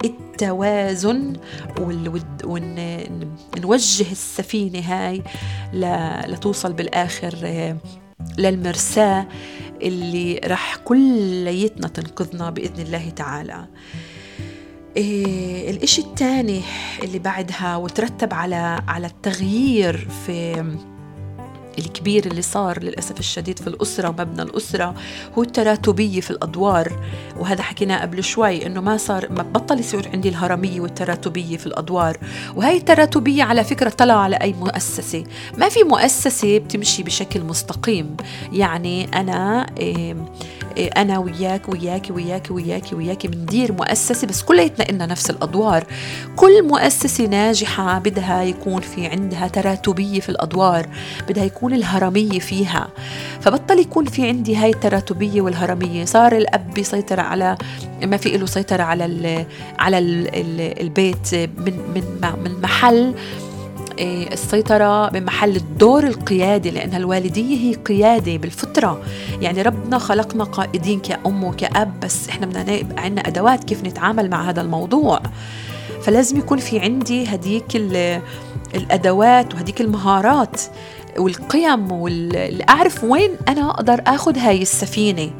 التوازن 0.05 1.33
ونوجه 3.55 4.11
السفينة 4.11 4.79
هاي 4.79 5.23
لتوصل 6.27 6.73
بالآخر 6.73 7.35
آه، 7.43 7.77
للمرساة 8.37 9.27
اللي 9.81 10.41
رح 10.45 10.75
كليتنا 10.75 11.87
تنقذنا 11.87 12.49
بإذن 12.49 12.79
الله 12.81 13.09
تعالى. 13.09 13.65
إيه 14.97 15.71
الإشي 15.71 16.01
الثاني 16.01 16.61
اللي 17.03 17.19
بعدها 17.19 17.75
وترتب 17.75 18.33
على 18.33 18.81
على 18.87 19.07
التغيير 19.07 20.07
في 20.25 20.65
الكبير 21.79 22.25
اللي 22.25 22.41
صار 22.41 22.83
للأسف 22.83 23.19
الشديد 23.19 23.59
في 23.59 23.67
الأسرة 23.67 24.09
ومبنى 24.09 24.41
الأسرة 24.41 24.95
هو 25.37 25.43
التراتبية 25.43 26.21
في 26.21 26.31
الأدوار. 26.31 27.03
وهذا 27.39 27.61
حكيناه 27.61 28.01
قبل 28.01 28.23
شوي 28.23 28.65
إنه 28.65 28.81
ما 28.81 28.97
صار 28.97 29.31
ما 29.31 29.43
بطل 29.43 29.79
يصير 29.79 30.09
عندي 30.13 30.29
الهرمية 30.29 30.81
والتراتبية 30.81 31.57
في 31.57 31.65
الأدوار. 31.65 32.17
وهي 32.55 32.77
التراتبية 32.77 33.43
على 33.43 33.63
فكرة 33.63 33.89
طلع 33.89 34.13
على 34.13 34.35
أي 34.35 34.53
مؤسسة. 34.53 35.23
ما 35.57 35.69
في 35.69 35.83
مؤسسة 35.83 36.57
بتمشي 36.57 37.03
بشكل 37.03 37.41
مستقيم. 37.41 38.17
يعني 38.53 39.19
أنا 39.19 39.65
إيه 39.77 40.15
أنا 40.77 41.17
وياك 41.19 41.69
وياك 41.69 42.07
وياك 42.11 42.47
وياك 42.51 42.83
وياك 42.93 43.27
بندير 43.27 43.71
مؤسسة 43.71 44.27
بس 44.27 44.41
كليتنا 44.41 44.89
إلنا 44.89 45.05
نفس 45.05 45.29
الأدوار. 45.29 45.83
كل 46.35 46.67
مؤسسة 46.67 47.25
ناجحة 47.25 47.99
بدها 47.99 48.43
يكون 48.43 48.81
في 48.81 49.07
عندها 49.07 49.47
تراتبية 49.47 50.19
في 50.19 50.29
الأدوار 50.29 50.89
بدها 51.29 51.43
يكون 51.43 51.73
الهرمية 51.73 52.39
فيها. 52.39 52.87
فبطل 53.41 53.79
يكون 53.79 54.05
في 54.05 54.27
عندي 54.27 54.55
هاي 54.55 54.69
التراتبية 54.69 55.41
والهرمية. 55.41 56.05
صار 56.05 56.37
الأب 56.37 56.73
بيسيطر 56.73 57.19
على 57.19 57.57
ما 58.03 58.17
في 58.17 58.37
له 58.37 58.45
سيطرة 58.45 58.83
على 58.83 59.05
ال 59.05 59.45
على 59.79 59.97
ال 59.97 60.29
البيت 60.81 61.35
من 61.35 61.73
من 61.95 62.03
من 62.43 62.61
محل 62.61 63.13
السيطرة 63.99 65.09
بمحل 65.09 65.55
الدور 65.55 66.03
القيادي 66.07 66.71
لأنها 66.71 66.97
الوالدية 66.97 67.57
هي 67.57 67.73
قيادة 67.73 68.37
بالفطرة. 68.37 69.01
يعني 69.41 69.61
ربنا 69.61 69.97
خلقنا 69.97 70.43
قائدين 70.43 70.99
كأم 70.99 71.43
وكأب 71.43 71.99
بس 71.99 72.29
إحنا 72.29 72.45
بدنا 72.45 72.73
يبقى 72.73 73.03
عندنا 73.03 73.27
أدوات 73.27 73.63
كيف 73.63 73.83
نتعامل 73.83 74.29
مع 74.29 74.49
هذا 74.49 74.61
الموضوع. 74.61 75.21
فلازم 76.03 76.37
يكون 76.37 76.57
في 76.57 76.79
عندي 76.79 77.25
هديك 77.25 77.75
الأدوات 78.75 79.53
وهديك 79.53 79.81
المهارات 79.81 80.61
والقيم 81.17 81.91
واللي 81.91 82.63
أعرف 82.69 83.03
وين 83.03 83.31
أنا 83.47 83.69
أقدر 83.69 84.01
أخذ 84.07 84.37
هاي 84.37 84.61
السفينة. 84.61 85.31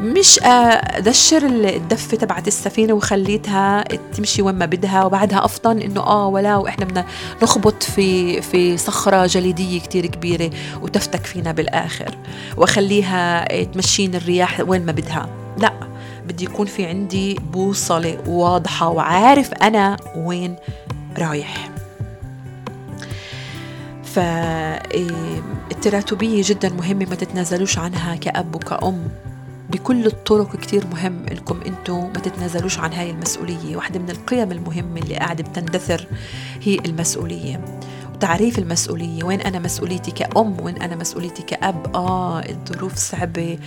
مش 0.00 0.40
ادشر 0.42 1.46
الدفة 1.46 2.16
تبعت 2.16 2.48
السفينة 2.48 2.92
وخليتها 2.92 3.84
تمشي 4.14 4.42
وين 4.42 4.54
ما 4.54 4.66
بدها 4.66 5.04
وبعدها 5.04 5.44
افطن 5.44 5.78
إنه 5.78 6.00
آه 6.00 6.26
ولا 6.26 6.56
وإحنا 6.56 6.84
بدنا 6.84 7.04
نخبط 7.42 7.82
في 7.82 8.42
في 8.42 8.76
صخرة 8.76 9.26
جليدية 9.26 9.80
كتير 9.80 10.06
كبيرة 10.06 10.50
وتفتك 10.82 11.26
فينا 11.26 11.52
بالآخر 11.52 12.14
وأخليها 12.56 13.44
تمشين 13.64 14.14
الرياح 14.14 14.60
وين 14.60 14.86
ما 14.86 14.92
بدها. 14.92 15.28
لا 15.58 15.72
بدي 16.26 16.44
يكون 16.44 16.66
في 16.66 16.86
عندي 16.86 17.34
بوصلة 17.52 18.18
واضحة 18.26 18.88
وعارف 18.88 19.52
أنا 19.52 19.96
وين 20.16 20.56
رايح. 21.18 21.68
فالتراتبية 25.68 26.42
جدا 26.46 26.68
مهمة 26.68 27.06
ما 27.10 27.14
تتنازلوش 27.14 27.78
عنها 27.78 28.16
كأب 28.16 28.54
وكأم. 28.54 29.08
بكل 29.70 30.06
الطرق 30.06 30.56
كتير 30.56 30.86
مهم 30.86 31.26
انكم 31.30 31.60
أنتم 31.66 32.00
ما 32.00 32.18
تتنازلوش 32.18 32.78
عن 32.78 32.92
هاي 32.92 33.10
المسؤولية. 33.10 33.76
واحدة 33.76 33.98
من 33.98 34.10
القيم 34.10 34.52
المهمة 34.52 35.00
اللي 35.00 35.14
قاعدة 35.14 35.44
بتندثر 35.44 36.06
هي 36.62 36.74
المسؤولية. 36.74 37.64
وتعريف 38.14 38.58
المسؤولية 38.58 39.24
وين 39.24 39.40
أنا 39.40 39.58
مسؤوليتي 39.58 40.10
كأم 40.10 40.60
وين 40.60 40.82
أنا 40.82 40.96
مسؤوليتي 40.96 41.42
كأب؟ 41.42 41.96
آه 41.96 42.40
الظروف 42.40 42.96
صعبة. 42.96 43.58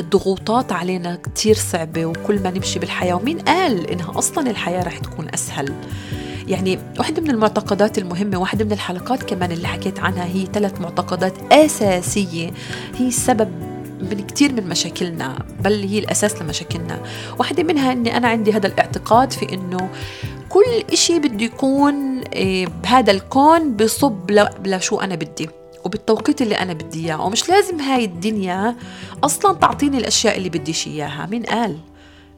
الضغوطات 0.00 0.72
علينا 0.72 1.16
كتير 1.16 1.54
صعبة. 1.54 2.06
وكل 2.06 2.42
ما 2.42 2.50
نمشي 2.50 2.78
بالحياة 2.78 3.14
ومين 3.14 3.38
قال 3.38 3.90
إنها 3.90 4.18
أصلا 4.18 4.50
الحياة 4.50 4.82
رح 4.82 4.98
تكون 4.98 5.26
أسهل؟ 5.34 5.72
يعني 6.48 6.78
واحدة 6.98 7.22
من 7.22 7.30
المعتقدات 7.30 7.98
المهمة 7.98 8.38
واحدة 8.38 8.64
من 8.64 8.72
الحلقات 8.72 9.22
كمان 9.22 9.52
اللي 9.52 9.68
حكيت 9.68 10.00
عنها 10.00 10.24
هي 10.24 10.46
ثلاث 10.52 10.80
معتقدات 10.80 11.52
أساسية. 11.52 12.50
هي 12.96 13.08
السبب 13.08 13.75
من 14.00 14.26
كثير 14.26 14.52
من 14.52 14.68
مشاكلنا 14.68 15.38
بل 15.60 15.82
هي 15.82 15.98
الأساس 15.98 16.42
لمشاكلنا. 16.42 17.00
واحدة 17.38 17.62
منها 17.62 17.92
أني 17.92 18.16
أنا 18.16 18.28
عندي 18.28 18.52
هذا 18.52 18.66
الاعتقاد 18.66 19.32
في 19.32 19.54
أنه 19.54 19.90
كل 20.48 20.84
إشي 20.92 21.18
بده 21.18 21.44
يكون 21.44 22.24
آه، 22.34 22.66
بهذا 22.82 23.10
الكون 23.12 23.76
بصب 23.76 24.30
لشو 24.64 25.00
أنا 25.00 25.14
بدي 25.14 25.48
وبالتوقيت 25.84 26.42
اللي 26.42 26.54
أنا 26.54 26.72
بدي 26.72 27.06
إياه. 27.06 27.26
ومش 27.26 27.48
لازم 27.48 27.80
هاي 27.80 28.04
الدنيا 28.04 28.76
أصلا 29.24 29.54
تعطيني 29.54 29.98
الأشياء 29.98 30.36
اللي 30.36 30.48
بديش 30.48 30.86
إياها. 30.86 31.26
مين 31.30 31.42
قال؟ 31.42 31.78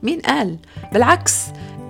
مين 0.03 0.20
قال؟ 0.20 0.57
بالعكس 0.92 1.34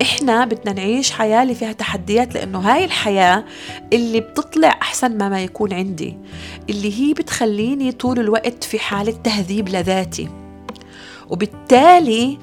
إحنا 0.03 0.45
بدنا 0.45 0.73
نعيش 0.73 1.11
حياة 1.11 1.43
اللي 1.43 1.55
فيها 1.55 1.73
تحديات 1.73 2.35
لأنه 2.35 2.59
هاي 2.59 2.85
الحياة 2.85 3.45
اللي 3.93 4.21
بتطلع 4.21 4.69
أحسن 4.83 5.19
ما 5.19 5.29
ما 5.29 5.43
يكون 5.43 5.73
عندي 5.73 6.17
اللي 6.71 7.01
هي 7.01 7.13
بتخليني 7.13 7.93
طول 7.93 8.19
الوقت 8.19 8.65
في 8.65 8.79
حالة 8.79 9.13
تهذيب 9.13 9.69
لذاتي 9.69 10.29
وبالتالي 11.29 12.39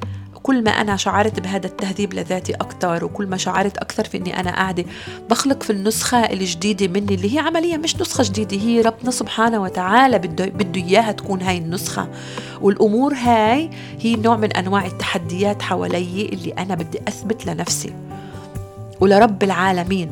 كل 0.46 0.64
ما 0.64 0.72
أنا 0.72 0.96
شعرت 0.96 1.40
بهذا 1.40 1.68
التهذيب 1.68 2.14
لذاتي 2.14 2.54
أكثر 2.54 3.06
وكل 3.06 3.28
ما 3.28 3.38
شعرت 3.38 3.78
أكثر 3.78 4.04
في 4.04 4.18
أني 4.18 4.40
أنا 4.40 4.52
قاعدة 4.52 4.86
بخلق 5.30 5.64
في 5.64 5.70
النسخة 5.70 6.18
الجديدة 6.18 6.88
مني 6.88 7.16
اللي 7.16 7.36
هي 7.36 7.40
عمليا 7.40 7.78
مش 7.78 8.02
نسخة 8.02 8.24
جديدة 8.24 8.58
هي 8.58 8.82
ربنا 8.82 9.12
سبحانه 9.12 9.62
وتعالى 9.62 10.20
بده 10.20 10.46
بده 10.46 10.82
إياها 10.82 11.12
تكون 11.12 11.42
هاي 11.42 11.58
النسخة. 11.58 12.08
والأمور 12.62 13.14
هاي 13.14 13.70
هي 14.00 14.16
نوع 14.16 14.38
من 14.38 14.52
أنواع 14.52 14.86
التحديات 14.86 15.62
حوالي 15.62 16.30
اللي 16.34 16.52
أنا 16.52 16.76
بدي 16.76 17.00
أثبت 17.08 17.46
لنفسي 17.46 17.94
ولرب 19.00 19.44
العالمين 19.44 20.12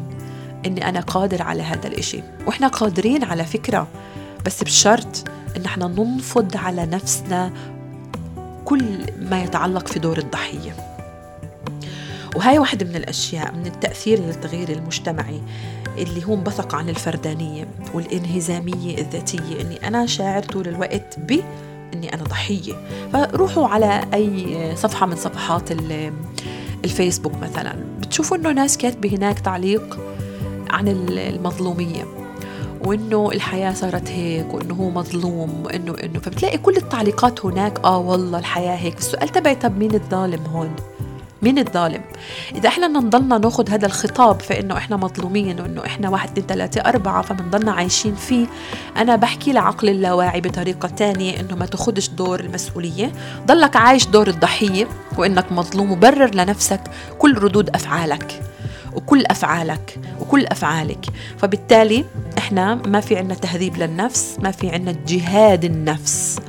إني 0.65 0.89
أنا 0.89 0.99
قادر 0.99 1.41
على 1.41 1.63
هذا 1.63 1.87
الإشي. 1.87 2.23
وإحنا 2.47 2.67
قادرين 2.67 3.23
على 3.23 3.45
فكرة 3.45 3.87
بس 4.45 4.63
بشرط 4.63 5.27
إن 5.57 5.65
إحنا 5.65 5.87
ننفض 5.87 6.57
على 6.57 6.85
نفسنا 6.85 7.53
كل 8.73 9.05
ما 9.21 9.43
يتعلق 9.43 9.87
في 9.87 9.99
دور 9.99 10.17
الضحية. 10.17 10.75
وهي 12.35 12.59
واحدة 12.59 12.85
من 12.85 12.95
الأشياء 12.95 13.51
من 13.51 13.65
التأثير 13.65 14.19
للتغيير 14.19 14.69
المجتمعي 14.69 15.41
اللي 15.97 16.25
هو 16.25 16.33
انبثق 16.33 16.75
عن 16.75 16.89
الفردانية 16.89 17.67
والانهزامية 17.93 18.97
الذاتية 18.97 19.61
إني 19.61 19.87
أنا 19.87 20.05
شاعر 20.05 20.43
طول 20.43 20.67
الوقت 20.67 21.19
ب 21.19 21.39
إني 21.93 22.13
أنا 22.13 22.23
ضحية. 22.23 22.73
فروحوا 23.13 23.67
على 23.67 24.05
أي 24.13 24.75
صفحة 24.75 25.05
من 25.05 25.15
صفحات 25.15 25.71
الفيسبوك 26.85 27.33
مثلا 27.41 27.75
بتشوفوا 27.99 28.37
إنه 28.37 28.51
ناس 28.51 28.77
كاتبة 28.77 29.09
هناك 29.09 29.39
تعليق 29.39 29.99
عن 30.69 30.87
المظلومية. 30.87 32.22
وإنه 32.85 33.29
الحياة 33.31 33.73
صارت 33.73 34.09
هيك 34.09 34.53
وإنه 34.53 34.73
هو 34.73 34.89
مظلوم 34.89 35.63
وإنه 35.65 35.95
إنه 36.03 36.19
فبتلاقي 36.19 36.57
كل 36.57 36.77
التعليقات 36.77 37.45
هناك 37.45 37.79
آه 37.83 37.97
والله 37.97 38.39
الحياة 38.39 38.75
هيك. 38.75 38.97
السؤال 38.97 39.29
تبعي 39.29 39.55
طب 39.55 39.77
مين 39.77 39.95
الظالم 39.95 40.45
هون؟ 40.45 40.75
مين 41.41 41.59
الظالم؟ 41.59 42.01
إذا 42.55 42.69
إحنا 42.69 42.87
نضلنا 42.87 43.37
ناخذ 43.37 43.69
هذا 43.69 43.85
الخطاب 43.85 44.41
فإنه 44.41 44.77
إحنا 44.77 44.97
مظلومين 44.97 45.59
وإنه 45.61 45.85
إحنا 45.85 46.09
واحد 46.09 46.29
اثنين 46.29 46.47
ثلاثة 46.47 46.81
أربعة 46.81 47.21
فبنضلنا 47.21 47.71
عايشين 47.71 48.15
فيه 48.15 48.47
أنا 48.97 49.15
بحكي 49.15 49.51
لعقل 49.53 49.89
اللاواعي 49.89 50.41
بطريقة 50.41 50.87
تانية 50.87 51.39
إنه 51.39 51.55
ما 51.55 51.65
تاخذش 51.65 52.09
دور 52.09 52.39
المسؤولية. 52.39 53.11
ضلك 53.47 53.75
عايش 53.75 54.07
دور 54.07 54.27
الضحية 54.27 54.87
وإنك 55.17 55.51
مظلوم 55.51 55.91
وبرر 55.91 56.35
لنفسك 56.35 56.81
كل 57.19 57.37
ردود 57.37 57.69
أفعالك. 57.69 58.41
وكل 58.95 59.25
أفعالك 59.25 59.99
وكل 60.19 60.45
أفعالك. 60.45 61.05
فبالتالي 61.37 62.05
إحنا 62.37 62.75
ما 62.75 62.99
في 62.99 63.17
عنا 63.17 63.33
تهذيب 63.33 63.77
للنفس 63.77 64.37
ما 64.39 64.51
في 64.51 64.69
عنا 64.69 64.95
جهاد 65.07 65.65
النفس. 65.65 66.39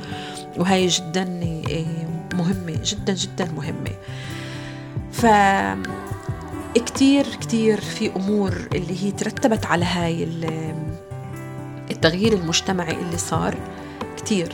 وهي 0.57 0.87
جدا 0.87 1.41
إيه، 1.41 1.85
مهمة 2.33 2.79
جدا 2.85 3.13
جدا 3.13 3.51
مهمة. 3.55 3.91
ف 5.11 5.25
كتير 6.75 7.25
كتير 7.41 7.81
في 7.81 8.11
أمور 8.15 8.67
اللي 8.75 9.03
هي 9.03 9.11
ترتبت 9.11 9.65
على 9.65 9.85
هاي 9.85 10.27
التغيير 11.91 12.33
المجتمعي 12.33 12.93
اللي 12.93 13.17
صار 13.17 13.55
كتير. 14.17 14.53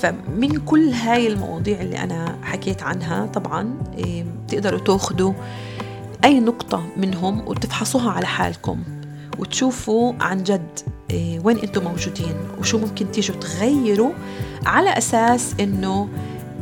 فمن 0.00 0.60
كل 0.60 0.88
هاي 0.88 1.26
المواضيع 1.26 1.80
اللي 1.80 1.98
أنا 1.98 2.38
حكيت 2.42 2.82
عنها 2.82 3.26
طبعا 3.26 3.74
إيه، 3.98 4.24
تقدروا 4.48 4.80
تأخذوا 4.80 5.32
أي 6.24 6.40
نقطة 6.40 6.86
منهم 6.96 7.48
وتفحصوها 7.48 8.10
على 8.10 8.26
حالكم 8.26 8.82
وتشوفوا 9.38 10.12
عن 10.20 10.42
جد 10.42 10.78
إيه، 11.10 11.40
وين 11.44 11.58
أنتم 11.58 11.84
موجودين 11.84 12.34
وشو 12.58 12.78
ممكن 12.78 13.10
تيجوا 13.10 13.36
تغيروا 13.36 14.12
على 14.66 14.98
أساس 14.98 15.54
إنه 15.60 16.08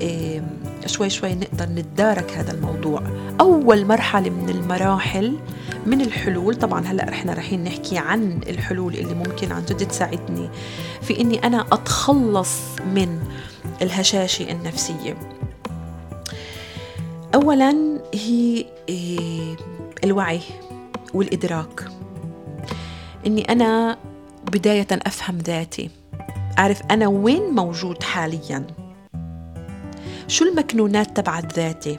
إيه، 0.00 0.42
شوي 0.86 1.10
شوي 1.10 1.34
نقدر 1.34 1.68
نتدارك 1.68 2.32
هذا 2.32 2.52
الموضوع. 2.52 3.02
أول 3.40 3.86
مرحلة 3.86 4.30
من 4.30 4.48
المراحل 4.48 5.36
من 5.86 6.00
الحلول 6.00 6.54
طبعا 6.54 6.86
هلأ 6.86 7.08
إحنا 7.08 7.32
رايحين 7.32 7.64
نحكي 7.64 7.98
عن 7.98 8.40
الحلول 8.48 8.94
اللي 8.94 9.14
ممكن 9.14 9.52
عن 9.52 9.64
جد 9.64 9.88
تساعدني 9.88 10.48
في 11.02 11.20
إني 11.20 11.46
أنا 11.46 11.66
أتخلص 11.72 12.58
من 12.94 13.18
الهشاشة 13.82 14.50
النفسية. 14.50 15.16
اولا 17.34 17.95
هي 18.16 18.64
إيه، 18.88 19.56
الوعي 20.04 20.40
والإدراك. 21.14 21.84
إني 23.26 23.42
أنا 23.42 23.98
بداية 24.52 24.86
أفهم 24.92 25.38
ذاتي 25.38 25.90
أعرف 26.58 26.82
أنا 26.90 27.06
وين 27.06 27.42
موجود 27.42 28.02
حاليا. 28.02 28.66
شو 30.28 30.44
المكنونات 30.44 31.16
تبعت 31.16 31.58
ذاتي؟ 31.58 31.98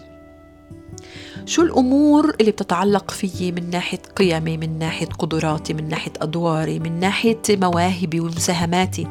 شو 1.45 1.61
الأمور 1.61 2.35
اللي 2.39 2.51
بتتعلق 2.51 3.11
فيي 3.11 3.51
من 3.51 3.69
ناحية 3.69 4.01
قيمي 4.15 4.57
من 4.57 4.79
ناحية 4.79 5.05
قدراتي 5.05 5.73
من 5.73 5.89
ناحية 5.89 6.13
أدواري 6.21 6.79
من 6.79 6.99
ناحية 6.99 7.41
مواهبي 7.49 8.19
ومساهماتي؟ 8.19 9.07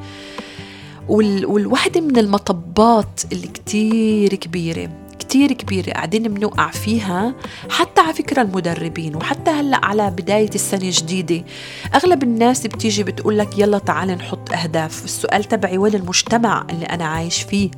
وال... 1.08 1.46
والوحدة 1.46 2.00
من 2.00 2.16
المطبات 2.18 3.20
اللي 3.32 3.46
كتير 3.48 4.34
كبيرة. 4.34 5.05
كتير 5.26 5.52
كبيرة 5.52 5.90
قاعدين 5.90 6.22
بنوقع 6.22 6.70
فيها 6.70 7.34
حتى 7.70 8.00
على 8.00 8.14
فكرة 8.14 8.42
المدربين 8.42 9.16
وحتى 9.16 9.50
هلأ 9.50 9.84
على 9.84 10.10
بداية 10.10 10.50
السنة 10.54 10.82
الجديدة. 10.82 11.44
أغلب 11.94 12.22
الناس 12.22 12.66
بتيجي 12.66 13.02
بتقول 13.02 13.38
لك 13.38 13.58
يلا 13.58 13.78
تعال 13.78 14.08
نحط 14.08 14.52
أهداف. 14.52 15.04
السؤال 15.04 15.44
تبعي 15.44 15.78
وين 15.78 15.94
المجتمع 15.94 16.66
اللي 16.70 16.86
أنا 16.86 17.04
عايش 17.04 17.42
فيه؟ 17.42 17.70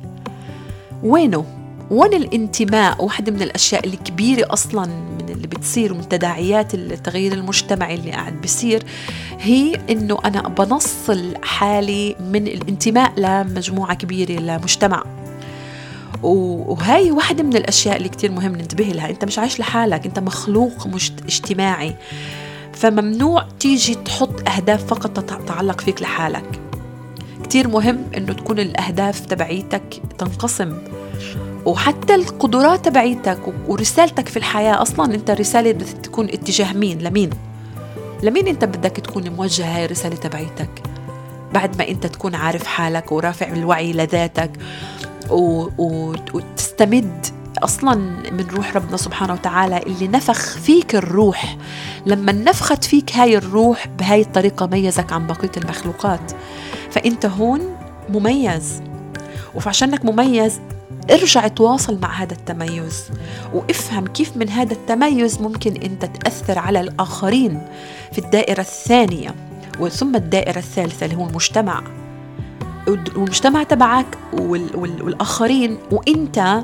وينه؟ 1.03 1.45
وين 1.91 2.13
الانتماء؟ 2.13 3.03
واحدة 3.03 3.31
من 3.31 3.41
الأشياء 3.41 3.87
الكبيرة 3.87 4.53
أصلا 4.53 4.85
من 4.85 5.29
اللي 5.29 5.47
بتصير 5.47 5.93
ومن 5.93 6.09
تداعيات 6.09 6.73
التغيير 6.73 7.33
المجتمعي 7.33 7.95
اللي 7.95 8.11
قاعد 8.11 8.41
بصير 8.41 8.83
هي 9.39 9.75
إنه 9.89 10.17
أنا 10.25 10.47
بنصل 10.47 11.33
حالي 11.43 12.15
من 12.19 12.47
الانتماء 12.47 13.13
لمجموعة 13.17 13.93
كبيرة 13.93 14.39
لمجتمع. 14.39 15.03
وهاي 16.23 17.11
واحدة 17.11 17.43
من 17.43 17.55
الأشياء 17.55 17.97
اللي 17.97 18.09
كتير 18.09 18.31
مهم 18.31 18.55
ننتبه 18.55 18.83
لها. 18.83 19.09
أنت 19.09 19.25
مش 19.25 19.39
عايش 19.39 19.59
لحالك 19.59 20.05
أنت 20.05 20.19
مخلوق 20.19 20.87
مش 20.87 21.11
اجتماعي. 21.25 21.95
فممنوع 22.73 23.47
تيجي 23.59 23.95
تحط 23.95 24.49
أهداف 24.49 24.85
فقط 24.85 25.19
تتعلق 25.19 25.81
فيك 25.81 26.01
لحالك. 26.01 26.59
كتير 27.43 27.67
مهم 27.67 28.03
أنه 28.17 28.33
تكون 28.33 28.59
الأهداف 28.59 29.19
تبعيتك 29.19 30.01
تنقسم. 30.17 30.77
وحتى 31.65 32.15
القدرات 32.15 32.85
تبعيتك 32.85 33.39
ورسالتك 33.67 34.29
في 34.29 34.37
الحياة 34.37 34.81
أصلا 34.81 35.15
أنت 35.15 35.31
رسالة 35.31 35.71
بدك 35.71 35.87
تكون 36.03 36.25
اتجاه 36.25 36.73
مين؟ 36.73 36.99
لمين؟ 37.01 37.29
لمين 38.23 38.47
أنت 38.47 38.65
بدك 38.65 38.91
تكون 38.91 39.29
موجه 39.29 39.75
هاي 39.75 39.85
الرسالة 39.85 40.15
تبعيتك؟ 40.15 40.69
بعد 41.53 41.77
ما 41.77 41.87
أنت 41.87 42.07
تكون 42.07 42.35
عارف 42.35 42.67
حالك 42.67 43.11
ورافع 43.11 43.47
الوعي 43.47 43.93
لذاتك. 43.93 44.51
وتستمد 45.29 47.25
أصلا 47.63 47.95
من 48.31 48.47
روح 48.51 48.75
ربنا 48.75 48.97
سبحانه 48.97 49.33
وتعالى 49.33 49.77
اللي 49.77 50.07
نفخ 50.07 50.57
فيك 50.57 50.95
الروح. 50.95 51.57
لما 52.05 52.31
نفخت 52.31 52.83
فيك 52.83 53.15
هاي 53.15 53.37
الروح 53.37 53.87
بهاي 53.87 54.21
الطريقة 54.21 54.65
ميزك 54.65 55.13
عن 55.13 55.27
بقية 55.27 55.51
المخلوقات. 55.57 56.31
فأنت 56.91 57.25
هون 57.25 57.61
مميز. 58.09 58.81
وعشانك 59.55 60.05
مميز 60.05 60.59
ارجع 61.11 61.47
تواصل 61.47 61.99
مع 62.01 62.13
هذا 62.21 62.33
التميز. 62.33 63.03
وافهم 63.53 64.07
كيف 64.07 64.37
من 64.37 64.49
هذا 64.49 64.73
التميز 64.73 65.41
ممكن 65.41 65.81
أنت 65.81 66.05
تأثر 66.05 66.59
على 66.59 66.81
الآخرين 66.81 67.61
في 68.11 68.19
الدائرة 68.19 68.61
الثانية 68.61 69.35
وثم 69.79 70.15
الدائرة 70.15 70.57
الثالثة 70.59 71.05
اللي 71.05 71.17
هو 71.17 71.27
المجتمع. 71.27 71.83
والمجتمع 72.89 73.63
تبعك 73.63 74.17
والآخرين 74.33 75.77
وإنت 75.91 76.63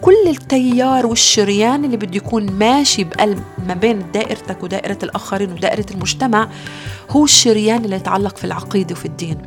كل 0.00 0.28
التيار 0.28 1.06
والشريان 1.06 1.84
اللي 1.84 1.96
بده 1.96 2.16
يكون 2.16 2.52
ماشي 2.52 3.04
بقلب 3.04 3.42
ما 3.66 3.74
بين 3.74 4.12
دائرتك 4.12 4.62
ودائرة 4.62 4.98
الآخرين 5.02 5.52
ودائرة 5.52 5.86
المجتمع 5.90 6.48
هو 7.10 7.24
الشريان 7.24 7.84
اللي 7.84 7.96
يتعلق 7.96 8.36
في 8.36 8.44
العقيدة 8.44 8.92
وفي 8.92 9.04
الدين. 9.04 9.38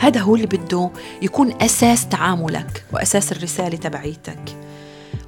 هذا 0.00 0.20
هو 0.20 0.34
اللي 0.34 0.46
بده 0.46 0.90
يكون 1.22 1.62
أساس 1.62 2.08
تعاملك 2.08 2.84
وأساس 2.92 3.32
الرسالة 3.32 3.76
تبعيتك. 3.76 4.56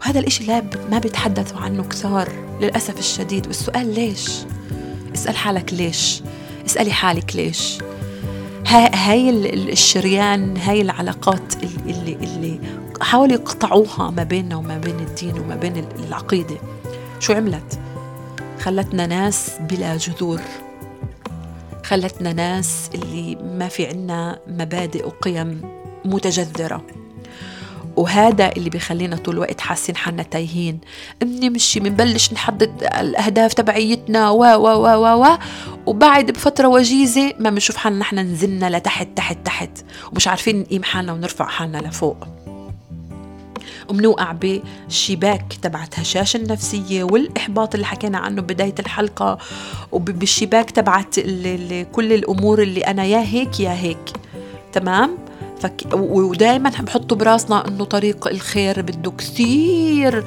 وهذا 0.03 0.21
الإشي 0.21 0.45
لا 0.45 0.63
ما 0.91 0.99
بيتحدثوا 0.99 1.61
عنه 1.61 1.83
كثار 1.83 2.29
للأسف 2.61 2.99
الشديد. 2.99 3.47
والسؤال 3.47 3.95
ليش؟ 3.95 4.31
اسأل 5.15 5.37
حالك 5.37 5.75
ليش؟ 5.75 6.23
اسألي 6.67 6.93
حالك 6.93 7.37
ليش؟ 7.37 7.79
هاي 8.71 9.31
الشريان 9.73 10.57
هاي 10.57 10.81
العلاقات 10.81 11.55
اللي 11.87 12.13
اللي 12.13 12.61
حاولوا 13.01 13.35
يقطعوها 13.35 14.11
ما 14.11 14.23
بيننا 14.23 14.57
وما 14.57 14.79
بين 14.79 15.01
الدين 15.01 15.39
وما 15.39 15.57
بين 15.57 15.85
العقيدة. 15.99 16.57
شو 17.21 17.33
عملت؟ 17.33 17.79
خلتنا 18.61 19.07
ناس 19.07 19.51
بلا 19.61 19.97
جذور. 19.97 20.41
خلتنا 21.85 22.33
ناس 22.33 22.91
اللي 22.95 23.37
ما 23.37 23.69
في 23.69 23.87
عنا 23.87 24.39
مبادئ 24.47 25.07
وقيم 25.07 25.63
متجذرة. 26.05 26.83
وهذا 27.99 28.53
اللي 28.57 28.71
بيخلينا 28.71 29.17
طول 29.17 29.35
الوقت 29.35 29.61
حاسين 29.61 29.97
حالنا 29.97 30.23
تايهين. 30.23 30.81
بنمشي 31.21 31.81
بنبلش 31.81 32.33
نحدد 32.33 32.89
الأهداف 33.01 33.55
تبعيتنا 33.55 34.31
و 34.31 34.43
و 34.43 34.69
و 34.69 34.87
و 34.87 35.25
و 35.25 35.39
وبعد 35.87 36.31
بفترة 36.31 36.69
وجيزة 36.69 37.33
ما 37.39 37.51
بنشوف 37.51 37.77
حالنا 37.77 37.99
نحن 37.99 38.19
نزلنا 38.19 38.77
لتحت 38.77 39.09
تحت 39.17 39.39
تحت 39.45 39.71
ومش 40.13 40.29
عارفين 40.29 40.61
نقيم 40.61 40.83
حالنا 40.83 41.13
ونرفع 41.13 41.45
حالنا 41.49 41.79
لفوق. 41.79 42.17
وبنوقع 43.89 44.33
بالشباك 44.33 45.53
تبعت 45.63 46.01
هشاشة 46.01 46.37
النفسية 46.37 47.05
والإحباط 47.05 47.75
اللي 47.75 47.87
حكينا 47.87 48.19
عنه 48.19 48.43
بداية 48.43 48.75
الحلقة 48.79 49.39
وبالشباك 49.93 50.71
تبعت 50.71 51.21
كل 51.93 52.13
الأمور 52.13 52.63
اللي 52.63 52.81
أنا 52.81 53.05
يا 53.05 53.21
هيك 53.21 53.61
يا 53.61 53.73
هيك. 53.73 54.13
تمام؟ 54.73 55.28
فك... 55.61 55.87
ودائما 55.93 56.71
بحطوا 56.71 57.17
براسنا 57.17 57.69
إنه 57.69 57.85
طريق 57.85 58.29
الخير 58.29 58.83
بده 58.83 59.11
كثير 59.11 60.25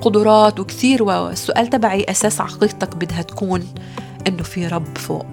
قدرات 0.00 0.60
وكثير 0.60 1.02
والسؤال 1.02 1.66
تبعي 1.66 2.04
أساس 2.08 2.40
عقيدتك 2.40 2.96
بدها 2.96 3.22
تكون 3.22 3.68
إنه 4.26 4.42
في 4.42 4.66
رب 4.66 4.98
فوق. 4.98 5.26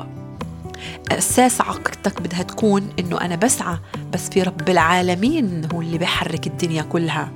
أساس 1.11 1.61
عقيدتك 1.61 2.21
بدها 2.21 2.43
تكون 2.43 2.89
إنه 2.99 3.21
أنا 3.21 3.35
بسعى 3.35 3.77
بس 4.13 4.29
في 4.29 4.43
رب 4.43 4.69
العالمين 4.69 5.67
هو 5.73 5.81
اللي 5.81 5.97
بيحرك 5.97 6.47
الدنيا 6.47 6.81
كلها. 6.81 7.31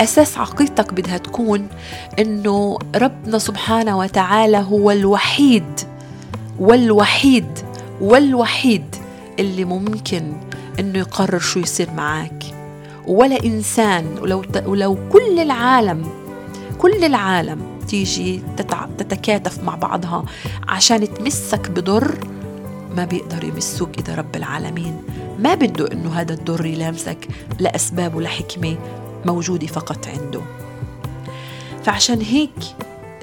أساس 0.00 0.38
عقيدتك 0.38 0.94
بدها 0.94 1.18
تكون 1.18 1.68
إنه 2.18 2.78
ربنا 2.96 3.38
سبحانه 3.38 3.98
وتعالى 3.98 4.58
هو 4.58 4.90
الوحيد 4.90 5.80
والوحيد 6.58 7.58
والوحيد 8.00 8.96
اللي 9.38 9.64
ممكن 9.64 10.32
إنه 10.80 10.98
يقرر 10.98 11.38
شو 11.38 11.60
يصير 11.60 11.90
معك 11.90 12.44
ولا 13.06 13.44
إنسان 13.44 14.18
ولو, 14.20 14.44
ولو 14.66 14.98
كل 15.12 15.38
العالم 15.38 16.08
كل 16.78 17.04
العالم 17.04 17.60
تيجي 17.88 18.42
تتكاتف 18.98 19.64
مع 19.64 19.74
بعضها 19.74 20.24
عشان 20.68 21.14
تمسك 21.14 21.70
بضر 21.70 22.18
ما 22.96 23.04
بيقدروا 23.04 23.50
يمسوك 23.50 23.98
إذا 23.98 24.14
رب 24.14 24.36
العالمين. 24.36 25.02
ما 25.38 25.54
بده 25.54 25.92
إنه 25.92 26.12
هذا 26.12 26.34
الضر 26.34 26.66
يلامسك 26.66 27.28
لأسباب 27.58 28.14
ولحكمة 28.14 28.76
موجودة 29.26 29.66
فقط 29.66 30.08
عنده. 30.08 30.40
فعشان 31.84 32.20
هيك 32.20 32.58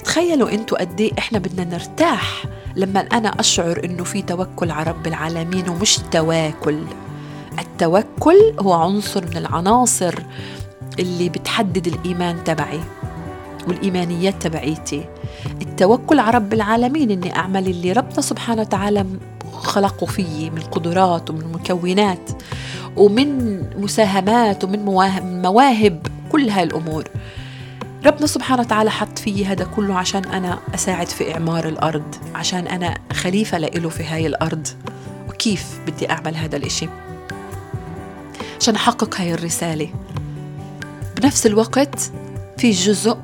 تخيلوا 0.04 0.52
أنتوا 0.52 0.80
قد 0.80 1.02
إيه 1.02 1.12
إحنا 1.20 1.40
بدنا 1.40 1.64
نرتاح 1.64 2.44
لما 2.76 3.00
أنا 3.00 3.40
أشعر 3.40 3.82
إنه 3.84 4.04
في 4.04 4.22
توكل 4.22 4.72
على 4.72 4.92
رب 4.92 5.08
العالمين 5.08 5.70
ومش 5.70 6.00
تواكل. 6.12 6.80
التوكل 7.60 8.54
هو 8.60 8.74
عنصر 8.74 9.26
من 9.26 9.38
العناصر 9.38 10.16
اللي 11.00 11.30
بتحدد 11.30 11.88
الإيمان 11.88 12.44
تبعي 12.44 12.80
والإيمانيات 13.68 14.42
تبعيتي. 14.42 15.06
التوكل 15.62 16.20
على 16.20 16.38
رب 16.38 16.54
العالمين 16.54 17.12
إني 17.12 17.36
أعمل 17.36 17.68
اللي 17.68 17.92
ربنا 17.92 18.22
سبحانه 18.22 18.62
وتعالى 18.62 19.06
خلقه 19.54 20.06
فيي 20.06 20.50
من 20.50 20.62
قدرات 20.62 21.30
ومن 21.30 21.52
مكونات 21.52 22.30
ومن 22.96 23.60
مساهمات 23.82 24.64
ومن 24.64 24.86
مواهب 25.42 26.08
كل 26.32 26.50
هاي 26.50 26.64
الأمور. 26.64 27.04
ربنا 28.06 28.28
سبحانه 28.28 28.62
وتعالى 28.62 28.92
حط 28.92 29.20
فيي 29.20 29.46
هذا 29.46 29.68
كله 29.76 29.96
عشان 29.96 30.26
أنا 30.26 30.60
أساعد 30.76 31.08
في 31.08 31.34
إعمار 31.34 31.68
الأرض 31.68 32.16
عشان 32.36 32.68
أنا 32.68 32.98
خليفة 33.14 33.58
لإله 33.58 33.90
في 33.90 34.04
هاي 34.04 34.28
الأرض. 34.28 34.68
وكيف 35.30 35.80
بدي 35.88 36.12
أعمل 36.12 36.36
هذا 36.36 36.58
الإشي؟ 36.58 36.90
عشان 38.60 38.76
أحقق 38.76 39.22
هاي 39.22 39.34
الرسالة. 39.34 39.90
بنفس 41.22 41.46
الوقت 41.46 42.12
في 42.58 42.72
جزء 42.72 43.18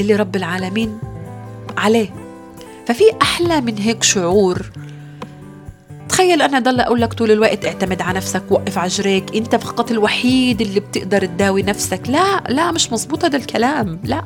اللي 0.00 0.16
رب 0.16 0.36
العالمين 0.36 0.98
عليه. 1.78 2.14
ففي 2.86 3.04
أحلى 3.22 3.60
من 3.60 3.78
هيك 3.78 4.02
شعور. 4.02 4.70
تخيل 6.08 6.42
أنا 6.42 6.58
ضل 6.58 6.80
أقول 6.80 7.00
لك 7.00 7.14
طول 7.14 7.30
الوقت 7.30 7.64
اعتمد 7.64 8.02
على 8.02 8.16
نفسك 8.16 8.42
وقف 8.50 8.78
على 8.78 8.86
أنت 9.34 9.56
فقط 9.56 9.90
الوحيد 9.90 10.60
اللي 10.60 10.80
بتقدر 10.80 11.26
تداوي 11.26 11.62
نفسك. 11.62 12.00
لا 12.08 12.40
لا 12.48 12.72
مش 12.72 12.92
مزبوط 12.92 13.24
هذا 13.24 13.36
الكلام. 13.36 14.00
لا 14.04 14.24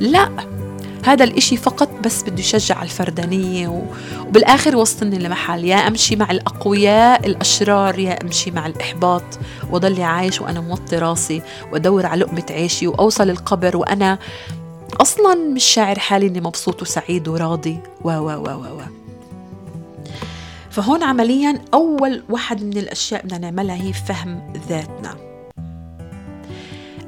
لا. 0.00 0.59
هذا 1.04 1.24
الإشي 1.24 1.56
فقط 1.56 1.88
بس 2.04 2.22
بده 2.22 2.40
يشجع 2.40 2.82
الفردانية 2.82 3.86
وبالآخر 4.26 4.76
وصلني 4.76 5.18
لمحل. 5.18 5.64
يا 5.64 5.76
أمشي 5.76 6.16
مع 6.16 6.30
الأقوياء 6.30 7.26
الأشرار 7.26 7.98
يا 7.98 8.22
أمشي 8.22 8.50
مع 8.50 8.66
الإحباط. 8.66 9.22
وضلي 9.70 10.02
عايش 10.02 10.40
وأنا 10.40 10.60
موطي 10.60 10.98
راسي 10.98 11.42
وأدور 11.72 12.06
على 12.06 12.20
لقمة 12.24 12.46
عيشي 12.50 12.86
وأوصل 12.86 13.30
القبر 13.30 13.76
وأنا 13.76 14.18
أصلا 15.00 15.34
مش 15.34 15.64
شاعر 15.64 15.98
حالي 15.98 16.26
إني 16.26 16.40
مبسوط 16.40 16.82
وسعيد 16.82 17.28
وراضي. 17.28 17.78
و 18.04 18.10
و 18.10 18.30
و 18.30 18.50
و, 18.50 18.78
و. 18.78 18.80
فهون 20.70 21.02
عمليا 21.02 21.62
أول 21.74 22.22
واحد 22.28 22.62
من 22.64 22.76
الأشياء 22.76 23.22
بدنا 23.26 23.38
نعملها 23.38 23.76
هي 23.76 23.92
فهم 23.92 24.52
ذاتنا. 24.68 25.16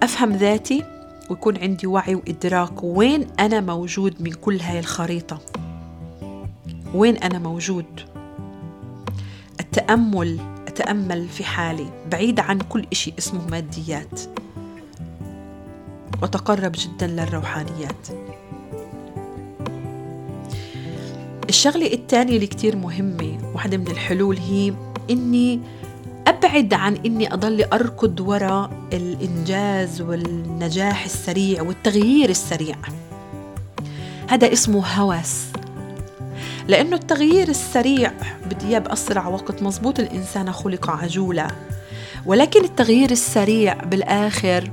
أفهم 0.03 0.32
ذاتي 0.32 0.84
ويكون 1.32 1.56
عندي 1.56 1.86
وعي 1.86 2.14
وإدراك 2.14 2.82
وين 2.82 3.26
أنا 3.40 3.60
موجود 3.60 4.22
من 4.22 4.32
كل 4.32 4.60
هاي 4.60 4.78
الخريطة. 4.78 5.38
وين 6.94 7.16
أنا 7.16 7.38
موجود؟ 7.38 8.00
التأمل 9.60 10.40
أتأمل 10.68 11.28
في 11.28 11.44
حالي 11.44 11.86
بعيد 12.12 12.40
عن 12.40 12.58
كل 12.58 12.86
إشي 12.92 13.12
اسمه 13.18 13.46
ماديات. 13.50 14.20
وتقرب 16.22 16.72
جدا 16.74 17.06
للروحانيات. 17.06 18.08
الشغلة 21.48 21.92
الثانية 21.92 22.34
اللي 22.34 22.46
كتير 22.46 22.76
مهمة 22.76 23.52
واحدة 23.54 23.76
من 23.76 23.88
الحلول 23.88 24.36
هي 24.36 24.74
إني 25.10 25.60
أبعد 26.26 26.74
عن 26.74 26.96
إني 27.06 27.34
أضل 27.34 27.64
أركض 27.72 28.20
وراء 28.20 28.70
الإنجاز 28.92 30.00
والنجاح 30.00 31.04
السريع 31.04 31.62
والتغيير 31.62 32.30
السريع. 32.30 32.76
هذا 34.28 34.52
اسمه 34.52 34.86
هوس 34.86 35.42
لأنه 36.68 36.96
التغيير 36.96 37.48
السريع 37.48 38.12
بدي 38.50 38.66
إياه 38.66 38.78
بأسرع 38.78 39.28
وقت 39.28 39.62
مزبوط 39.62 40.00
الإنسان 40.00 40.52
خلق 40.52 40.90
عجولة. 40.90 41.46
ولكن 42.26 42.64
التغيير 42.64 43.10
السريع 43.10 43.74
بالآخر 43.74 44.70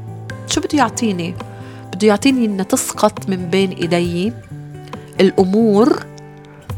شو 0.47 0.61
بده 0.61 0.77
يعطيني؟ 0.77 1.35
بده 1.93 2.07
يعطيني 2.07 2.45
إن 2.45 2.67
تسقط 2.67 3.29
من 3.29 3.49
بين 3.49 3.71
إيدي 3.71 4.33
الأمور 5.19 6.05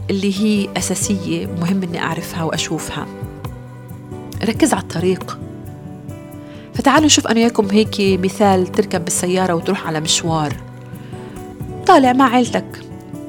اللي 0.10 0.42
هي 0.42 0.70
أساسية 0.78 1.46
مهم 1.46 1.84
إني 1.84 2.00
أعرفها 2.00 2.44
وأشوفها. 2.44 3.21
ركز 4.44 4.74
على 4.74 4.84
الطريق. 4.84 5.40
فتعالوا 6.74 7.06
نشوف 7.06 7.28
أنا 7.28 7.40
وياكم 7.40 7.68
هيك 7.72 7.96
مثال 8.00 8.68
تركب 8.68 9.06
بالسيارة 9.06 9.54
وتروح 9.54 9.88
على 9.88 10.00
مشوار. 10.00 10.54
طالع 11.88 12.14
مع 12.14 12.36
عيلتك 12.36 12.66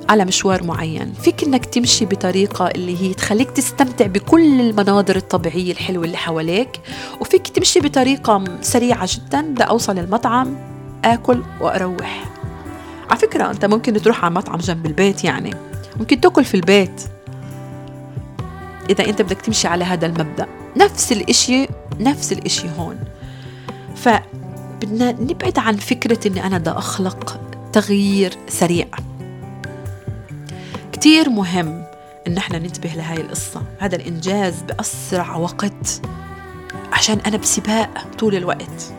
على 0.09 0.25
مشوار 0.25 0.65
معين. 0.65 1.13
فيك 1.13 1.45
إنك 1.45 1.65
تمشي 1.67 2.05
بطريقة 2.05 2.67
اللي 2.67 3.03
هي 3.03 3.15
تخليك 3.15 3.51
تستمتع 3.51 4.07
بكل 4.07 4.61
المناظر 4.61 5.17
الطبيعية 5.17 5.73
الحلوة 5.73 6.05
اللي 6.05 6.17
حواليك 6.17 6.81
وفيك 7.21 7.49
تمشي 7.49 7.81
بطريقة 7.81 8.45
سريعة 8.61 9.09
جدا 9.11 9.55
لأوصل 9.59 9.99
المطعم 9.99 10.57
آكل 11.05 11.43
وأروح. 11.61 12.25
على 13.11 13.19
فكرة 13.19 13.51
أنت 13.51 13.65
ممكن 13.65 13.93
تروح 13.93 14.25
على 14.25 14.35
مطعم 14.35 14.59
جنب 14.59 14.87
البيت 14.87 15.25
يعني. 15.25 15.55
ممكن 15.97 16.21
تأكل 16.21 16.45
في 16.45 16.55
البيت. 16.55 17.03
إذا 18.91 19.05
أنت 19.05 19.23
بدك 19.23 19.41
تمشي 19.41 19.69
على 19.69 19.85
هذا 19.85 20.07
المبدأ. 20.07 20.62
نفس 20.77 21.13
الإشي 21.13 21.67
نفس 22.01 22.33
الإشي 22.33 22.69
هون. 22.79 22.99
فبدنا 23.97 25.13
نبعد 25.13 25.59
عن 25.59 25.77
فكرة 25.77 26.29
إني 26.29 26.47
أنا 26.47 26.59
بدي 26.59 26.71
أخلق 26.71 27.41
تغيير 27.73 28.37
سريع. 28.49 28.87
كتير 30.93 31.31
مهم 31.31 31.85
إن 32.27 32.37
إحنا 32.37 32.59
ننتبه 32.59 32.89
لهاي 32.89 33.21
القصة. 33.21 33.63
هذا 33.79 33.97
الإنجاز 33.97 34.63
بأسرع 34.63 35.37
وقت 35.37 36.03
عشان 36.93 37.19
أنا 37.27 37.37
بسباق 37.37 38.07
طول 38.19 38.35
الوقت. 38.35 38.93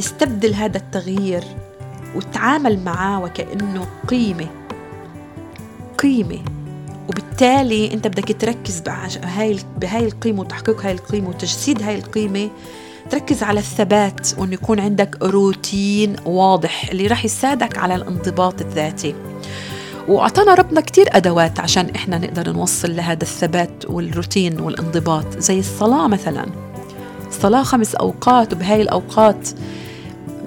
استبدل 0.00 0.54
هذا 0.54 0.76
التغيير 0.76 1.44
وتعامل 2.14 2.84
معاه 2.84 3.20
وكأنه 3.20 3.86
قيمة. 4.08 4.46
قيمة. 5.98 6.38
وبالتالي 7.08 7.94
انت 7.94 8.06
بدك 8.06 8.36
تركز 8.40 8.80
بهاي 8.80 9.58
بهاي 9.78 10.04
القيمة 10.04 10.40
وتحقيق 10.40 10.86
هاي 10.86 10.92
القيمة 10.92 11.28
وتجسيد 11.28 11.82
هاي 11.82 11.94
القيمة 11.94 12.50
تركز 13.10 13.42
على 13.42 13.60
الثبات 13.60 14.28
وإنه 14.38 14.54
يكون 14.54 14.80
عندك 14.80 15.16
روتين 15.22 16.16
واضح 16.24 16.88
اللي 16.88 17.06
راح 17.06 17.24
يساعدك 17.24 17.78
على 17.78 17.94
الانضباط 17.94 18.60
الذاتي. 18.60 19.14
وأعطانا 20.08 20.54
ربنا 20.54 20.80
كتير 20.80 21.06
أدوات 21.12 21.60
عشان 21.60 21.90
إحنا 21.90 22.18
نقدر 22.18 22.52
نوصل 22.52 22.96
لهذا 22.96 23.22
الثبات 23.22 23.84
والروتين 23.90 24.60
والانضباط 24.60 25.38
زي 25.38 25.58
الصلاة 25.58 26.08
مثلا. 26.08 26.46
الصلاة 27.28 27.62
خمس 27.62 27.94
أوقات 27.94 28.52
وبهاي 28.52 28.82
الأوقات 28.82 29.48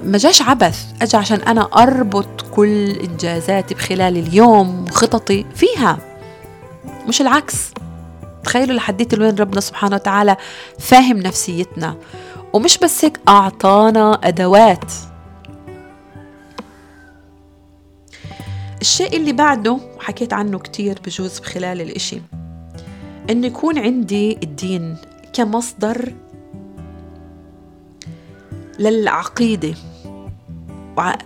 ما 0.03 0.17
جاش 0.17 0.41
عبث. 0.41 0.85
أجا 1.01 1.17
عشان 1.17 1.41
أنا 1.41 1.61
أربط 1.61 2.41
كل 2.51 2.89
إنجازاتي 2.89 3.73
بخلال 3.75 4.17
اليوم 4.17 4.83
وخططي 4.83 5.45
فيها. 5.55 6.08
مش 7.09 7.21
العكس. 7.21 7.71
تخيلوا 8.43 8.75
لحديت 8.75 9.19
وين 9.19 9.35
ربنا 9.35 9.61
سبحانه 9.61 9.95
وتعالى 9.95 10.37
فاهم 10.79 11.17
نفسيتنا. 11.17 11.97
ومش 12.53 12.77
بس 12.77 13.05
هيك 13.05 13.19
أعطانا 13.27 14.19
أدوات. 14.23 14.93
الشيء 18.81 19.17
اللي 19.17 19.33
بعده 19.33 19.79
وحكيت 19.97 20.33
عنه 20.33 20.59
كتير 20.59 20.99
بجوز 21.05 21.39
بخلال 21.39 21.81
الإشي 21.81 22.21
إنه 23.29 23.47
يكون 23.47 23.79
عندي 23.79 24.39
الدين 24.43 24.97
كمصدر 25.33 26.13
للعقيدة 28.79 29.73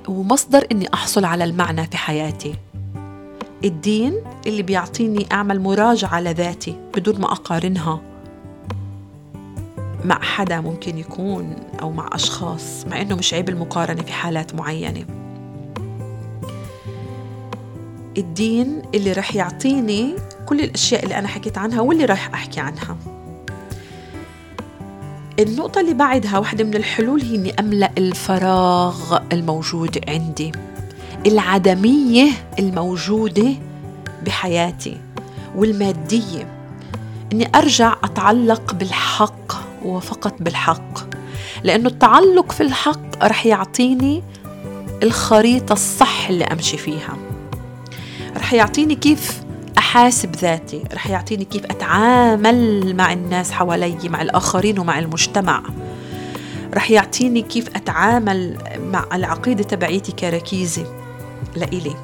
ومصدر 0.07 0.67
إني 0.71 0.93
أحصل 0.93 1.25
على 1.25 1.43
المعنى 1.43 1.87
في 1.87 1.97
حياتي. 1.97 2.55
الدين 3.63 4.13
اللي 4.47 4.63
بيعطيني 4.63 5.27
أعمل 5.31 5.59
مراجعة 5.59 6.21
لذاتي 6.21 6.75
بدون 6.95 7.21
ما 7.21 7.31
أقارنها 7.31 8.01
مع 10.05 10.21
حدا 10.21 10.61
ممكن 10.61 10.97
يكون 10.97 11.55
أو 11.81 11.91
مع 11.91 12.09
أشخاص 12.13 12.85
مع 12.87 13.01
إنه 13.01 13.15
مش 13.15 13.33
عيب 13.33 13.49
المقارنة 13.49 14.01
في 14.01 14.13
حالات 14.13 14.55
معينة. 14.55 15.05
الدين 18.17 18.81
اللي 18.95 19.11
رح 19.11 19.35
يعطيني 19.35 20.15
كل 20.45 20.59
الأشياء 20.59 21.03
اللي 21.03 21.19
أنا 21.19 21.27
حكيت 21.27 21.57
عنها 21.57 21.81
واللي 21.81 22.05
رح 22.05 22.29
أحكي 22.33 22.59
عنها. 22.59 22.97
النقطة 25.39 25.81
اللي 25.81 25.93
بعدها 25.93 26.39
واحدة 26.39 26.63
من 26.63 26.75
الحلول 26.75 27.21
هي 27.21 27.35
إني 27.35 27.53
أملأ 27.59 27.91
الفراغ 27.97 29.19
الموجود 29.31 30.09
عندي. 30.09 30.51
العدمية 31.25 32.31
الموجودة 32.59 33.53
بحياتي 34.25 34.97
والمادية. 35.55 36.47
إني 37.33 37.49
أرجع 37.55 37.95
أتعلق 38.03 38.73
بالحق 38.73 39.53
وفقط 39.85 40.35
بالحق 40.39 40.99
لأنه 41.63 41.89
التعلق 41.89 42.51
في 42.51 42.63
الحق 42.63 43.23
رح 43.25 43.45
يعطيني 43.45 44.23
الخريطة 45.03 45.73
الصح 45.73 46.27
اللي 46.29 46.43
أمشي 46.43 46.77
فيها. 46.77 47.17
رح 48.37 48.53
يعطيني 48.53 48.95
كيف 48.95 49.43
أحاسب 49.77 50.35
ذاتي 50.35 50.83
رح 50.93 51.09
يعطيني 51.09 51.45
كيف 51.45 51.65
أتعامل 51.65 52.95
مع 52.95 53.13
الناس 53.13 53.51
حوالي 53.51 54.09
مع 54.09 54.21
الآخرين 54.21 54.79
ومع 54.79 54.99
المجتمع. 54.99 55.63
رح 56.73 56.91
يعطيني 56.91 57.41
كيف 57.41 57.67
أتعامل 57.75 58.57
مع 58.91 59.05
العقيدة 59.13 59.63
تبعيتي 59.63 60.11
كركيزة. 60.11 61.02
لإلي. 61.55 61.95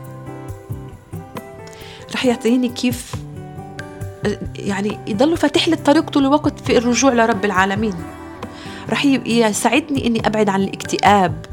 رح 2.16 2.26
يعطيني 2.26 2.70
كيف 2.70 3.16
يعني 4.56 5.00
يضل 5.08 5.38
فاتح 5.38 5.68
لي 5.68 5.74
الطريق 5.74 6.10
طول 6.10 6.26
الوقت 6.26 6.60
في 6.60 6.78
الرجوع 6.78 7.14
لرب 7.14 7.46
العالمين. 7.46 7.94
رح 8.90 9.06
يساعدني 9.06 10.08
إني 10.08 10.28
أبعد 10.28 10.50
عن 10.50 10.62
الاكتئاب 10.62 11.46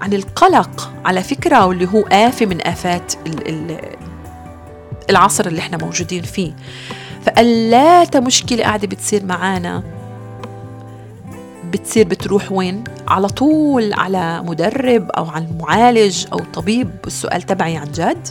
عن 0.00 0.12
القلق 0.12 0.92
على 1.04 1.22
فكرة 1.22 1.66
واللي 1.66 1.88
هو 1.88 2.00
آفة 2.12 2.46
من 2.46 2.66
آفات 2.66 3.14
العصر 5.10 5.46
اللي 5.46 5.60
إحنا 5.60 5.76
موجودين 5.76 6.22
فيه. 6.22 6.52
فقلات 7.26 8.16
مشكلة 8.16 8.62
قاعدة 8.62 8.86
بتصير 8.88 9.24
معانا. 9.24 9.82
بتصير 11.72 12.06
بتروح 12.08 12.52
وين؟ 12.52 12.84
على 13.08 13.28
طول 13.28 13.92
على 13.92 14.42
مدرب 14.42 15.10
أو 15.10 15.24
على 15.24 15.44
المعالج 15.44 16.26
أو 16.32 16.38
طبيب. 16.38 16.90
السؤال 17.06 17.42
تبعي 17.42 17.76
عن 17.76 17.92
جد 17.92 18.28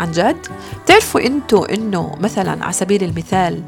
عن 0.00 0.12
جد. 0.12 0.36
بتعرفوا 0.84 1.20
أنتوا 1.20 1.74
إنه 1.74 2.14
مثلا 2.20 2.64
على 2.64 2.72
سبيل 2.72 3.04
المثال 3.04 3.62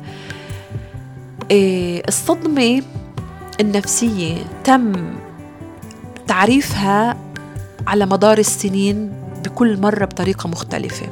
إيه 1.51 2.03
الصدمة 2.09 2.83
النفسية 3.61 4.37
تم 4.65 5.15
تعريفها 6.27 7.17
على 7.87 8.07
مدار 8.07 8.39
السنين 8.39 9.13
بكل 9.45 9.81
مرة 9.81 10.05
بطريقة 10.05 10.49
مختلفة. 10.49 11.07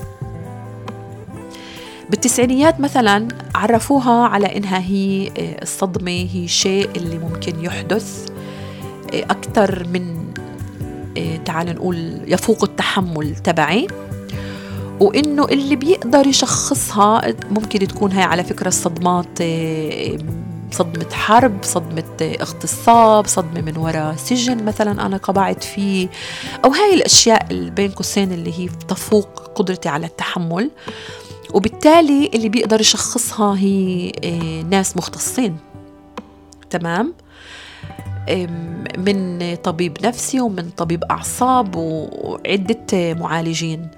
بالتسعينيات 2.12 2.80
مثلا 2.80 3.28
عرفوها 3.54 4.28
على 4.28 4.56
إنها 4.56 4.78
هي 4.78 5.28
آه، 5.38 5.62
الصدمة 5.62 6.28
هي 6.32 6.48
شيء 6.48 6.90
اللي 6.96 7.18
ممكن 7.18 7.64
يحدث 7.64 8.28
آه، 9.14 9.22
أكثر 9.22 9.86
من 9.92 10.32
آه، 11.16 11.36
تعال 11.36 11.66
نقول 11.66 12.20
يفوق 12.26 12.64
التحمل 12.64 13.36
تبعي. 13.36 13.86
وإنه 15.00 15.44
اللي 15.44 15.76
بيقدر 15.76 16.26
يشخصها 16.26 17.34
ممكن 17.50 17.88
تكون 17.88 18.12
هاي 18.12 18.24
على 18.24 18.44
فكرة 18.44 18.68
الصدمات 18.68 19.42
صدمة 20.70 21.10
حرب 21.12 21.58
صدمة 21.62 22.36
اغتصاب 22.40 23.26
صدمة 23.26 23.60
من 23.60 23.76
وراء 23.76 24.16
سجن 24.16 24.64
مثلا 24.64 25.06
أنا 25.06 25.16
قبعت 25.16 25.64
فيه. 25.64 26.08
أو 26.64 26.70
هاي 26.70 26.94
الأشياء 26.94 27.46
بين 27.50 27.90
قوسين 27.90 28.32
اللي 28.32 28.58
هي 28.58 28.68
تفوق 28.88 29.52
قدرتي 29.54 29.88
على 29.88 30.06
التحمل. 30.06 30.70
وبالتالي 31.53 32.30
اللي 32.34 32.48
بيقدر 32.48 32.80
يشخصها 32.80 33.57
هي 33.59 34.12
آه، 34.24 34.62
ناس 34.62 34.96
مختصين. 34.96 35.57
تمام؟ 36.70 37.14
من 38.98 39.55
طبيب 39.57 39.98
نفسي 40.07 40.40
ومن 40.40 40.70
طبيب 40.70 41.05
أعصاب 41.05 41.76
وعدة 41.76 43.14
معالجين. 43.14 43.88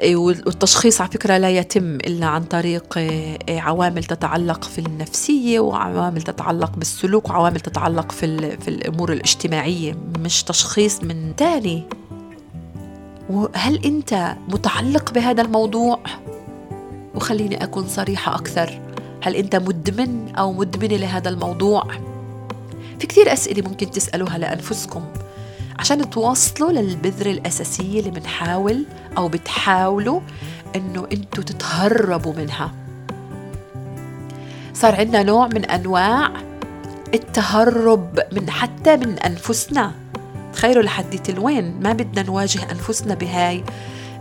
آه، 0.00 0.16
والتشخيص 0.16 1.00
على 1.00 1.10
فكرة 1.10 1.38
لا 1.38 1.50
يتم 1.50 1.94
إلا 1.94 2.26
عن 2.26 2.44
طريق 2.44 2.94
آه، 2.98 3.38
عوامل 3.60 4.04
تتعلق 4.04 4.64
في 4.64 4.78
النفسية 4.78 5.60
وعوامل 5.60 6.22
تتعلق 6.22 6.76
بالسلوك 6.76 7.30
وعوامل 7.30 7.60
تتعلق 7.60 8.12
في, 8.12 8.56
في 8.56 8.68
الأمور 8.68 9.12
الاجتماعية 9.12 9.96
مش 10.18 10.42
تشخيص 10.42 11.02
من 11.04 11.36
تاني. 11.36 11.82
وهل 13.30 13.84
أنت 13.84 14.36
متعلق 14.48 15.12
بهذا 15.12 15.42
الموضوع؟ 15.42 16.00
وخليني 17.14 17.64
أكون 17.64 17.88
صريحة 17.88 18.34
أكثر. 18.34 18.80
هل 19.22 19.36
أنت 19.36 19.56
مدمن 19.56 20.34
أو 20.34 20.52
مدمنة 20.52 20.96
لهذا 20.96 21.28
الموضوع؟ 21.28 21.84
في 22.98 23.06
كثير 23.06 23.32
أسئلة 23.32 23.68
ممكن 23.68 23.90
تسألوها 23.90 24.38
لأنفسكم. 24.38 25.04
عشان 25.78 26.10
توصلوا 26.10 26.72
للبذرة 26.72 27.30
الأساسية 27.30 28.00
اللي 28.00 28.10
بنحاول 28.10 28.84
أو 29.16 29.28
بتحاولوا 29.28 30.20
إنه 30.76 31.06
أنتوا 31.12 31.44
تتهربوا 31.44 32.32
منها. 32.32 32.72
صار 34.74 34.94
عندنا 34.94 35.22
نوع 35.22 35.46
من 35.46 35.64
أنواع 35.64 36.32
التهرب 37.14 38.20
من 38.32 38.50
حتى 38.50 38.96
من 38.96 39.18
أنفسنا. 39.18 39.92
تخيلوا 40.52 40.82
لحديت 40.82 41.30
الوين 41.30 41.80
ما 41.80 41.92
بدنا 41.92 42.22
نواجه 42.22 42.70
أنفسنا 42.70 43.14
بهاي 43.14 43.64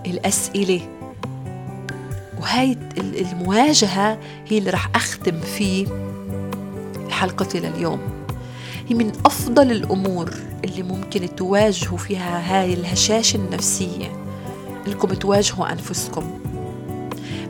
الأسئلة. 0.06 1.01
وهاي 2.42 2.78
المواجهة 2.98 4.18
هي 4.48 4.58
اللي 4.58 4.70
رح 4.70 4.90
أختم 4.96 5.40
فيه 5.40 5.88
حلقتي 7.10 7.60
لليوم. 7.60 8.00
هي 8.88 8.96
من 8.96 9.12
أفضل 9.26 9.72
الأمور 9.72 10.34
اللي 10.64 10.84
ممكن 10.84 11.36
تواجهوا 11.36 11.98
فيها 11.98 12.62
هاي 12.62 12.74
الهشاشة 12.74 13.38
النفسية 13.38 14.12
إنكم 14.88 15.08
تواجهوا 15.08 15.72
أنفسكم. 15.72 16.24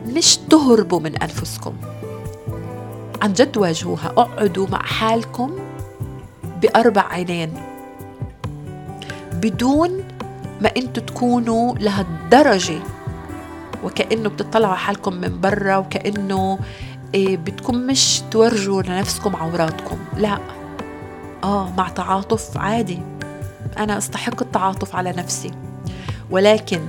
مش 0.08 0.38
تهربوا 0.38 1.00
من 1.00 1.16
أنفسكم. 1.18 1.74
عن 3.22 3.34
جد 3.34 3.58
واجهوها. 3.58 4.08
اقعدوا 4.08 4.68
مع 4.68 4.82
حالكم 4.82 5.52
بأربع 6.62 7.02
عينين. 7.02 7.54
بدون 9.34 10.04
ما 10.62 10.72
أنتوا 10.78 11.04
تكونوا 11.04 11.76
لهالدرجة 11.76 12.80
وكأنه 13.84 14.30
بتطلعوا 14.30 14.76
حالكم 14.76 15.14
من 15.14 15.42
برا 15.42 15.78
وكأنه 15.78 16.60
إيه 17.14 17.38
بدكم 17.38 17.76
مش 17.76 18.22
تورجوا 18.32 18.82
لنفسكم 18.82 19.36
عوراتكم. 19.36 19.98
لا. 20.18 20.40
آه 21.44 21.74
مع 21.78 21.90
تعاطف 21.90 22.58
عادي. 22.58 23.00
أنا 23.78 23.98
أستحق 23.98 24.42
التعاطف 24.42 24.96
على 24.96 25.12
نفسي. 25.12 25.52
ولكن 26.30 26.82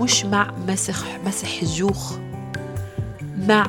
مش 0.00 0.24
مع 0.24 0.50
مسح 0.68 0.96
مسح 1.26 1.62
الجوخ 1.62 2.12
مع 3.38 3.66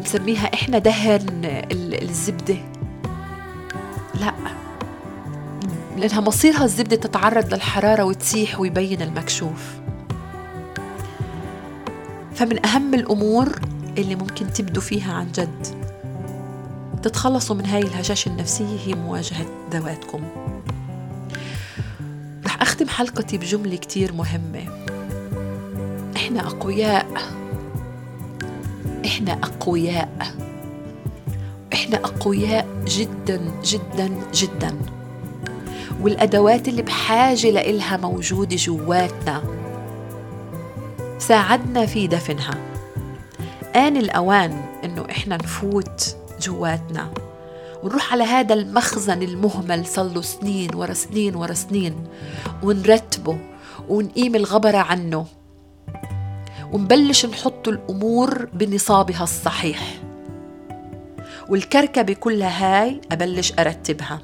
نسميها 0.00 0.54
إحنا 0.54 0.78
دهن 0.78 1.64
الزبدة. 2.02 2.56
لا. 4.20 4.34
لأنها 5.96 6.20
مصيرها 6.20 6.64
الزبدة 6.64 6.96
تتعرض 6.96 7.54
للحرارة 7.54 8.02
وتسيح 8.04 8.60
ويبين 8.60 9.02
المكشوف. 9.02 9.78
فمن 12.38 12.66
أهم 12.66 12.94
الأمور 12.94 13.60
اللي 13.98 14.14
ممكن 14.14 14.52
تبدوا 14.52 14.82
فيها 14.82 15.12
عن 15.12 15.32
جد 15.32 15.66
تتخلصوا 17.02 17.56
من 17.56 17.66
هاي 17.66 17.82
الهشاشة 17.82 18.28
النفسية 18.28 18.78
هي 18.86 18.94
مواجهة 18.94 19.46
ذواتكم. 19.70 20.22
رح 22.46 22.62
أختم 22.62 22.88
حلقتي 22.88 23.38
بجملة 23.38 23.76
كتير 23.76 24.12
مهمة. 24.12 24.64
إحنا 26.16 26.46
أقوياء. 26.46 27.06
إحنا 29.06 29.32
أقوياء. 29.32 30.34
إحنا 31.72 31.96
أقوياء 31.96 32.66
جدا 32.86 33.50
جدا 33.64 34.10
جدا. 34.34 34.74
والأدوات 36.00 36.68
اللي 36.68 36.82
بحاجة 36.82 37.50
لإلها 37.50 37.96
موجودة 37.96 38.56
جواتنا. 38.56 39.57
ساعدنا 41.18 41.86
في 41.86 42.06
دفنها. 42.06 42.54
آن 43.76 43.96
الأوان 43.96 44.64
إنه 44.84 45.06
إحنا 45.10 45.36
نفوت 45.36 46.16
جواتنا. 46.40 47.14
ونروح 47.82 48.12
على 48.12 48.24
هذا 48.24 48.54
المخزن 48.54 49.22
المهمل 49.22 49.86
صلوا 49.86 50.22
سنين 50.22 50.74
ورا 50.74 50.92
سنين 50.92 51.34
ورا 51.34 51.54
سنين. 51.54 52.06
ونرتبه 52.62 53.38
ونقيم 53.88 54.36
الغبرة 54.36 54.78
عنه. 54.78 55.26
ونبلش 56.72 57.26
نحط 57.26 57.68
الأمور 57.68 58.48
بنصابها 58.52 59.22
الصحيح. 59.22 59.98
والكركبة 61.48 62.12
كلها 62.12 62.82
هاي 62.82 63.00
أبلش 63.12 63.52
أرتبها. 63.58 64.20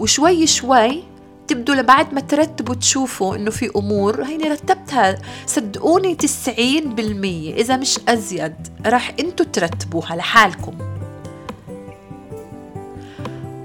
وشوي 0.00 0.46
شوي 0.46 1.02
تبدوا 1.48 1.82
بعد 1.82 2.14
ما 2.14 2.20
ترتبوا 2.20 2.74
تشوفوا 2.74 3.36
إنه 3.36 3.50
في 3.50 3.70
أمور 3.76 4.24
هيني 4.24 4.48
رتبتها 4.48 5.18
صدقوني 5.46 6.14
90% 6.14 6.48
إذا 7.58 7.76
مش 7.76 7.98
أزيد 8.08 8.54
راح 8.86 9.14
أنتوا 9.20 9.46
ترتبوها 9.52 10.16
لحالكم. 10.16 10.78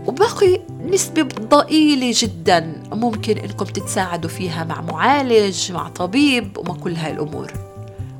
وباقي 0.08 0.60
نسبة 0.90 1.28
ضئيلة 1.42 2.14
جدا 2.16 2.84
ممكن 2.92 3.38
إنكم 3.38 3.66
تتساعدوا 3.66 4.30
فيها 4.30 4.64
مع 4.64 4.82
معالج 4.82 5.72
مع 5.72 5.90
طبيب 5.90 6.58
ومع 6.58 6.76
كل 6.76 6.94
هاي 6.96 7.12
الأمور. 7.12 7.52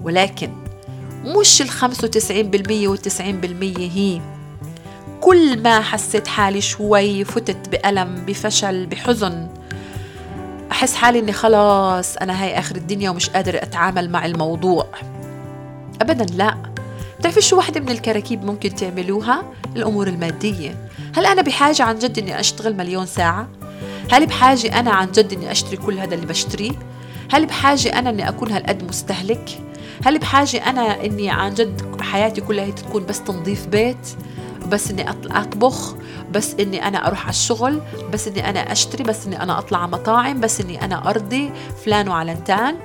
ولكن 0.04 0.52
مش 1.26 1.62
ال 1.62 1.70
95% 1.70 2.88
وال 2.88 2.98
90% 2.98 3.80
هي. 3.80 4.22
كل 5.24 5.62
ما 5.62 5.82
حسيت 5.82 6.28
حالي 6.28 6.62
شوي 6.62 7.24
فتت 7.24 7.70
بألم 7.70 8.26
بفشل 8.28 8.86
بحزن 8.86 9.48
أحس 10.72 10.96
حالي 10.96 11.20
إني 11.20 11.32
خلاص 11.32 12.18
أنا 12.18 12.44
هاي 12.44 12.60
آخر 12.60 12.76
الدنيا 12.76 13.10
ومش 13.10 13.30
قادر 13.30 13.56
أتعامل 13.56 14.10
مع 14.10 14.26
الموضوع 14.26 14.88
أبدا 16.02 16.26
لا 16.26 16.58
بتعرفي 17.20 17.42
شو 17.42 17.58
واحدة 17.58 17.80
من 17.80 17.90
الكراكيب 17.90 18.44
ممكن 18.44 18.76
تعملوها 18.76 19.44
الأمور 19.76 20.08
المادية 20.08 20.88
هل 21.16 21.26
أنا 21.26 21.42
بحاجة 21.42 21.84
عن 21.84 22.00
جد 22.00 22.20
إني 22.20 22.40
أشتغل 22.40 22.78
مليون 22.78 23.06
ساعة؟ 23.06 23.48
هل 24.12 24.26
بحاجة 24.26 24.80
أنا 24.80 24.92
عن 24.92 25.12
جد 25.12 25.34
إني 25.34 25.52
أشتري 25.52 25.78
كل 25.78 26.00
هذا 26.00 26.16
اللي 26.16 26.26
بشتريه؟ 26.26 26.72
هل 27.32 27.46
بحاجة 27.46 28.00
أنا 28.00 28.10
إني 28.10 28.30
أكون 28.30 28.52
هالقد 28.52 28.84
مستهلك؟ 28.84 29.60
هل 30.06 30.20
بحاجة 30.20 30.70
أنا 30.70 31.06
إني 31.06 31.30
عن 31.30 31.54
جد 31.54 32.02
حياتي 32.02 32.42
كلها 32.42 32.70
تكون 32.70 33.06
بس 33.06 33.24
تنظيف 33.24 33.68
بيت؟ 33.68 34.08
بس 34.74 34.92
إني 34.92 35.10
أطبخ 35.10 35.96
بس 36.32 36.56
إني 36.60 36.88
أنا 36.88 37.08
أروح 37.08 37.22
على 37.22 37.30
الشغل 37.30 37.82
بس 38.14 38.28
إني 38.28 38.50
أنا 38.50 38.72
أشتري 38.72 39.04
بس 39.04 39.26
إني 39.26 39.44
أنا 39.44 39.60
أطلع 39.60 39.80
على 39.80 39.92
مطاعم 39.92 40.40
بس 40.40 40.62
إني 40.62 40.86
أنا 40.86 41.10
أرضي 41.10 41.52
فلان 41.86 42.08
وعلنتان. 42.08 42.76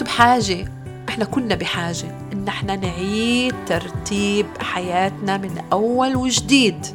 بحاجة 0.00 0.68
إحنا 1.08 1.24
كنا 1.24 1.54
بحاجة 1.54 2.18
إن 2.32 2.48
إحنا 2.48 2.76
نعيد 2.76 3.54
ترتيب 3.66 4.46
حياتنا 4.60 5.36
من 5.36 5.62
أول 5.72 6.16
وجديد 6.16 6.86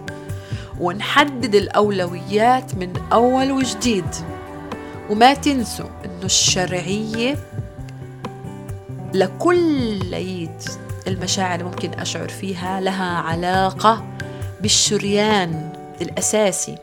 ونحدد 0.79 1.55
الأولويات 1.55 2.75
من 2.75 2.93
أول 3.13 3.51
وجديد. 3.51 4.15
وما 5.09 5.33
تنسوا 5.33 5.89
إنه 6.05 6.25
الشرعية 6.25 7.37
لكل 9.13 10.13
المشاعر 11.07 11.63
ممكن 11.63 11.93
أشعر 11.93 12.29
فيها 12.29 12.81
لها 12.81 13.17
علاقة 13.17 14.05
بالشريان 14.61 15.73
الأساسي 16.01 16.77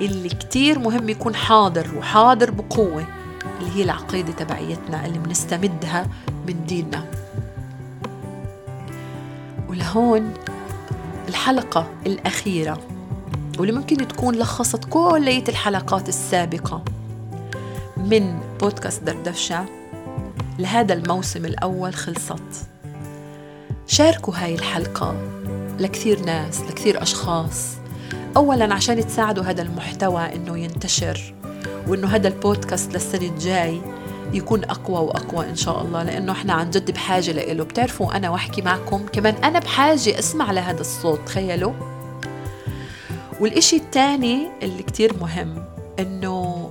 اللي 0.00 0.28
كتير 0.28 0.78
مهم 0.78 1.08
يكون 1.08 1.34
حاضر 1.34 1.90
وحاضر 1.98 2.50
بقوة 2.50 3.06
اللي 3.60 3.76
هي 3.76 3.82
العقيدة 3.82 4.32
تبعيتنا 4.32 5.06
اللي 5.06 5.18
بنستمدها 5.18 6.06
من 6.46 6.66
ديننا. 6.66 7.04
ولهون 9.68 10.34
الحلقة 11.28 11.90
الأخيرة 12.06 12.80
واللي 13.58 13.72
ممكن 13.72 14.08
تكون 14.08 14.34
لخصت 14.34 14.84
كل 14.84 15.28
الحلقات 15.48 16.08
السابقة 16.08 16.84
من 17.96 18.40
بودكاست 18.60 19.02
دردشة 19.02 19.64
لهذا 20.58 20.94
الموسم 20.94 21.44
الأول 21.44 21.94
خلصت. 21.94 22.69
شاركوا 23.90 24.34
هاي 24.36 24.54
الحلقة 24.54 25.14
لكثير 25.78 26.20
ناس 26.20 26.60
لكثير 26.60 27.02
أشخاص. 27.02 27.68
أولا 28.36 28.74
عشان 28.74 29.06
تساعدوا 29.06 29.44
هذا 29.44 29.62
المحتوى 29.62 30.34
إنه 30.34 30.58
ينتشر 30.58 31.34
وإنه 31.88 32.08
هذا 32.08 32.28
البودكاست 32.28 32.94
للسنة 32.94 33.26
الجاي 33.28 33.80
يكون 34.32 34.64
أقوى 34.64 34.98
وأقوى 34.98 35.50
إن 35.50 35.56
شاء 35.56 35.82
الله 35.82 36.02
لأنه 36.02 36.32
إحنا 36.32 36.52
عن 36.52 36.70
جد 36.70 36.90
بحاجة 36.90 37.32
لإله. 37.32 37.64
بتعرفوا 37.64 38.16
أنا 38.16 38.30
وأحكي 38.30 38.62
معكم 38.62 39.06
كمان 39.12 39.34
أنا 39.34 39.58
بحاجة 39.58 40.18
أسمع 40.18 40.52
لهذا 40.52 40.80
الصوت 40.80 41.20
تخيلوا. 41.26 41.72
والإشي 43.40 43.76
الثاني 43.76 44.48
اللي 44.62 44.82
كتير 44.82 45.14
مهم 45.20 45.64
إنه 45.98 46.70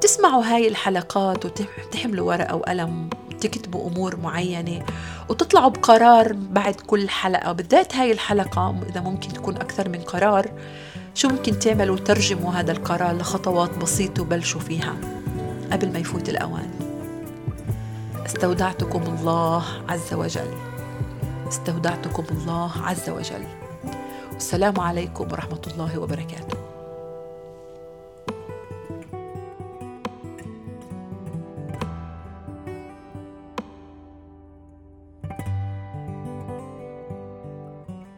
تسمعوا 0.00 0.44
هاي 0.44 0.68
الحلقات 0.68 1.44
وتحملوا 1.44 2.28
ورقة 2.28 2.56
وقلم 2.56 3.10
تكتبوا 3.42 3.88
أمور 3.90 4.16
معينة 4.16 4.84
وتطلعوا 5.28 5.70
بقرار 5.70 6.32
بعد 6.32 6.74
كل 6.74 7.08
حلقة. 7.08 7.52
بالذات 7.52 7.96
هاي 7.96 8.12
الحلقة 8.12 8.74
إذا 8.88 9.00
ممكن 9.00 9.28
تكون 9.28 9.56
أكثر 9.56 9.88
من 9.88 10.00
قرار 10.00 10.50
شو 11.14 11.28
ممكن 11.28 11.58
تعملوا 11.58 11.96
ترجموا 11.96 12.52
هذا 12.52 12.72
القرار 12.72 13.16
لخطوات 13.16 13.78
بسيطة 13.78 14.22
وبلشوا 14.22 14.60
فيها 14.60 14.94
قبل 15.72 15.92
ما 15.92 15.98
يفوت 15.98 16.28
الأوان. 16.28 16.70
استودعتكم 18.26 19.02
الله 19.02 19.64
عز 19.88 20.14
وجل. 20.14 20.50
استودعتكم 21.48 22.24
الله 22.30 22.72
عز 22.82 23.10
وجل. 23.10 23.44
والسلام 24.32 24.80
عليكم 24.80 25.24
ورحمة 25.32 25.62
الله 25.66 25.98
وبركاته. 25.98 26.71